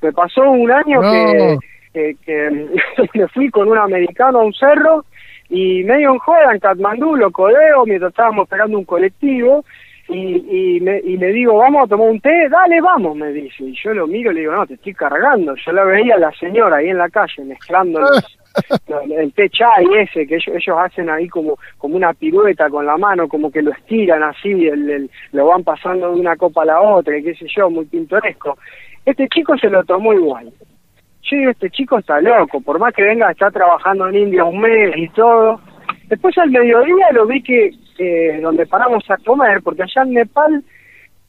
me 0.00 0.12
pasó 0.12 0.50
un 0.50 0.70
año 0.70 1.00
que, 1.92 2.14
que, 2.24 2.68
me 3.14 3.28
fui 3.28 3.50
con 3.50 3.68
un 3.68 3.78
americano 3.78 4.40
a 4.40 4.44
un 4.44 4.54
cerro 4.54 5.04
y 5.50 5.82
medio 5.84 6.12
en 6.12 6.18
joda 6.18 6.52
en 6.52 6.60
Katmandú, 6.60 7.16
lo 7.16 7.30
codeo 7.30 7.84
mientras 7.84 8.10
estábamos 8.10 8.44
esperando 8.44 8.78
un 8.78 8.84
colectivo 8.84 9.64
y, 10.08 10.76
y, 10.76 10.80
me, 10.80 10.98
y 11.00 11.16
le 11.16 11.32
digo, 11.32 11.56
vamos 11.58 11.84
a 11.84 11.88
tomar 11.88 12.08
un 12.08 12.20
té, 12.20 12.48
dale, 12.48 12.80
vamos, 12.80 13.16
me 13.16 13.30
dice. 13.32 13.64
Y 13.64 13.74
yo 13.82 13.92
lo 13.94 14.06
miro 14.06 14.30
y 14.30 14.34
le 14.34 14.40
digo, 14.40 14.52
no, 14.54 14.66
te 14.66 14.74
estoy 14.74 14.94
cargando. 14.94 15.54
Yo 15.56 15.72
la 15.72 15.84
veía 15.84 16.14
a 16.14 16.18
la 16.18 16.32
señora 16.32 16.76
ahí 16.76 16.88
en 16.88 16.98
la 16.98 17.08
calle 17.10 17.44
mezclando 17.44 18.00
los- 18.00 18.38
el 19.10 19.32
té 19.34 19.48
chai 19.50 19.84
ese, 19.98 20.26
que 20.26 20.36
ellos, 20.36 20.56
ellos 20.56 20.76
hacen 20.78 21.08
ahí 21.10 21.28
como, 21.28 21.56
como 21.76 21.96
una 21.96 22.12
pirueta 22.14 22.68
con 22.70 22.86
la 22.86 22.96
mano, 22.96 23.28
como 23.28 23.50
que 23.52 23.62
lo 23.62 23.70
estiran 23.72 24.22
así, 24.22 24.50
el, 24.66 24.90
el- 24.90 25.10
lo 25.32 25.46
van 25.46 25.62
pasando 25.62 26.12
de 26.12 26.20
una 26.20 26.36
copa 26.36 26.62
a 26.62 26.66
la 26.66 26.80
otra, 26.80 27.16
y 27.16 27.22
qué 27.22 27.34
sé 27.34 27.46
yo, 27.54 27.70
muy 27.70 27.84
pintoresco. 27.84 28.58
Este 29.04 29.28
chico 29.28 29.56
se 29.58 29.70
lo 29.70 29.84
tomó 29.84 30.12
igual. 30.12 30.50
Yo 31.22 31.36
digo, 31.36 31.50
este 31.50 31.70
chico 31.70 31.98
está 31.98 32.20
loco, 32.20 32.60
por 32.60 32.78
más 32.78 32.94
que 32.94 33.02
venga 33.02 33.28
a 33.28 33.32
estar 33.32 33.52
trabajando 33.52 34.08
en 34.08 34.16
India 34.16 34.44
un 34.44 34.60
mes 34.60 34.96
y 34.96 35.08
todo. 35.10 35.60
Después 36.08 36.36
al 36.38 36.50
mediodía 36.50 37.06
lo 37.12 37.26
vi 37.26 37.42
que 37.42 37.70
eh, 37.98 38.38
donde 38.40 38.66
paramos 38.66 39.04
a 39.10 39.16
comer, 39.18 39.60
porque 39.62 39.82
allá 39.82 40.02
en 40.02 40.14
Nepal, 40.14 40.62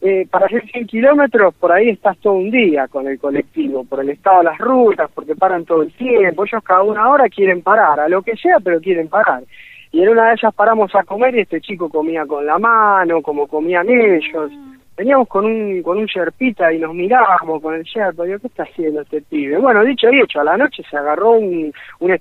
eh, 0.01 0.27
para 0.29 0.45
hacer 0.45 0.63
100 0.71 0.85
kilómetros, 0.85 1.53
por 1.55 1.71
ahí 1.71 1.89
estás 1.89 2.17
todo 2.19 2.33
un 2.33 2.51
día 2.51 2.87
con 2.87 3.07
el 3.07 3.19
colectivo, 3.19 3.83
por 3.83 4.01
el 4.01 4.09
estado 4.11 4.39
de 4.39 4.43
las 4.45 4.57
rutas, 4.59 5.09
porque 5.13 5.35
paran 5.35 5.65
todo 5.65 5.81
el 5.81 5.91
tiempo. 5.93 6.45
Ellos 6.45 6.63
cada 6.63 6.83
una 6.83 7.09
hora 7.09 7.27
quieren 7.27 7.61
parar, 7.61 7.99
a 7.99 8.07
lo 8.07 8.21
que 8.21 8.37
sea, 8.37 8.57
pero 8.63 8.79
quieren 8.79 9.07
parar. 9.07 9.43
Y 9.91 10.03
en 10.03 10.09
una 10.09 10.27
de 10.27 10.33
ellas 10.33 10.53
paramos 10.53 10.93
a 10.93 11.03
comer 11.03 11.35
y 11.35 11.41
este 11.41 11.59
chico 11.59 11.89
comía 11.89 12.25
con 12.25 12.45
la 12.45 12.59
mano, 12.59 13.21
como 13.21 13.47
comían 13.47 13.89
ellos. 13.89 14.51
Veníamos 14.95 15.27
con 15.27 15.45
un 15.45 15.81
con 15.81 15.97
un 15.97 16.05
sherpita 16.05 16.71
y 16.71 16.77
nos 16.77 16.93
mirábamos 16.93 17.61
con 17.61 17.73
el 17.73 17.83
sherpa. 17.83 18.25
Digo, 18.25 18.37
¿qué 18.39 18.47
está 18.47 18.63
haciendo 18.63 19.01
este 19.01 19.21
pibe? 19.21 19.57
Bueno, 19.57 19.83
dicho 19.83 20.11
y 20.11 20.21
hecho, 20.21 20.41
a 20.41 20.43
la 20.43 20.57
noche 20.57 20.83
se 20.89 20.97
agarró 20.97 21.31
un, 21.31 21.73
un 21.99 22.17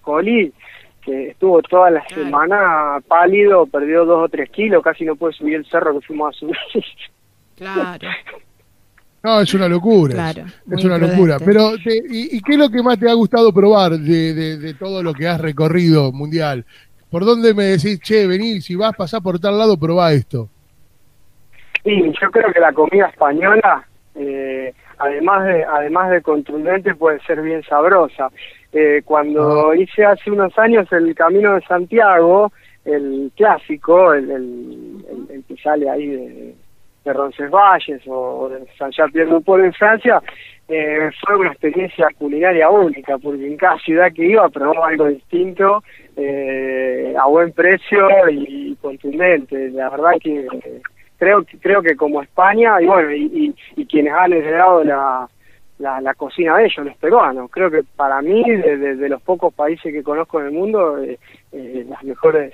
coli 0.00 0.52
que 1.04 1.28
estuvo 1.30 1.60
toda 1.62 1.90
la 1.90 2.00
Claro. 2.04 2.24
semana 2.24 3.00
pálido, 3.08 3.66
perdió 3.66 4.04
dos 4.04 4.24
o 4.24 4.28
tres 4.28 4.50
kilos, 4.50 4.82
casi 4.82 5.04
no 5.04 5.16
puede 5.16 5.32
subir 5.34 5.54
el 5.56 5.66
cerro 5.66 5.98
que 5.98 6.06
fuimos 6.06 6.34
a 6.34 6.38
subir. 6.38 6.56
Claro. 7.56 8.08
No, 9.22 9.38
es 9.42 9.52
una 9.52 9.68
locura. 9.68 10.14
Claro, 10.14 10.44
es 10.70 10.82
una 10.82 10.96
locura. 10.96 11.36
Pero, 11.44 11.72
te- 11.76 12.02
y, 12.08 12.38
y 12.38 12.40
qué 12.40 12.52
es 12.52 12.58
lo 12.58 12.70
que 12.70 12.82
más 12.82 12.98
te 12.98 13.06
ha 13.06 13.12
gustado 13.12 13.52
probar 13.52 13.90
de, 13.98 14.32
de- 14.32 14.56
de 14.56 14.72
todo 14.72 15.02
lo 15.02 15.12
que 15.12 15.28
has 15.28 15.38
recorrido 15.38 16.10
mundial? 16.10 16.64
¿Por 17.10 17.26
dónde 17.26 17.52
me 17.52 17.64
decís, 17.64 18.00
che, 18.00 18.26
vení, 18.26 18.62
si 18.62 18.76
vas 18.76 18.94
a 18.94 18.96
pasar 18.96 19.20
por 19.22 19.38
tal 19.38 19.58
lado, 19.58 19.76
probá 19.78 20.14
esto? 20.14 20.48
Y 21.84 22.02
yo 22.18 22.30
creo 22.30 22.50
que 22.50 22.60
la 22.60 22.72
comida 22.72 23.08
española, 23.08 23.86
eh, 24.14 24.72
además 25.00 25.44
de 25.46 25.64
además 25.64 26.10
de 26.10 26.22
contundente, 26.22 26.94
puede 26.94 27.18
ser 27.20 27.40
bien 27.42 27.62
sabrosa. 27.64 28.28
Eh, 28.72 29.02
cuando 29.04 29.74
hice 29.74 30.04
hace 30.04 30.30
unos 30.30 30.56
años 30.58 30.86
el 30.92 31.12
Camino 31.14 31.54
de 31.54 31.60
Santiago, 31.62 32.52
el 32.84 33.30
clásico, 33.36 34.12
el, 34.14 34.30
el, 34.30 35.04
el- 35.10 35.34
el 35.36 35.44
que 35.44 35.56
sale 35.56 35.90
ahí 35.90 36.06
de, 36.06 36.54
de 37.04 37.12
Roncesvalles 37.12 38.02
o 38.06 38.48
de 38.48 38.64
Saint-Jean-Pierre-du-Port 38.78 39.64
en 39.64 39.72
Francia, 39.72 40.22
eh, 40.68 41.10
fue 41.20 41.36
una 41.36 41.50
experiencia 41.50 42.06
culinaria 42.16 42.70
única, 42.70 43.18
porque 43.18 43.44
en 43.46 43.56
cada 43.56 43.76
ciudad 43.78 44.12
que 44.12 44.24
iba 44.26 44.48
probaba 44.50 44.88
algo 44.88 45.06
distinto, 45.08 45.82
eh, 46.16 47.12
a 47.18 47.26
buen 47.26 47.50
precio 47.52 48.06
y 48.30 48.76
contundente. 48.80 49.70
La 49.70 49.90
verdad 49.90 50.12
que 50.22 50.40
eh, 50.46 50.80
creo 51.20 51.44
que 51.44 51.58
creo 51.58 51.80
que 51.82 51.94
como 51.94 52.20
España 52.22 52.80
y 52.82 52.86
bueno 52.86 53.12
y, 53.12 53.22
y, 53.76 53.82
y 53.82 53.86
quienes 53.86 54.12
han 54.12 54.32
heredado 54.32 54.82
la, 54.82 55.28
la, 55.78 56.00
la 56.00 56.14
cocina 56.14 56.56
de 56.56 56.64
ellos 56.64 56.84
los 56.86 56.96
peruanos 56.96 57.48
creo 57.52 57.70
que 57.70 57.82
para 57.94 58.20
mí 58.22 58.42
de, 58.50 58.76
de- 58.76 58.96
de 58.96 59.08
los 59.08 59.22
pocos 59.22 59.54
países 59.54 59.92
que 59.92 60.02
conozco 60.02 60.40
en 60.40 60.46
el 60.46 60.52
mundo 60.52 60.98
eh, 60.98 61.18
eh, 61.52 61.86
las 61.88 62.02
mejores 62.02 62.52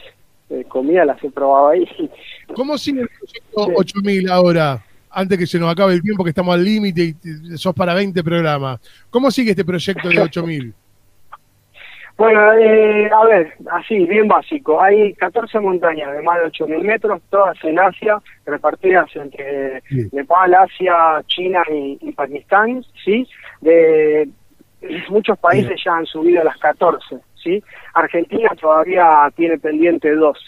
eh, 0.51 0.65
comidas 0.69 1.07
las 1.07 1.23
he 1.25 1.31
probado 1.31 1.69
ahí 1.69 1.87
¿Cómo 2.55 2.77
sigue 2.77 3.01
el 3.03 3.09
proyecto 3.09 3.65
Sí. 3.67 3.73
8000 3.77 4.31
ahora? 4.31 4.83
Antes 5.11 5.39
que 5.39 5.47
se 5.47 5.59
nos 5.59 5.73
acabe 5.73 5.95
el 5.95 6.03
tiempo, 6.03 6.23
que 6.23 6.29
estamos 6.31 6.55
al 6.55 6.63
límite 6.63 7.15
y 7.25 7.57
sos 7.57 7.75
para 7.75 7.95
20 7.95 8.23
programas. 8.23 8.79
¿Cómo 9.09 9.31
sigue 9.31 9.53
este 9.53 9.65
proyecto 9.65 10.11
de 10.11 10.21
8000? 10.21 10.75
Bueno, 12.17 12.53
eh, 12.55 13.11
a 13.13 13.25
ver, 13.27 13.53
así, 13.71 14.07
bien 14.07 14.27
básico. 14.27 14.81
Hay 14.81 15.13
14 15.15 15.61
montañas 15.61 16.13
de 16.13 16.23
más 16.23 16.39
de 16.39 16.47
8.000 16.47 16.83
metros, 16.83 17.21
todas 17.29 17.63
en 17.63 17.79
Asia, 17.79 18.19
repartidas 18.47 19.15
entre 19.17 19.83
Sí. 19.83 20.09
Nepal, 20.13 20.55
Asia, 20.55 21.23
China 21.27 21.63
y, 21.71 21.99
y 22.01 22.13
Pakistán, 22.13 22.83
¿sí? 23.05 23.29
De 23.61 24.29
muchos 25.11 25.39
países 25.39 25.79
ya 25.85 25.97
han 25.97 26.07
subido 26.07 26.43
las 26.43 26.57
14, 26.59 27.17
¿sí? 27.35 27.63
Argentina 27.93 28.51
todavía 28.59 29.31
tiene 29.37 29.59
pendiente 29.59 30.15
dos. 30.15 30.39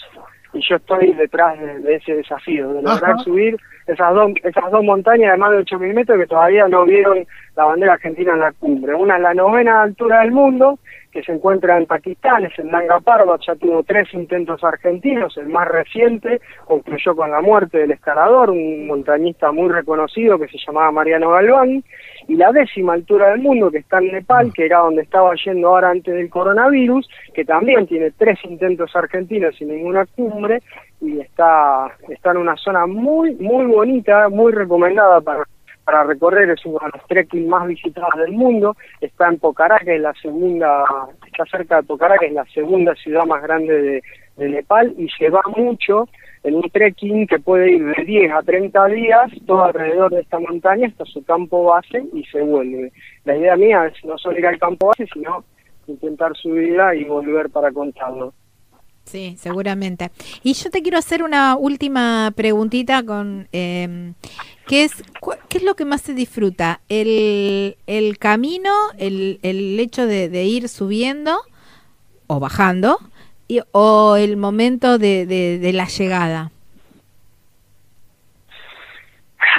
Y 0.54 0.60
yo 0.66 0.76
estoy 0.76 1.12
detrás 1.12 1.60
de, 1.60 1.80
de 1.80 1.96
ese 1.96 2.14
desafío, 2.14 2.72
de 2.72 2.82
lograr 2.82 3.12
Ajá. 3.12 3.18
subir 3.18 3.58
esas 3.86 4.14
dos, 4.14 4.32
esas 4.42 4.70
dos 4.70 4.82
montañas 4.82 5.32
de 5.32 5.38
más 5.38 5.50
de 5.50 5.58
8.000 5.58 5.94
metros 5.94 6.18
que 6.18 6.26
todavía 6.26 6.66
no 6.68 6.84
vieron 6.86 7.26
la 7.56 7.64
bandera 7.64 7.92
argentina 7.94 8.32
en 8.32 8.40
la 8.40 8.52
cumbre. 8.52 8.94
Una 8.94 9.16
es 9.16 9.22
la 9.22 9.34
novena 9.34 9.82
altura 9.82 10.20
del 10.20 10.32
mundo, 10.32 10.78
que 11.12 11.22
se 11.22 11.32
encuentra 11.32 11.76
en 11.78 11.86
Pakistán, 11.86 12.44
es 12.44 12.58
el 12.58 12.70
Nanga 12.70 13.00
Parbat, 13.00 13.40
ya 13.46 13.54
tuvo 13.54 13.82
tres 13.82 14.12
intentos 14.12 14.62
argentinos, 14.62 15.36
el 15.36 15.48
más 15.48 15.66
reciente 15.68 16.40
concluyó 16.64 17.16
con 17.16 17.30
la 17.30 17.40
muerte 17.40 17.78
del 17.78 17.92
escalador, 17.92 18.50
un 18.50 18.86
montañista 18.86 19.50
muy 19.52 19.68
reconocido 19.68 20.38
que 20.38 20.48
se 20.48 20.58
llamaba 20.66 20.92
Mariano 20.92 21.30
Galván, 21.30 21.82
y 22.26 22.36
la 22.36 22.52
décima 22.52 22.92
altura 22.92 23.30
del 23.30 23.40
mundo, 23.40 23.70
que 23.70 23.78
está 23.78 23.98
en 23.98 24.12
Nepal, 24.12 24.52
que 24.52 24.66
era 24.66 24.80
donde 24.80 25.02
estaba 25.02 25.32
yendo 25.42 25.68
ahora 25.68 25.90
antes 25.90 26.14
del 26.14 26.28
coronavirus, 26.28 27.08
que 27.32 27.44
también 27.44 27.86
tiene 27.86 28.10
tres 28.10 28.38
intentos 28.44 28.94
argentinos 28.94 29.56
sin 29.56 29.68
ninguna 29.68 30.04
cumbre, 30.06 30.60
y 31.00 31.20
está, 31.20 31.90
está 32.08 32.32
en 32.32 32.38
una 32.38 32.56
zona 32.56 32.86
muy, 32.86 33.34
muy 33.36 33.66
bonita, 33.66 34.28
muy 34.28 34.52
recomendada 34.52 35.20
para 35.20 35.44
para 35.88 36.04
recorrer, 36.04 36.50
es 36.50 36.66
uno 36.66 36.78
de 36.84 36.90
los 36.92 37.06
trekking 37.06 37.48
más 37.48 37.66
visitados 37.66 38.12
del 38.18 38.32
mundo, 38.32 38.76
está 39.00 39.26
en 39.26 39.38
Pokhara, 39.38 39.78
que 39.78 39.96
es 39.96 40.02
la 40.02 40.12
segunda, 40.20 40.84
está 41.26 41.46
cerca 41.46 41.76
de 41.76 41.84
Pokhara, 41.84 42.18
que 42.18 42.26
es 42.26 42.34
la 42.34 42.44
segunda 42.44 42.94
ciudad 42.94 43.24
más 43.24 43.42
grande 43.42 43.72
de, 43.72 44.02
de 44.36 44.48
Nepal, 44.50 44.94
y 44.98 45.08
se 45.08 45.30
va 45.30 45.40
mucho 45.56 46.06
en 46.42 46.56
un 46.56 46.68
trekking 46.68 47.26
que 47.26 47.38
puede 47.38 47.70
ir 47.70 47.86
de 47.86 48.04
10 48.04 48.32
a 48.32 48.42
30 48.42 48.84
días, 48.88 49.30
todo 49.46 49.64
alrededor 49.64 50.10
de 50.10 50.20
esta 50.20 50.38
montaña, 50.38 50.88
hasta 50.88 51.06
su 51.06 51.24
campo 51.24 51.64
base 51.64 52.04
y 52.12 52.22
se 52.24 52.42
vuelve. 52.42 52.92
La 53.24 53.38
idea 53.38 53.56
mía 53.56 53.86
es 53.86 54.04
no 54.04 54.18
solo 54.18 54.38
ir 54.38 54.46
al 54.46 54.58
campo 54.58 54.88
base, 54.88 55.06
sino 55.10 55.42
intentar 55.86 56.36
subirla 56.36 56.94
y 56.96 57.04
volver 57.04 57.48
para 57.48 57.72
contarlo. 57.72 58.34
Sí, 59.10 59.36
seguramente. 59.40 60.10
Y 60.42 60.52
yo 60.52 60.70
te 60.70 60.82
quiero 60.82 60.98
hacer 60.98 61.22
una 61.22 61.56
última 61.56 62.32
preguntita 62.36 63.02
con 63.02 63.48
eh, 63.52 64.12
¿qué 64.66 64.84
es 64.84 64.92
qué 65.48 65.58
es 65.58 65.64
lo 65.64 65.76
que 65.76 65.86
más 65.86 66.02
se 66.02 66.12
disfruta? 66.12 66.80
El, 66.88 67.76
el 67.86 68.18
camino, 68.18 68.70
el, 68.98 69.40
el 69.42 69.80
hecho 69.80 70.06
de, 70.06 70.44
ir 70.44 70.68
subiendo 70.68 71.38
o 72.26 72.38
bajando 72.38 72.98
y, 73.48 73.60
o 73.72 74.16
el 74.16 74.36
momento 74.36 74.98
de, 74.98 75.26
de 75.26 75.72
la 75.72 75.86
llegada. 75.86 76.52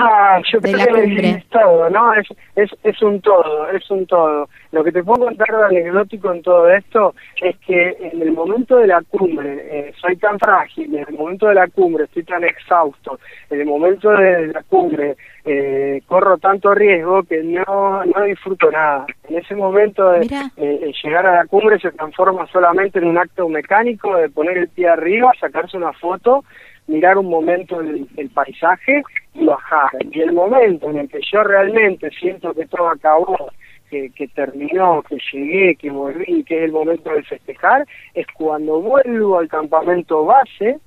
Ah, 0.02 0.39
yo 0.52 0.60
De 0.62 0.72
creo 0.72 0.78
la 0.78 0.86
que 0.86 1.02
cumbre. 1.04 1.30
es 1.30 1.45
todo, 1.50 1.89
¿no? 1.89 2.14
Es, 2.14 2.28
es, 2.56 2.72
es 2.84 3.02
un 3.02 3.20
todo, 3.22 3.70
es 3.70 3.89
un 3.91 4.06
todo. 4.08 4.47
Lo 4.72 4.84
que 4.84 4.91
te 4.91 5.04
puedo 5.04 5.26
contar 5.26 5.47
de 5.50 5.66
anecdótico 5.66 6.32
en 6.32 6.41
todo 6.41 6.70
esto 6.70 7.14
es 7.41 7.58
que 7.60 7.97
en 8.00 8.22
el 8.22 8.32
momento 8.32 8.78
de 8.78 8.88
la 8.88 9.02
cumbre 9.02 9.58
eh, 9.70 9.93
soy 10.00 10.16
tan 10.16 10.39
frágil, 10.39 10.95
en 10.95 11.06
el 11.08 11.16
momento 11.16 11.47
de 11.47 11.56
la 11.56 11.68
cumbre 11.68 12.06
estoy 12.06 12.24
tan 12.24 12.43
exhausto, 12.45 13.20
en 13.50 13.60
el 13.62 13.66
momento 13.66 14.10
de 14.12 14.47
la 14.47 14.64
cumbre 14.64 15.18
eh, 15.43 16.02
corro 16.06 16.38
tanto 16.38 16.74
riesgo 16.74 17.24
que 17.24 17.41
no, 17.43 18.06
no 18.06 18.24
disfruto 18.24 18.70
nada. 18.72 19.06
En 19.28 19.38
ese 19.38 19.56
momento 19.56 20.10
de 20.12 20.26
eh, 20.26 20.50
eh, 20.58 20.91
llegar 21.04 21.26
a 21.26 21.36
la 21.38 21.45
cumbre 21.45 21.80
se 21.80 21.91
transforma 21.91 22.47
solamente 22.47 23.00
en 23.00 23.08
un 23.08 23.18
acto 23.18 23.50
mecánico 23.50 24.16
de 24.16 24.30
poner 24.30 24.58
el 24.58 24.70
pie 24.70 24.88
arriba, 24.88 25.32
sacarse 25.39 25.76
una 25.78 25.93
foto 25.93 26.43
mirar 26.90 27.18
un 27.18 27.30
momento 27.30 27.80
el, 27.80 28.08
el 28.18 28.30
paisaje 28.30 29.04
y 29.34 29.46
bajar. 29.46 29.92
Y 30.12 30.22
el 30.22 30.34
momento 30.34 30.90
en 30.90 30.98
el 31.00 31.10
que 31.10 31.20
yo 31.32 31.44
realmente 31.44 32.10
siento 32.12 32.54
que 32.54 32.66
todo 32.66 32.90
acabó, 32.90 33.52
que, 33.90 34.10
que 34.12 34.28
terminó, 34.28 35.02
que 35.04 35.18
llegué, 35.32 35.76
que 35.76 35.90
volví, 35.90 36.44
que 36.44 36.58
es 36.58 36.64
el 36.66 36.72
momento 36.72 37.12
de 37.12 37.24
festejar, 37.24 37.86
es 38.14 38.28
cuando 38.34 38.82
vuelvo 38.82 39.40
al 39.40 39.48
campamento 39.48 40.26
base 40.26 40.80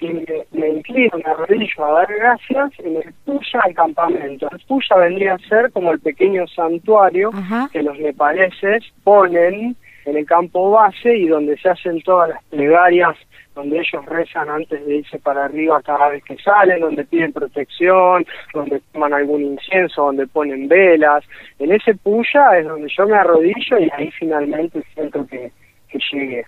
y 0.00 0.08
me, 0.08 0.24
me 0.52 0.68
inclino, 0.68 1.18
me 1.18 1.30
arrodillo 1.30 1.84
a 1.84 1.92
dar 1.92 2.14
gracias 2.14 2.72
y 2.78 2.88
me 2.88 3.02
puya 3.24 3.60
al 3.62 3.74
campamento. 3.74 4.48
El 4.50 4.60
puya 4.66 4.96
vendría 4.96 5.34
a 5.34 5.38
ser 5.40 5.70
como 5.72 5.92
el 5.92 6.00
pequeño 6.00 6.46
santuario 6.48 7.30
Ajá. 7.34 7.68
que 7.70 7.82
los 7.82 7.98
nepaleses 7.98 8.84
ponen 9.04 9.76
en 10.10 10.16
el 10.16 10.26
campo 10.26 10.70
base 10.70 11.16
y 11.16 11.28
donde 11.28 11.56
se 11.58 11.68
hacen 11.68 12.02
todas 12.02 12.30
las 12.30 12.44
plegarias, 12.44 13.16
donde 13.54 13.78
ellos 13.78 14.04
rezan 14.06 14.48
antes 14.48 14.84
de 14.84 14.96
irse 14.96 15.18
para 15.18 15.44
arriba 15.44 15.80
cada 15.82 16.08
vez 16.08 16.24
que 16.24 16.36
salen, 16.38 16.80
donde 16.80 17.04
piden 17.04 17.32
protección, 17.32 18.24
donde 18.54 18.80
toman 18.92 19.12
algún 19.12 19.42
incienso, 19.42 20.06
donde 20.06 20.26
ponen 20.26 20.68
velas. 20.68 21.24
En 21.58 21.72
ese 21.72 21.94
puya 21.94 22.58
es 22.58 22.66
donde 22.66 22.88
yo 22.96 23.06
me 23.06 23.16
arrodillo 23.16 23.78
y 23.78 23.90
ahí 23.96 24.10
finalmente 24.18 24.82
siento 24.94 25.26
que, 25.26 25.52
que 25.88 25.98
llegué. 26.12 26.44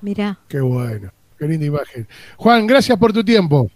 Mira. 0.00 0.36
Qué 0.48 0.60
bueno, 0.60 1.10
qué 1.38 1.46
linda 1.46 1.66
imagen. 1.66 2.06
Juan, 2.36 2.66
gracias 2.66 2.98
por 2.98 3.12
tu 3.12 3.24
tiempo. 3.24 3.68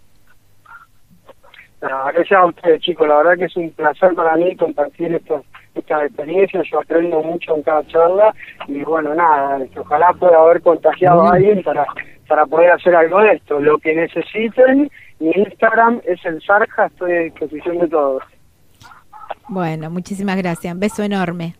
gracias 1.81 2.31
a 2.31 2.45
ustedes, 2.45 2.81
chicos. 2.81 3.07
La 3.07 3.17
verdad 3.17 3.37
que 3.37 3.45
es 3.45 3.55
un 3.55 3.71
placer 3.71 4.13
para 4.13 4.35
mí 4.35 4.55
compartir 4.55 5.13
estos, 5.13 5.43
estas 5.77 6.03
experiencias. 6.05 6.65
Yo 6.71 6.79
aprendo 6.79 7.21
mucho 7.21 7.55
en 7.55 7.63
cada 7.63 7.85
charla 7.87 8.33
y 8.67 8.83
bueno, 8.83 9.13
nada, 9.13 9.59
ojalá 9.77 10.13
pueda 10.13 10.37
haber 10.39 10.61
contagiado 10.61 11.23
a 11.23 11.33
alguien 11.33 11.63
para, 11.63 11.85
para 12.27 12.45
poder 12.45 12.71
hacer 12.71 12.95
algo 12.95 13.19
de 13.19 13.33
esto. 13.33 13.59
Lo 13.59 13.77
que 13.77 13.95
necesiten, 13.95 14.89
mi 15.19 15.31
Instagram 15.31 16.01
es 16.05 16.23
el 16.25 16.41
Sarja, 16.41 16.87
estoy 16.87 17.11
a 17.11 17.19
disposición 17.19 17.79
de 17.79 17.87
todos. 17.87 18.23
Bueno, 19.49 19.89
muchísimas 19.89 20.37
gracias. 20.37 20.73
Un 20.73 20.79
beso 20.79 21.03
enorme. 21.03 21.55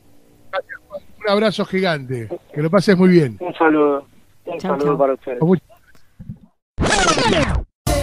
Un 1.24 1.30
abrazo 1.30 1.65
gigante. 1.65 2.30
Que 2.53 2.61
lo 2.61 2.70
pases 2.70 2.97
muy 2.97 3.09
bien. 3.09 3.38
Un 3.39 3.53
saludo. 3.53 4.05
Un 4.45 4.59
saludo 4.59 4.97
para 4.97 5.13
ustedes. 5.13 5.39